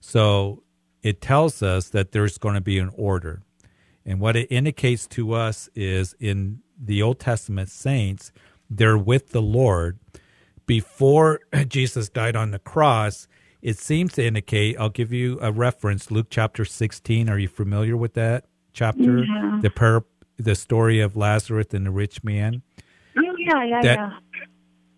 So 0.00 0.62
it 1.02 1.20
tells 1.20 1.62
us 1.62 1.88
that 1.90 2.12
there's 2.12 2.38
going 2.38 2.54
to 2.54 2.60
be 2.60 2.78
an 2.78 2.90
order. 2.94 3.42
And 4.04 4.20
what 4.20 4.36
it 4.36 4.46
indicates 4.50 5.06
to 5.08 5.34
us 5.34 5.68
is 5.74 6.14
in 6.18 6.60
the 6.82 7.02
Old 7.02 7.20
Testament 7.20 7.68
saints, 7.68 8.32
they're 8.70 8.98
with 8.98 9.30
the 9.30 9.42
Lord. 9.42 9.98
Before 10.66 11.40
Jesus 11.68 12.08
died 12.08 12.36
on 12.36 12.50
the 12.50 12.58
cross, 12.58 13.28
it 13.60 13.78
seems 13.78 14.12
to 14.14 14.24
indicate, 14.24 14.76
I'll 14.78 14.88
give 14.88 15.12
you 15.12 15.38
a 15.42 15.50
reference, 15.52 16.10
Luke 16.10 16.28
chapter 16.30 16.64
16. 16.64 17.28
Are 17.28 17.38
you 17.38 17.48
familiar 17.48 17.96
with 17.96 18.14
that 18.14 18.44
chapter? 18.72 19.24
Yeah. 19.24 19.58
The 19.60 19.70
par- 19.70 20.04
the 20.38 20.54
story 20.54 21.00
of 21.00 21.16
Lazarus 21.16 21.68
and 21.72 21.86
the 21.86 21.90
rich 21.90 22.22
man. 22.22 22.62
Oh, 23.16 23.34
yeah, 23.38 23.64
yeah, 23.64 23.80
yeah. 23.82 24.10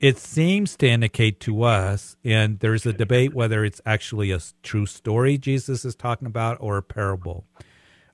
It 0.01 0.17
seems 0.17 0.77
to 0.77 0.89
indicate 0.89 1.41
to 1.41 1.63
us, 1.63 2.17
and 2.25 2.59
there's 2.61 2.87
a 2.87 2.93
debate 2.93 3.35
whether 3.35 3.65
it's 3.65 3.83
actually 3.85 4.31
a 4.31 4.41
true 4.63 4.87
story 4.87 5.37
Jesus 5.37 5.85
is 5.85 5.95
talking 5.95 6.27
about 6.27 6.57
or 6.61 6.79
a 6.79 6.83
parable. 6.83 7.45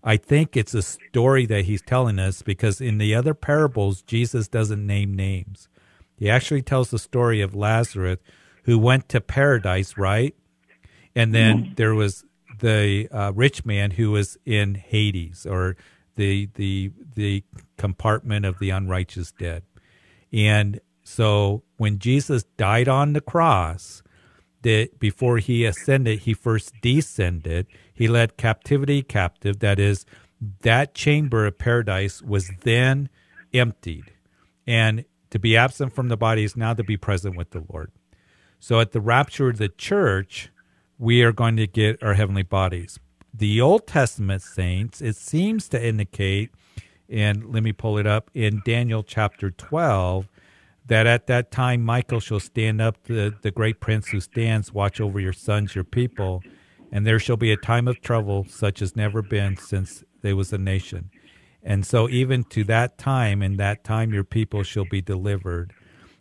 I 0.03 0.17
think 0.17 0.57
it's 0.57 0.75
a 0.75 0.83
story 0.83 1.47
that 1.47 1.65
he's 1.65 1.83
telling 1.83 2.19
us 2.19 2.43
because 2.43 2.81
in 2.81 2.99
the 2.99 3.15
other 3.15 3.35
parables, 3.35 4.03
Jesus 4.03 4.49
doesn't 4.49 4.85
name 4.85 5.15
names. 5.15 5.69
He 6.17 6.31
actually 6.31 6.63
tells 6.63 6.91
the 6.91 6.99
story 6.99 7.41
of 7.41 7.55
Lazarus 7.55 8.19
who 8.65 8.79
went 8.79 9.09
to 9.11 9.21
paradise, 9.21 9.97
right? 9.97 10.35
And 11.15 11.35
then 11.35 11.73
there 11.77 11.95
was 11.95 12.25
the 12.59 13.09
uh, 13.11 13.33
rich 13.35 13.65
man 13.65 13.93
who 13.93 14.11
was 14.11 14.39
in 14.45 14.75
Hades 14.75 15.47
or 15.47 15.77
the 16.17 16.49
the 16.55 16.93
the 17.15 17.45
compartment 17.77 18.45
of 18.45 18.59
the 18.59 18.71
unrighteous 18.71 19.33
dead. 19.33 19.63
And 20.33 20.81
so 21.05 21.63
when 21.77 21.99
Jesus 21.99 22.45
died 22.57 22.89
on 22.89 23.13
the 23.13 23.21
cross, 23.21 24.03
that 24.63 24.99
before 24.99 25.39
he 25.39 25.65
ascended, 25.65 26.21
he 26.21 26.35
first 26.35 26.75
descended. 26.83 27.69
He 27.95 28.09
led 28.09 28.37
captivity 28.37 29.03
captive. 29.03 29.61
That 29.61 29.79
is, 29.79 30.05
that 30.63 30.93
chamber 30.93 31.47
of 31.47 31.59
paradise 31.59 32.21
was 32.21 32.51
then 32.63 33.09
emptied. 33.55 34.13
And 34.67 35.05
to 35.31 35.39
be 35.39 35.57
absent 35.57 35.95
from 35.95 36.09
the 36.09 36.17
body 36.17 36.43
is 36.43 36.57
now 36.57 36.75
to 36.75 36.83
be 36.83 36.97
present 36.97 37.37
with 37.37 37.51
the 37.51 37.65
Lord. 37.69 37.93
So 38.59 38.81
at 38.81 38.91
the 38.91 39.01
rapture 39.01 39.49
of 39.49 39.59
the 39.59 39.69
church, 39.69 40.51
we 40.99 41.23
are 41.23 41.33
going 41.33 41.57
to 41.59 41.69
get 41.69 42.03
our 42.03 42.15
heavenly 42.15 42.43
bodies. 42.43 42.99
The 43.39 43.61
Old 43.61 43.87
Testament 43.87 44.41
saints, 44.41 45.03
it 45.03 45.15
seems 45.15 45.69
to 45.69 45.85
indicate, 45.85 46.53
and 47.07 47.53
let 47.53 47.63
me 47.63 47.73
pull 47.73 47.99
it 47.99 48.07
up 48.07 48.31
in 48.33 48.63
Daniel 48.65 49.03
chapter 49.03 49.51
12, 49.51 50.27
that 50.87 51.07
at 51.07 51.27
that 51.27 51.51
time 51.51 51.85
Michael 51.85 52.21
shall 52.21 52.41
stand 52.41 52.81
up, 52.81 53.03
the, 53.05 53.35
the 53.43 53.51
great 53.51 53.79
prince 53.79 54.09
who 54.09 54.21
stands, 54.21 54.73
watch 54.73 55.03
over 55.03 55.21
your 55.21 55.35
sons, 55.35 55.75
your 55.75 55.85
people, 55.85 56.43
and 56.91 57.07
there 57.07 57.19
shall 57.19 57.37
be 57.37 57.53
a 57.53 57.59
time 57.59 57.87
of 57.87 58.01
trouble 58.01 58.47
such 58.49 58.81
as 58.81 58.97
never 58.97 59.21
been 59.21 59.59
since 59.59 60.03
there 60.23 60.37
was 60.37 60.51
a 60.51 60.59
nation. 60.59 61.11
And 61.63 61.85
so, 61.85 62.09
even 62.09 62.43
to 62.45 62.65
that 62.65 62.97
time, 62.97 63.43
in 63.43 63.59
that 63.59 63.85
time, 63.85 64.15
your 64.15 64.25
people 64.25 64.63
shall 64.63 64.87
be 64.87 65.03
delivered. 65.03 65.75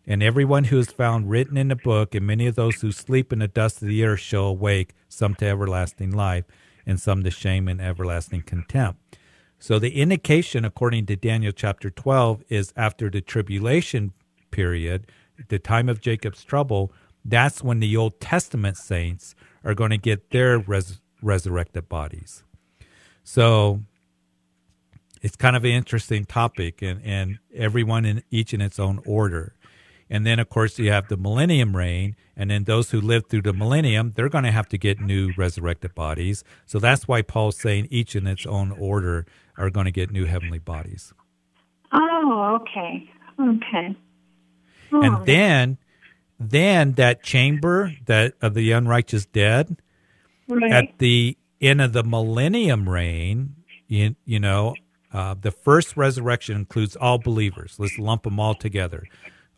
And 0.06 0.22
everyone 0.22 0.66
who 0.66 0.80
is 0.80 0.92
found 0.92 1.30
written 1.30 1.56
in 1.56 1.70
the 1.70 1.78
book, 1.78 2.14
and 2.14 2.28
many 2.28 2.46
of 2.46 2.56
those 2.56 2.82
who 2.82 2.92
sleep 2.92 3.32
in 3.32 3.40
the 3.40 3.48
dust 3.48 3.82
of 3.82 3.88
the 3.88 4.04
earth 4.04 4.20
shall 4.20 4.48
awake, 4.48 4.94
some 5.08 5.34
to 5.36 5.46
everlasting 5.46 6.12
life, 6.12 6.44
and 6.86 7.00
some 7.00 7.24
to 7.24 7.32
shame 7.32 7.68
and 7.68 7.82
everlasting 7.82 8.44
contempt. 8.44 9.18
So, 9.60 9.80
the 9.80 10.00
indication, 10.02 10.66
according 10.66 11.06
to 11.08 11.16
Daniel 11.16 11.52
chapter 11.52 11.90
12, 11.90 12.44
is 12.50 12.74
after 12.76 13.10
the 13.10 13.22
tribulation 13.22 14.12
period, 14.52 15.08
the 15.48 15.60
time 15.60 15.90
of 15.90 16.02
Jacob's 16.02 16.44
trouble, 16.44 16.92
that's 17.24 17.64
when 17.64 17.80
the 17.80 17.98
Old 17.98 18.20
Testament 18.20 18.78
saints 18.78 19.34
are 19.64 19.74
going 19.74 19.90
to 19.90 19.98
get 19.98 20.30
their 20.30 20.60
res- 20.60 21.02
resurrected 21.22 21.90
bodies. 21.90 22.44
So, 23.24 23.82
it's 25.22 25.36
kind 25.36 25.56
of 25.56 25.64
an 25.64 25.72
interesting 25.72 26.26
topic 26.26 26.84
and, 26.84 27.02
and 27.04 27.40
everyone 27.56 28.06
in 28.06 28.22
each 28.30 28.54
in 28.54 28.62
its 28.62 28.78
own 28.78 29.02
order. 29.08 29.55
And 30.10 30.26
then 30.26 30.40
of 30.40 30.50
course 30.50 30.78
you 30.78 30.92
have 30.92 31.08
the 31.08 31.18
millennium 31.18 31.76
reign, 31.76 32.16
and 32.36 32.52
then 32.52 32.66
those 32.66 32.92
who 32.92 33.02
live 33.02 33.28
through 33.28 33.44
the 33.44 33.54
millennium, 33.54 34.14
they're 34.16 34.30
going 34.30 34.44
to 34.44 34.52
have 34.52 34.68
to 34.70 34.78
get 34.78 35.00
new 35.00 35.32
resurrected 35.38 35.96
bodies. 35.96 36.44
So 36.66 36.80
that's 36.80 37.08
why 37.08 37.22
Paul's 37.22 37.58
saying 37.58 37.88
each 37.90 38.16
in 38.16 38.28
its 38.28 38.46
own 38.46 38.72
order 38.72 39.26
are 39.58 39.70
going 39.70 39.86
to 39.86 39.92
get 39.92 40.12
new 40.12 40.26
heavenly 40.26 40.60
bodies. 40.60 41.14
Oh, 41.92 42.60
okay. 42.62 43.10
Okay. 43.40 43.96
Oh, 44.92 45.02
And 45.02 45.26
then 45.26 45.78
then 46.40 46.94
that 46.94 47.24
chamber 47.24 47.94
that 48.06 48.34
of 48.42 48.54
the 48.54 48.72
unrighteous 48.72 49.26
dead 49.26 49.82
right. 50.50 50.72
at 50.72 50.98
the 51.00 51.38
end 51.62 51.82
of 51.82 51.94
the 51.94 52.04
millennium 52.04 52.90
reign, 52.90 53.56
you, 53.88 54.16
you 54.26 54.40
know, 54.40 54.76
uh, 55.14 55.36
the 55.40 55.52
first 55.52 55.96
resurrection 55.96 56.58
includes 56.58 56.96
all 56.96 57.18
believers. 57.18 57.76
Let's 57.80 57.98
lump 57.98 58.24
them 58.24 58.40
all 58.40 58.54
together. 58.54 59.06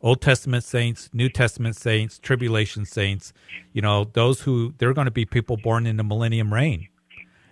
Old 0.02 0.22
Testament 0.22 0.64
saints, 0.64 1.10
New 1.14 1.30
Testament 1.30 1.76
saints, 1.76 2.20
tribulation 2.20 2.86
saints, 2.86 3.34
you 3.74 3.82
know, 3.82 4.06
those 4.14 4.42
who 4.42 4.74
they're 4.78 4.94
going 4.94 5.06
to 5.06 5.12
be 5.12 5.26
people 5.26 5.58
born 5.58 5.88
in 5.88 5.98
the 5.98 6.04
millennium 6.04 6.54
reign. 6.54 6.88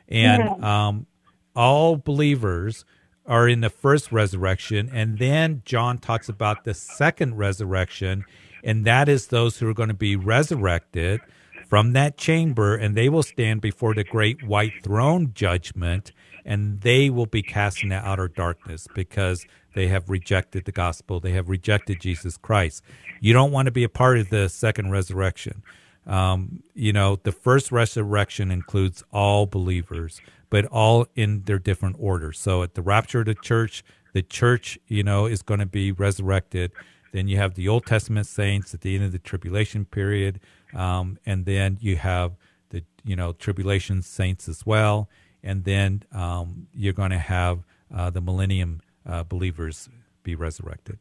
And 0.08 0.64
um, 0.64 1.08
all 1.56 1.96
believers 1.98 2.86
are 3.26 3.48
in 3.48 3.62
the 3.62 3.70
first 3.70 4.12
resurrection. 4.12 4.90
And 4.94 5.18
then 5.18 5.64
John 5.66 5.98
talks 5.98 6.30
about 6.30 6.64
the 6.64 6.74
second 6.74 7.38
resurrection, 7.38 8.26
and 8.64 8.86
that 8.86 9.10
is 9.10 9.28
those 9.28 9.58
who 9.58 9.68
are 9.68 9.74
going 9.74 9.90
to 9.90 9.96
be 9.96 10.16
resurrected 10.16 11.22
from 11.68 11.94
that 11.94 12.18
chamber, 12.18 12.76
and 12.76 12.96
they 12.96 13.10
will 13.10 13.24
stand 13.24 13.62
before 13.62 13.96
the 13.96 14.04
great 14.04 14.44
white 14.44 14.74
throne 14.84 15.32
judgment, 15.34 16.12
and 16.46 16.82
they 16.82 17.10
will 17.10 17.26
be 17.26 17.42
cast 17.42 17.82
into 17.82 17.96
outer 17.96 18.28
darkness 18.28 18.88
because 18.94 19.46
they 19.76 19.90
have 19.90 20.10
rejected 20.10 20.64
the 20.66 20.72
gospel. 20.72 21.20
They 21.20 21.34
have 21.34 21.50
rejected 21.50 22.00
Jesus 22.00 22.38
Christ. 22.38 22.82
You 23.20 23.34
don't 23.34 23.52
want 23.52 23.68
to 23.68 23.72
be 23.72 23.84
a 23.84 23.90
part 23.90 24.18
of 24.18 24.30
the 24.30 24.48
second 24.48 24.90
resurrection. 24.90 25.62
Um, 26.08 26.64
you 26.74 26.94
know, 26.94 27.18
the 27.18 27.34
first 27.34 27.74
resurrection 27.74 28.52
includes 28.52 29.04
all 29.12 29.46
believers, 29.46 30.22
but 30.50 30.66
all 30.68 31.08
in 31.14 31.44
their 31.44 31.60
different 31.60 31.98
orders. 32.00 32.40
So 32.40 32.64
at 32.64 32.76
the 32.76 32.82
rapture 32.82 33.20
of 33.20 33.26
the 33.26 33.36
church, 33.36 33.84
the 34.14 34.22
church, 34.22 34.80
you 34.88 35.04
know, 35.04 35.26
is 35.26 35.42
going 35.42 35.60
to 35.60 35.66
be 35.66 35.92
resurrected. 35.92 36.72
Then 37.12 37.28
you 37.28 37.36
have 37.38 37.56
the 37.56 37.68
Old 37.68 37.86
Testament 37.86 38.28
saints 38.28 38.74
at 38.74 38.80
the 38.80 38.96
end 38.96 39.04
of 39.04 39.12
the 39.12 39.20
tribulation 39.20 39.84
period, 39.84 40.40
um, 40.74 41.20
and 41.26 41.46
then 41.46 41.78
you 41.82 41.98
have 41.98 42.34
the 42.70 42.84
you 43.04 43.16
know 43.16 43.34
tribulation 43.34 44.02
saints 44.02 44.48
as 44.48 44.66
well, 44.66 45.10
and 45.44 45.66
then 45.66 46.04
um, 46.14 46.68
you're 46.74 46.94
going 46.94 47.12
to 47.12 47.20
have 47.20 47.64
uh, 47.94 48.10
the 48.10 48.22
millennium 48.22 48.82
uh, 49.06 49.24
believers 49.24 49.90
be 50.24 50.36
resurrected. 50.36 51.00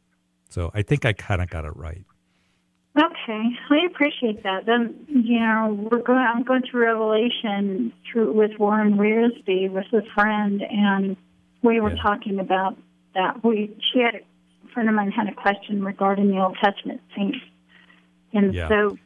So 0.49 0.71
I 0.73 0.81
think 0.83 1.05
I 1.05 1.13
kind 1.13 1.41
of 1.41 1.49
got 1.49 1.65
it 1.65 1.75
right. 1.75 2.05
Okay, 2.97 3.43
I 3.71 3.85
appreciate 3.87 4.43
that. 4.43 4.65
Then 4.65 4.95
you 5.09 5.39
know 5.39 5.87
we're 5.91 6.01
going. 6.01 6.19
I'm 6.19 6.43
going 6.43 6.61
through 6.69 6.83
Revelation 6.85 7.91
through 8.09 8.31
with 8.31 8.51
Warren 8.57 8.93
Wiersbe 8.97 9.69
with 9.69 9.91
a 9.91 10.01
friend, 10.13 10.61
and 10.61 11.17
we 11.61 11.81
were 11.81 11.89
Yeah. 11.89 12.01
talking 12.01 12.39
about 12.39 12.77
that. 13.13 13.43
We 13.43 13.75
she 13.91 13.99
had 13.99 14.15
a, 14.15 14.19
a 14.19 14.67
friend 14.73 14.87
of 14.87 14.95
mine 14.95 15.11
had 15.11 15.27
a 15.27 15.33
question 15.33 15.83
regarding 15.83 16.29
the 16.29 16.37
Old 16.39 16.57
Testament 16.63 17.01
saints, 17.17 17.39
and 18.31 18.53
Yeah. 18.53 18.69
so 18.69 18.97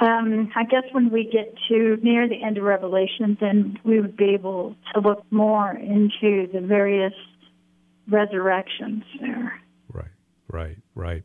um, 0.00 0.52
I 0.54 0.62
guess 0.64 0.84
when 0.92 1.10
we 1.10 1.24
get 1.24 1.52
to 1.68 1.96
near 2.02 2.28
the 2.28 2.42
end 2.44 2.58
of 2.58 2.64
Revelation, 2.64 3.36
then 3.40 3.78
we 3.82 3.98
would 4.00 4.16
be 4.16 4.34
able 4.34 4.76
to 4.94 5.00
look 5.00 5.24
more 5.32 5.72
into 5.72 6.46
the 6.52 6.60
various 6.60 7.14
resurrections 8.08 9.04
there. 9.20 9.60
Right, 9.88 10.08
right, 10.48 10.76
right, 10.94 11.22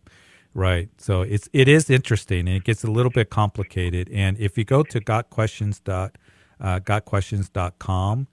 right. 0.54 0.90
So 0.98 1.22
it's 1.22 1.50
it 1.54 1.68
is 1.68 1.90
interesting, 1.90 2.48
and 2.48 2.58
it 2.58 2.64
gets 2.64 2.84
a 2.84 2.92
little 2.92 3.12
bit 3.12 3.30
complicated. 3.30 4.10
And 4.12 4.38
if 4.40 4.58
you 4.58 4.64
go 4.64 4.84
to 4.84 5.00
gotquestions 5.00 5.84
dot 5.84 6.18
uh, 6.60 6.80
gotquestions.com, 6.80 8.28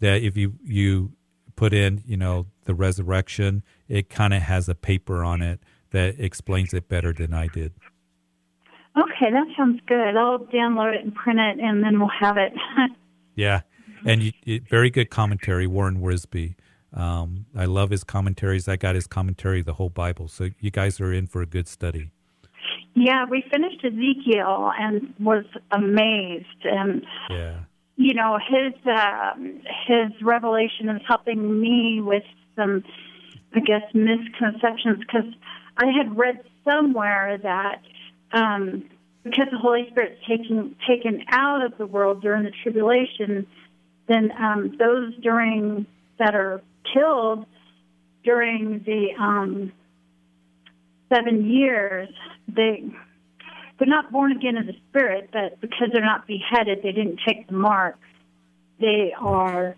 that 0.00 0.22
if 0.22 0.36
you 0.36 0.54
you 0.64 1.12
put 1.56 1.72
in 1.72 2.02
you 2.06 2.16
know 2.16 2.46
the 2.64 2.74
resurrection, 2.74 3.62
it 3.88 4.08
kind 4.10 4.34
of 4.34 4.42
has 4.42 4.68
a 4.68 4.74
paper 4.74 5.24
on 5.24 5.42
it 5.42 5.60
that 5.90 6.18
explains 6.18 6.72
it 6.72 6.88
better 6.88 7.12
than 7.12 7.34
I 7.34 7.48
did. 7.48 7.72
Okay, 8.96 9.30
that 9.30 9.46
sounds 9.56 9.80
good. 9.86 10.16
I'll 10.16 10.40
download 10.40 10.94
it 10.94 11.04
and 11.04 11.14
print 11.14 11.38
it, 11.38 11.58
and 11.60 11.82
then 11.82 11.98
we'll 12.00 12.10
have 12.20 12.36
it. 12.36 12.52
Yeah, 13.36 13.60
and 14.04 14.22
you, 14.22 14.32
it, 14.44 14.68
very 14.68 14.90
good 14.90 15.08
commentary, 15.08 15.66
Warren 15.66 16.00
Wiersbe. 16.00 16.56
Um, 16.92 17.46
I 17.56 17.66
love 17.66 17.90
his 17.90 18.02
commentaries. 18.04 18.68
I 18.68 18.76
got 18.76 18.94
his 18.94 19.06
commentary, 19.06 19.62
the 19.62 19.74
whole 19.74 19.90
Bible. 19.90 20.28
So 20.28 20.48
you 20.60 20.70
guys 20.70 21.00
are 21.00 21.12
in 21.12 21.26
for 21.26 21.40
a 21.42 21.46
good 21.46 21.68
study. 21.68 22.10
yeah, 22.94 23.24
we 23.30 23.44
finished 23.50 23.84
Ezekiel 23.84 24.72
and 24.78 25.14
was 25.20 25.44
amazed, 25.70 26.64
and 26.64 27.02
Yeah. 27.30 27.60
you 27.96 28.14
know 28.14 28.38
his 28.38 28.74
uh, 28.86 29.34
his 29.86 30.10
revelation 30.22 30.88
is 30.88 31.02
helping 31.06 31.60
me 31.60 32.00
with 32.00 32.24
some, 32.56 32.82
I 33.54 33.60
guess, 33.60 33.82
misconceptions 33.94 34.98
because 34.98 35.32
I 35.76 35.86
had 35.96 36.16
read 36.18 36.40
somewhere 36.64 37.38
that 37.42 37.80
um, 38.32 38.84
because 39.22 39.46
the 39.52 39.58
Holy 39.58 39.86
Spirit's 39.90 40.20
taken 40.26 40.74
taken 40.86 41.22
out 41.30 41.64
of 41.64 41.78
the 41.78 41.86
world 41.86 42.20
during 42.22 42.42
the 42.42 42.52
tribulation, 42.62 43.46
then 44.08 44.32
um, 44.38 44.74
those 44.78 45.14
during 45.22 45.86
that 46.18 46.34
are 46.34 46.60
killed 46.92 47.46
during 48.24 48.82
the 48.84 49.08
um, 49.18 49.72
seven 51.12 51.50
years, 51.50 52.08
they 52.48 52.84
they're 53.78 53.88
not 53.88 54.12
born 54.12 54.32
again 54.32 54.56
of 54.56 54.66
the 54.66 54.74
Spirit, 54.88 55.30
but 55.32 55.60
because 55.60 55.88
they're 55.92 56.04
not 56.04 56.26
beheaded, 56.26 56.82
they 56.82 56.92
didn't 56.92 57.20
take 57.26 57.46
the 57.46 57.54
mark. 57.54 57.96
They 58.78 59.12
are 59.18 59.76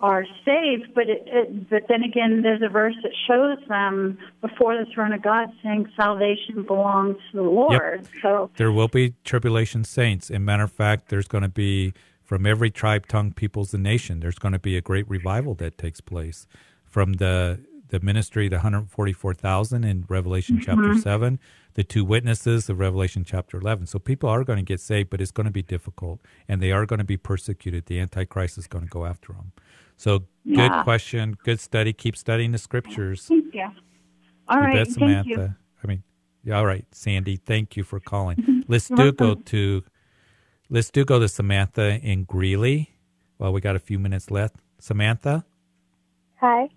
are 0.00 0.26
saved, 0.44 0.92
but 0.94 1.08
it, 1.08 1.22
it, 1.26 1.70
but 1.70 1.84
then 1.88 2.02
again, 2.02 2.42
there's 2.42 2.60
a 2.60 2.68
verse 2.68 2.94
that 3.02 3.12
shows 3.26 3.56
them 3.68 4.18
before 4.42 4.76
the 4.76 4.84
throne 4.92 5.12
of 5.12 5.22
God, 5.22 5.48
saying 5.62 5.88
salvation 5.96 6.64
belongs 6.64 7.16
to 7.30 7.38
the 7.38 7.42
Lord. 7.42 8.06
So 8.20 8.50
There 8.56 8.70
will 8.72 8.88
be 8.88 9.14
tribulation 9.24 9.82
saints. 9.84 10.30
And 10.30 10.44
matter 10.44 10.64
of 10.64 10.72
fact, 10.72 11.08
there's 11.08 11.28
going 11.28 11.42
to 11.42 11.48
be 11.48 11.94
from 12.24 12.46
every 12.46 12.70
tribe, 12.70 13.06
tongue, 13.06 13.32
peoples, 13.32 13.74
and 13.74 13.82
nation. 13.82 14.20
There's 14.20 14.38
going 14.38 14.52
to 14.52 14.58
be 14.58 14.76
a 14.76 14.80
great 14.80 15.08
revival 15.08 15.54
that 15.56 15.78
takes 15.78 16.00
place 16.00 16.46
from 16.84 17.14
the 17.14 17.60
the 17.90 18.00
ministry, 18.00 18.48
the 18.48 18.56
144,000 18.56 19.84
in 19.84 20.04
Revelation 20.08 20.58
chapter 20.60 20.90
Mhm. 20.90 20.96
seven, 20.96 21.38
the 21.74 21.84
two 21.84 22.04
witnesses 22.04 22.68
of 22.68 22.80
Revelation 22.80 23.22
chapter 23.24 23.56
11. 23.58 23.86
So 23.86 24.00
people 24.00 24.28
are 24.28 24.42
going 24.42 24.56
to 24.56 24.64
get 24.64 24.80
saved, 24.80 25.10
but 25.10 25.20
it's 25.20 25.30
going 25.30 25.44
to 25.44 25.52
be 25.52 25.62
difficult, 25.62 26.18
and 26.48 26.60
they 26.60 26.72
are 26.72 26.86
going 26.86 26.98
to 26.98 27.04
be 27.04 27.18
persecuted. 27.18 27.86
The 27.86 28.00
Antichrist 28.00 28.58
is 28.58 28.66
going 28.66 28.84
to 28.84 28.90
go 28.90 29.04
after 29.04 29.32
them. 29.34 29.52
So 29.96 30.20
good 30.52 30.72
Yeah. 30.72 30.82
question, 30.82 31.36
good 31.44 31.60
study. 31.60 31.92
Keep 31.92 32.16
studying 32.16 32.50
the 32.52 32.58
scriptures. 32.58 33.26
thank 33.26 33.54
you. 33.54 33.68
All 34.48 34.56
you 34.56 34.64
right, 34.64 34.72
bet, 34.74 34.86
thank 34.88 34.94
Samantha. 34.94 35.28
you. 35.28 35.54
I 35.84 35.86
mean, 35.86 36.02
yeah, 36.42 36.56
all 36.58 36.66
right, 36.66 36.86
Sandy. 36.90 37.36
Thank 37.36 37.76
you 37.76 37.84
for 37.84 38.00
calling. 38.00 38.36
Let's 38.66 38.86
Mm-hmm. 38.90 38.94
Do 38.96 39.12
go 39.12 39.34
to 39.34 39.84
let's 40.74 40.90
do 40.90 41.04
go 41.04 41.20
to 41.20 41.28
Samantha 41.28 42.00
in 42.02 42.24
Greeley. 42.24 42.90
Well, 43.38 43.52
we 43.52 43.60
got 43.60 43.76
a 43.76 43.78
few 43.78 43.96
minutes 44.00 44.28
left. 44.32 44.56
Samantha, 44.80 45.44
Hi, 46.40 46.68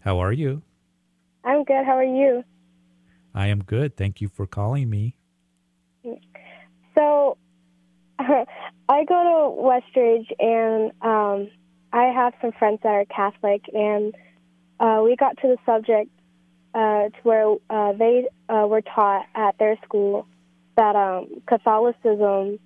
how 0.00 0.18
are 0.18 0.32
you? 0.32 0.62
I'm 1.42 1.64
good. 1.64 1.86
How 1.86 1.96
are 1.96 2.04
you? 2.04 2.44
I 3.34 3.46
am 3.46 3.64
good. 3.64 3.96
Thank 3.96 4.20
you 4.20 4.28
for 4.28 4.46
calling 4.46 4.90
me. 4.90 5.16
So, 6.94 7.38
I 8.18 9.04
go 9.04 9.18
to 9.24 9.98
Westridge, 9.98 10.30
and 10.38 10.92
um, 11.00 11.50
I 11.92 12.04
have 12.04 12.34
some 12.42 12.52
friends 12.52 12.80
that 12.82 12.90
are 12.90 13.04
Catholic, 13.06 13.62
and 13.72 14.14
uh, 14.78 15.00
we 15.02 15.16
got 15.16 15.38
to 15.38 15.48
the 15.48 15.56
subject 15.64 16.10
uh, 16.74 17.08
to 17.08 17.20
where 17.22 17.56
uh, 17.70 17.92
they 17.94 18.26
uh, 18.50 18.66
were 18.66 18.82
taught 18.82 19.24
at 19.34 19.56
their 19.58 19.78
school 19.84 20.26
that 20.76 20.94
um, 20.94 21.40
Catholicism 21.48 22.58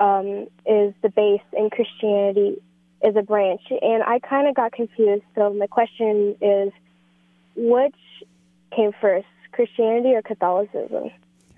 um, 0.00 0.46
is 0.66 0.94
the 1.02 1.10
base 1.14 1.42
and 1.52 1.70
Christianity 1.70 2.60
is 3.02 3.14
a 3.16 3.22
branch, 3.22 3.62
and 3.70 4.02
I 4.02 4.18
kind 4.18 4.48
of 4.48 4.54
got 4.54 4.72
confused. 4.72 5.22
So 5.34 5.52
my 5.52 5.66
question 5.66 6.36
is, 6.40 6.72
which 7.56 7.94
came 8.74 8.90
first, 9.00 9.26
Christianity 9.52 10.14
or 10.14 10.22
Catholicism? 10.22 11.10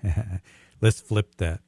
Let's 0.81 1.01
flip 1.01 1.35
that. 1.37 1.61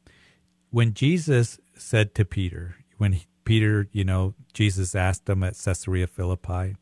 When 0.70 0.94
Jesus 0.94 1.60
said 1.76 2.16
to 2.16 2.26
Peter, 2.26 2.76
when 2.98 3.14
he, 3.14 3.26
Peter, 3.46 3.88
you 3.92 4.04
know, 4.04 4.34
Jesus 4.54 4.96
asked 4.96 5.28
him 5.28 5.44
at 5.44 5.56
Caesarea 5.56 6.08
Philippi, 6.08 6.76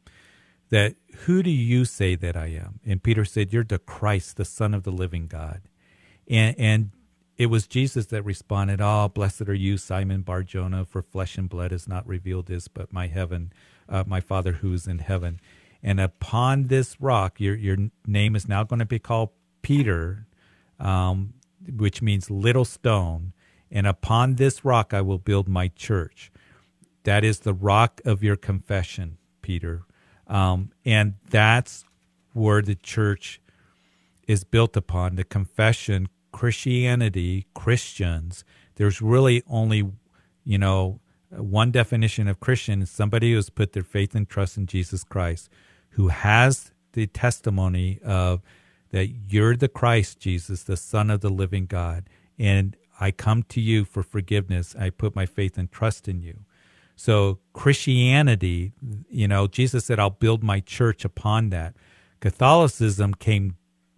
that 0.69 0.95
who 1.25 1.43
do 1.43 1.49
you 1.49 1.85
say 1.85 2.15
that 2.15 2.35
I 2.35 2.47
am? 2.47 2.79
And 2.85 3.03
Peter 3.03 3.25
said, 3.25 3.53
You're 3.53 3.63
the 3.63 3.79
Christ, 3.79 4.37
the 4.37 4.45
Son 4.45 4.73
of 4.73 4.83
the 4.83 4.91
living 4.91 5.27
God. 5.27 5.61
And 6.29 6.55
and 6.57 6.91
it 7.41 7.47
was 7.47 7.65
Jesus 7.65 8.05
that 8.05 8.21
responded, 8.21 8.81
Oh, 8.81 9.09
blessed 9.11 9.49
are 9.49 9.53
you, 9.55 9.75
Simon 9.75 10.21
Barjona, 10.21 10.85
for 10.85 11.01
flesh 11.01 11.39
and 11.39 11.49
blood 11.49 11.71
has 11.71 11.87
not 11.87 12.07
revealed 12.07 12.45
this, 12.45 12.67
but 12.67 12.93
my 12.93 13.07
heaven, 13.07 13.51
uh, 13.89 14.03
my 14.05 14.21
Father 14.21 14.51
who 14.51 14.71
is 14.73 14.85
in 14.85 14.99
heaven. 14.99 15.39
And 15.81 15.99
upon 15.99 16.65
this 16.65 17.01
rock, 17.01 17.39
your 17.39 17.55
your 17.55 17.77
name 18.05 18.35
is 18.35 18.47
now 18.47 18.63
going 18.63 18.77
to 18.77 18.85
be 18.85 18.99
called 18.99 19.31
Peter, 19.63 20.27
um, 20.79 21.33
which 21.67 21.99
means 21.99 22.29
little 22.29 22.63
stone. 22.63 23.33
And 23.71 23.87
upon 23.87 24.35
this 24.35 24.63
rock 24.63 24.93
I 24.93 25.01
will 25.01 25.17
build 25.17 25.47
my 25.47 25.69
church. 25.69 26.31
That 27.05 27.23
is 27.23 27.39
the 27.39 27.55
rock 27.55 28.01
of 28.05 28.21
your 28.21 28.35
confession, 28.35 29.17
Peter. 29.41 29.81
Um, 30.27 30.73
and 30.85 31.15
that's 31.27 31.85
where 32.33 32.61
the 32.61 32.75
church 32.75 33.41
is 34.27 34.43
built 34.43 34.77
upon 34.77 35.15
the 35.15 35.23
confession, 35.23 36.07
Christianity, 36.31 37.47
Christians. 37.53 38.43
There's 38.75 39.01
really 39.01 39.43
only, 39.47 39.91
you 40.43 40.57
know, 40.57 40.99
one 41.29 41.71
definition 41.71 42.27
of 42.27 42.39
Christian 42.39 42.81
is 42.81 42.89
somebody 42.89 43.31
who 43.31 43.37
has 43.37 43.49
put 43.49 43.73
their 43.73 43.83
faith 43.83 44.15
and 44.15 44.27
trust 44.27 44.57
in 44.57 44.65
Jesus 44.65 45.03
Christ, 45.03 45.49
who 45.91 46.09
has 46.09 46.71
the 46.93 47.07
testimony 47.07 47.99
of 48.03 48.41
that 48.89 49.07
you're 49.07 49.55
the 49.55 49.69
Christ, 49.69 50.19
Jesus, 50.19 50.63
the 50.63 50.75
Son 50.75 51.09
of 51.09 51.21
the 51.21 51.29
living 51.29 51.65
God. 51.65 52.09
And 52.37 52.75
I 52.99 53.11
come 53.11 53.43
to 53.43 53.61
you 53.61 53.85
for 53.85 54.03
forgiveness. 54.03 54.75
I 54.77 54.89
put 54.89 55.15
my 55.15 55.25
faith 55.25 55.57
and 55.57 55.71
trust 55.71 56.07
in 56.07 56.21
you. 56.21 56.41
So 56.95 57.39
Christianity, 57.53 58.73
you 59.09 59.27
know, 59.27 59.47
Jesus 59.47 59.85
said, 59.85 59.99
I'll 59.99 60.09
build 60.09 60.43
my 60.43 60.59
church 60.59 61.05
upon 61.05 61.49
that. 61.49 61.73
Catholicism 62.19 63.13
came 63.15 63.55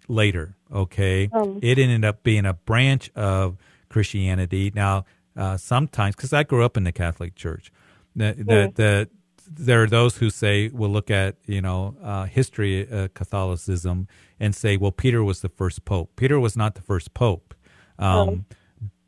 later, 0.08 0.56
okay? 0.74 1.30
Um. 1.32 1.60
it 1.62 1.78
ended 1.78 2.04
up 2.04 2.24
being 2.24 2.46
a 2.46 2.54
branch 2.54 3.12
of 3.16 3.58
Christianity. 3.90 4.72
Now, 4.74 5.06
uh, 5.38 5.58
sometimes, 5.58 6.16
because 6.16 6.34
I 6.34 6.44
grew 6.44 6.64
up 6.64 6.78
in 6.78 6.84
the 6.84 6.92
Catholic 6.92 7.36
Church, 7.36 7.72
the, 8.16 8.34
the, 8.38 8.44
Mm. 8.44 8.76
the, 8.76 9.10
there 9.50 9.84
are 9.84 9.88
those 9.88 10.18
who 10.18 10.30
say, 10.30 10.70
we'll 10.70 10.90
look 10.90 11.12
at, 11.12 11.36
you 11.46 11.62
know, 11.62 11.96
uh, 12.02 12.26
history, 12.26 12.90
uh, 12.92 13.08
Catholicism, 13.14 14.08
and 14.40 14.56
say, 14.56 14.78
well, 14.78 14.92
Peter 14.92 15.24
was 15.24 15.42
the 15.42 15.50
first 15.50 15.86
pope. 15.86 16.12
Peter 16.16 16.40
was 16.40 16.56
not 16.56 16.76
the 16.76 16.82
first 16.82 17.14
pope. 17.14 17.54
Um, 18.00 18.46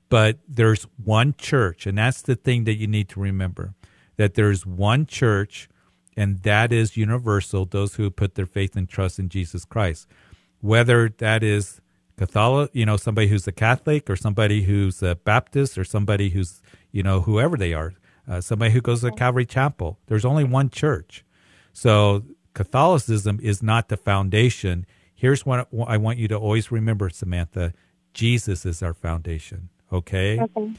but 0.10 0.38
there's 0.48 0.88
one 1.04 1.34
church, 1.38 1.88
and 1.88 1.98
that's 1.98 2.22
the 2.22 2.36
thing 2.36 2.66
that 2.66 2.76
you 2.76 2.88
need 2.88 3.10
to 3.10 3.20
remember 3.20 3.74
that 4.18 4.36
there's 4.36 4.66
one 4.66 5.06
church, 5.06 5.68
and 6.16 6.42
that 6.44 6.72
is 6.72 6.96
universal, 6.96 7.66
those 7.66 7.96
who 7.96 8.10
put 8.10 8.36
their 8.36 8.46
faith 8.46 8.76
and 8.78 8.88
trust 8.88 9.20
in 9.20 9.28
Jesus 9.30 9.66
Christ. 9.66 10.08
Whether 10.66 11.10
that 11.20 11.44
is 11.44 11.80
Catholic, 12.18 12.72
you 12.74 12.88
know, 12.88 12.98
somebody 12.98 13.28
who's 13.28 13.48
a 13.48 13.52
Catholic 13.52 14.10
or 14.10 14.16
somebody 14.16 14.64
who's 14.64 15.04
a 15.04 15.16
Baptist 15.16 15.78
or 15.78 15.84
somebody 15.84 16.30
who's, 16.30 16.62
you 16.92 17.04
know, 17.04 17.22
whoever 17.22 17.56
they 17.56 17.74
are, 17.74 17.94
uh, 18.28 18.42
somebody 18.42 18.72
who 18.72 18.82
goes 18.82 19.02
to 19.02 19.12
Calvary 19.12 19.46
Chapel. 19.46 20.00
There's 20.08 20.26
only 20.26 20.44
one 20.44 20.72
church. 20.72 21.24
So 21.72 22.24
Catholicism 22.56 23.40
is 23.44 23.62
not 23.62 23.90
the 23.90 23.98
foundation. 23.98 24.88
Here's 25.14 25.46
what 25.46 25.68
I 25.88 25.98
want 25.98 26.18
you 26.18 26.28
to 26.30 26.36
always 26.36 26.72
remember, 26.72 27.10
Samantha 27.10 27.74
Jesus 28.16 28.66
is 28.66 28.82
our 28.82 28.94
foundation, 28.96 29.70
okay? 29.92 30.40
Okay. 30.40 30.74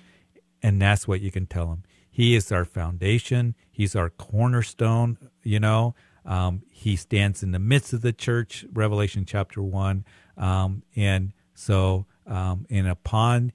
And 0.62 0.82
that's 0.82 1.06
what 1.06 1.20
you 1.20 1.30
can 1.30 1.46
tell 1.46 1.66
them. 1.66 1.84
He 2.10 2.34
is 2.34 2.50
our 2.50 2.64
foundation, 2.64 3.54
He's 3.70 3.94
our 3.94 4.10
cornerstone, 4.10 5.18
you 5.44 5.60
know. 5.60 5.94
Um, 6.24 6.62
he 6.76 6.94
stands 6.94 7.42
in 7.42 7.52
the 7.52 7.58
midst 7.58 7.94
of 7.94 8.02
the 8.02 8.12
church, 8.12 8.66
Revelation 8.70 9.24
chapter 9.24 9.62
1. 9.62 10.04
Um, 10.36 10.82
and 10.94 11.32
so, 11.54 12.04
um, 12.26 12.66
and 12.68 12.86
upon 12.86 13.52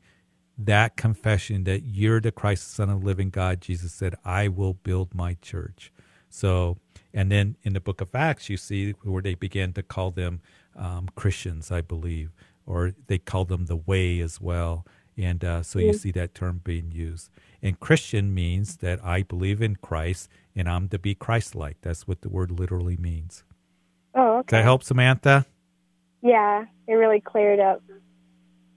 that 0.58 0.98
confession 0.98 1.64
that 1.66 1.84
you're 1.84 2.20
the 2.20 2.32
Christ, 2.32 2.66
the 2.66 2.74
Son 2.74 2.90
of 2.90 3.02
the 3.02 3.06
living 3.06 3.30
God, 3.30 3.62
Jesus 3.62 3.94
said, 3.94 4.16
I 4.26 4.48
will 4.48 4.74
build 4.74 5.14
my 5.14 5.38
church. 5.40 5.94
So, 6.32 6.80
and 7.14 7.32
then 7.32 7.58
in 7.62 7.74
the 7.74 7.80
book 7.80 8.02
of 8.02 8.16
Acts, 8.16 8.50
you 8.50 8.58
see 8.58 8.94
where 9.04 9.22
they 9.22 9.36
began 9.36 9.72
to 9.74 9.84
call 9.84 10.10
them 10.10 10.42
um, 10.76 11.08
Christians, 11.14 11.72
I 11.72 11.82
believe, 11.82 12.32
or 12.66 12.94
they 13.06 13.20
call 13.20 13.46
them 13.46 13.68
the 13.68 13.76
way 13.76 14.20
as 14.20 14.42
well. 14.42 14.84
And 15.16 15.46
uh, 15.46 15.62
so 15.62 15.78
you 15.78 15.94
see 15.94 16.12
that 16.14 16.34
term 16.34 16.62
being 16.64 16.92
used. 16.92 17.30
And 17.62 17.80
Christian 17.80 18.34
means 18.34 18.78
that 18.78 19.00
I 19.06 19.22
believe 19.22 19.62
in 19.62 19.76
Christ 19.76 20.28
and 20.56 20.70
I'm 20.70 20.88
to 20.90 21.00
be 21.00 21.16
Christ 21.16 21.56
like. 21.56 21.78
That's 21.82 22.08
what 22.08 22.22
the 22.22 22.30
word 22.30 22.52
literally 22.52 22.98
means. 22.98 23.44
Oh, 24.14 24.40
okay. 24.40 24.48
Does 24.48 24.52
that 24.52 24.64
help, 24.64 24.84
Samantha? 24.84 25.46
Yeah, 26.22 26.66
it 26.88 26.94
really 26.94 27.22
cleared 27.22 27.60
up. 27.60 27.82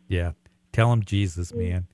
Yeah. 0.09 0.33
Tell 0.73 0.93
him 0.93 1.05
Jesus, 1.05 1.53
mm. 1.53 1.59
man. 1.59 1.87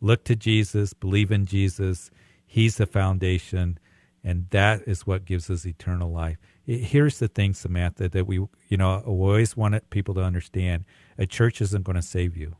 Look 0.00 0.24
to 0.24 0.36
Jesus, 0.36 0.92
believe 0.92 1.30
in 1.30 1.46
Jesus. 1.46 2.10
He's 2.46 2.76
the 2.76 2.86
foundation, 2.86 3.78
and 4.22 4.46
that 4.50 4.82
is 4.86 5.06
what 5.06 5.24
gives 5.24 5.50
us 5.50 5.66
eternal 5.66 6.10
life. 6.10 6.36
Here's 6.66 7.18
the 7.18 7.28
thing, 7.28 7.54
Samantha, 7.54 8.08
that 8.08 8.26
we, 8.26 8.36
you 8.68 8.76
know, 8.76 9.02
always 9.06 9.56
want 9.56 9.88
people 9.90 10.14
to 10.14 10.22
understand 10.22 10.84
a 11.16 11.26
church 11.26 11.60
isn't 11.60 11.84
going 11.84 11.96
to 11.96 12.02
save 12.02 12.36
you. 12.36 12.56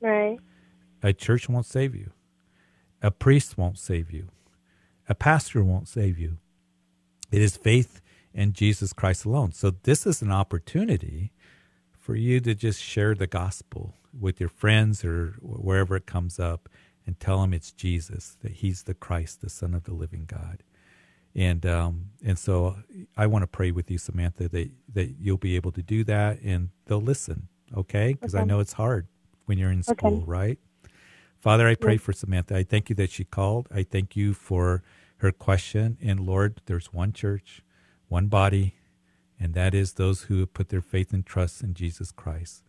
Right. 0.00 0.38
A 1.02 1.12
church 1.12 1.48
won't 1.48 1.66
save 1.66 1.94
you. 1.94 2.10
A 3.02 3.10
priest 3.10 3.56
won't 3.56 3.78
save 3.78 4.10
you. 4.10 4.28
A 5.10 5.16
pastor 5.16 5.64
won't 5.64 5.88
save 5.88 6.18
you. 6.20 6.38
It 7.32 7.42
is 7.42 7.56
faith 7.58 8.00
in 8.34 8.54
Jesus 8.54 8.92
Christ 8.94 9.26
alone. 9.26 9.52
So 9.52 9.72
this 9.72 10.06
is 10.06 10.22
an 10.22 10.32
opportunity 10.32 11.32
for 11.98 12.16
you 12.16 12.40
to 12.40 12.54
just 12.54 12.82
share 12.82 13.14
the 13.14 13.28
gospel 13.28 13.94
with 14.18 14.40
your 14.40 14.50
friends 14.50 15.04
or 15.04 15.36
wherever 15.42 15.96
it 15.96 16.06
comes 16.06 16.40
up 16.40 16.68
and 17.06 17.20
tell 17.20 17.42
them 17.42 17.54
it's 17.54 17.72
Jesus, 17.72 18.38
that 18.42 18.52
he's 18.52 18.84
the 18.84 18.94
Christ, 18.94 19.42
the 19.42 19.50
Son 19.50 19.74
of 19.74 19.84
the 19.84 19.94
living 19.94 20.26
God. 20.26 20.64
And 21.34 21.66
um, 21.66 22.06
and 22.24 22.38
so 22.38 22.76
I 23.16 23.26
want 23.28 23.44
to 23.44 23.48
pray 23.48 23.72
with 23.72 23.90
you, 23.90 23.98
Samantha, 23.98 24.48
that, 24.50 24.70
that 24.94 25.16
you'll 25.20 25.38
be 25.38 25.56
able 25.56 25.72
to 25.72 25.82
do 25.82 26.04
that 26.04 26.40
and 26.42 26.70
they'll 26.86 27.02
listen, 27.02 27.48
okay? 27.76 28.14
Because 28.14 28.34
Okay. 28.34 28.42
I 28.42 28.44
know 28.46 28.60
it's 28.60 28.74
hard 28.74 29.08
when 29.46 29.58
you're 29.58 29.72
in 29.72 29.82
school, 29.84 30.22
right? 30.26 30.58
Father, 31.40 31.68
I 31.68 31.76
pray 31.76 31.98
for 31.98 32.12
Samantha. 32.12 32.56
I 32.56 32.64
thank 32.64 32.90
you 32.90 32.96
that 32.96 33.10
she 33.12 33.24
called. 33.24 33.68
I 33.74 33.84
thank 33.84 34.16
you 34.16 34.34
for 34.34 34.82
her 35.20 35.32
question. 35.32 35.96
And 36.02 36.20
Lord, 36.20 36.60
there's 36.66 36.92
one 36.92 37.12
church, 37.12 37.62
one 38.08 38.26
body, 38.26 38.74
and 39.38 39.54
that 39.54 39.74
is 39.74 39.94
those 39.94 40.22
who 40.22 40.40
have 40.40 40.52
put 40.52 40.68
their 40.68 40.82
faith 40.82 41.12
and 41.12 41.24
trust 41.24 41.62
in 41.62 41.74
Jesus 41.74 42.12
Christ. 42.12 42.62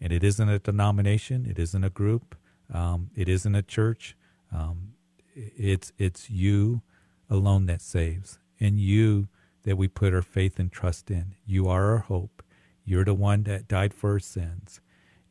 And 0.00 0.12
it 0.12 0.22
isn't 0.22 0.48
a 0.48 0.58
denomination, 0.58 1.46
it 1.48 1.58
isn't 1.58 1.84
a 1.84 1.90
group, 1.90 2.36
um, 2.72 3.10
it 3.16 3.28
isn't 3.28 3.54
a 3.54 3.62
church. 3.62 4.16
Um, 4.54 4.94
it's 5.34 5.92
it's 5.98 6.30
you 6.30 6.82
alone 7.30 7.66
that 7.66 7.80
saves, 7.80 8.38
and 8.58 8.80
you 8.80 9.28
that 9.64 9.76
we 9.76 9.88
put 9.88 10.14
our 10.14 10.22
faith 10.22 10.58
and 10.58 10.70
trust 10.70 11.10
in. 11.10 11.34
You 11.46 11.68
are 11.68 11.92
our 11.92 11.98
hope. 11.98 12.42
You're 12.84 13.04
the 13.04 13.14
one 13.14 13.42
that 13.44 13.68
died 13.68 13.92
for 13.94 14.12
our 14.12 14.18
sins, 14.20 14.80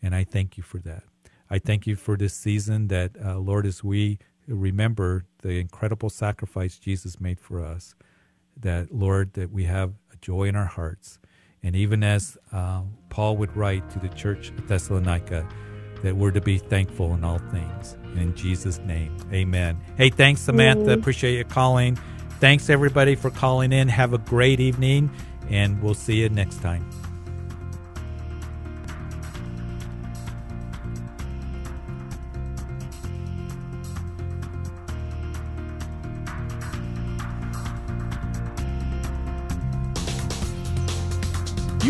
and 0.01 0.13
I 0.15 0.23
thank 0.23 0.57
you 0.57 0.63
for 0.63 0.79
that. 0.79 1.03
I 1.49 1.59
thank 1.59 1.87
you 1.87 1.95
for 1.95 2.17
this 2.17 2.33
season 2.33 2.87
that, 2.89 3.11
uh, 3.23 3.37
Lord, 3.39 3.65
as 3.65 3.83
we 3.83 4.19
remember 4.47 5.25
the 5.41 5.59
incredible 5.59 6.09
sacrifice 6.09 6.77
Jesus 6.77 7.19
made 7.19 7.39
for 7.39 7.61
us, 7.63 7.95
that, 8.59 8.93
Lord, 8.93 9.33
that 9.33 9.51
we 9.51 9.65
have 9.65 9.93
a 10.11 10.15
joy 10.21 10.43
in 10.43 10.55
our 10.55 10.65
hearts. 10.65 11.19
And 11.63 11.75
even 11.75 12.03
as 12.03 12.37
uh, 12.51 12.81
Paul 13.09 13.37
would 13.37 13.55
write 13.55 13.89
to 13.91 13.99
the 13.99 14.09
church 14.09 14.51
at 14.57 14.67
Thessalonica, 14.67 15.47
that 16.03 16.15
we're 16.15 16.31
to 16.31 16.41
be 16.41 16.57
thankful 16.57 17.13
in 17.13 17.23
all 17.23 17.39
things. 17.39 17.97
In 18.15 18.35
Jesus' 18.35 18.79
name, 18.79 19.15
amen. 19.33 19.79
Hey, 19.97 20.09
thanks, 20.09 20.41
Samantha. 20.41 20.91
Appreciate 20.93 21.37
you 21.37 21.43
calling. 21.43 21.97
Thanks, 22.39 22.69
everybody, 22.69 23.15
for 23.15 23.31
calling 23.31 23.71
in. 23.73 23.87
Have 23.87 24.13
a 24.13 24.19
great 24.19 24.59
evening, 24.59 25.09
and 25.49 25.81
we'll 25.81 25.95
see 25.95 26.21
you 26.21 26.29
next 26.29 26.61
time. 26.61 26.87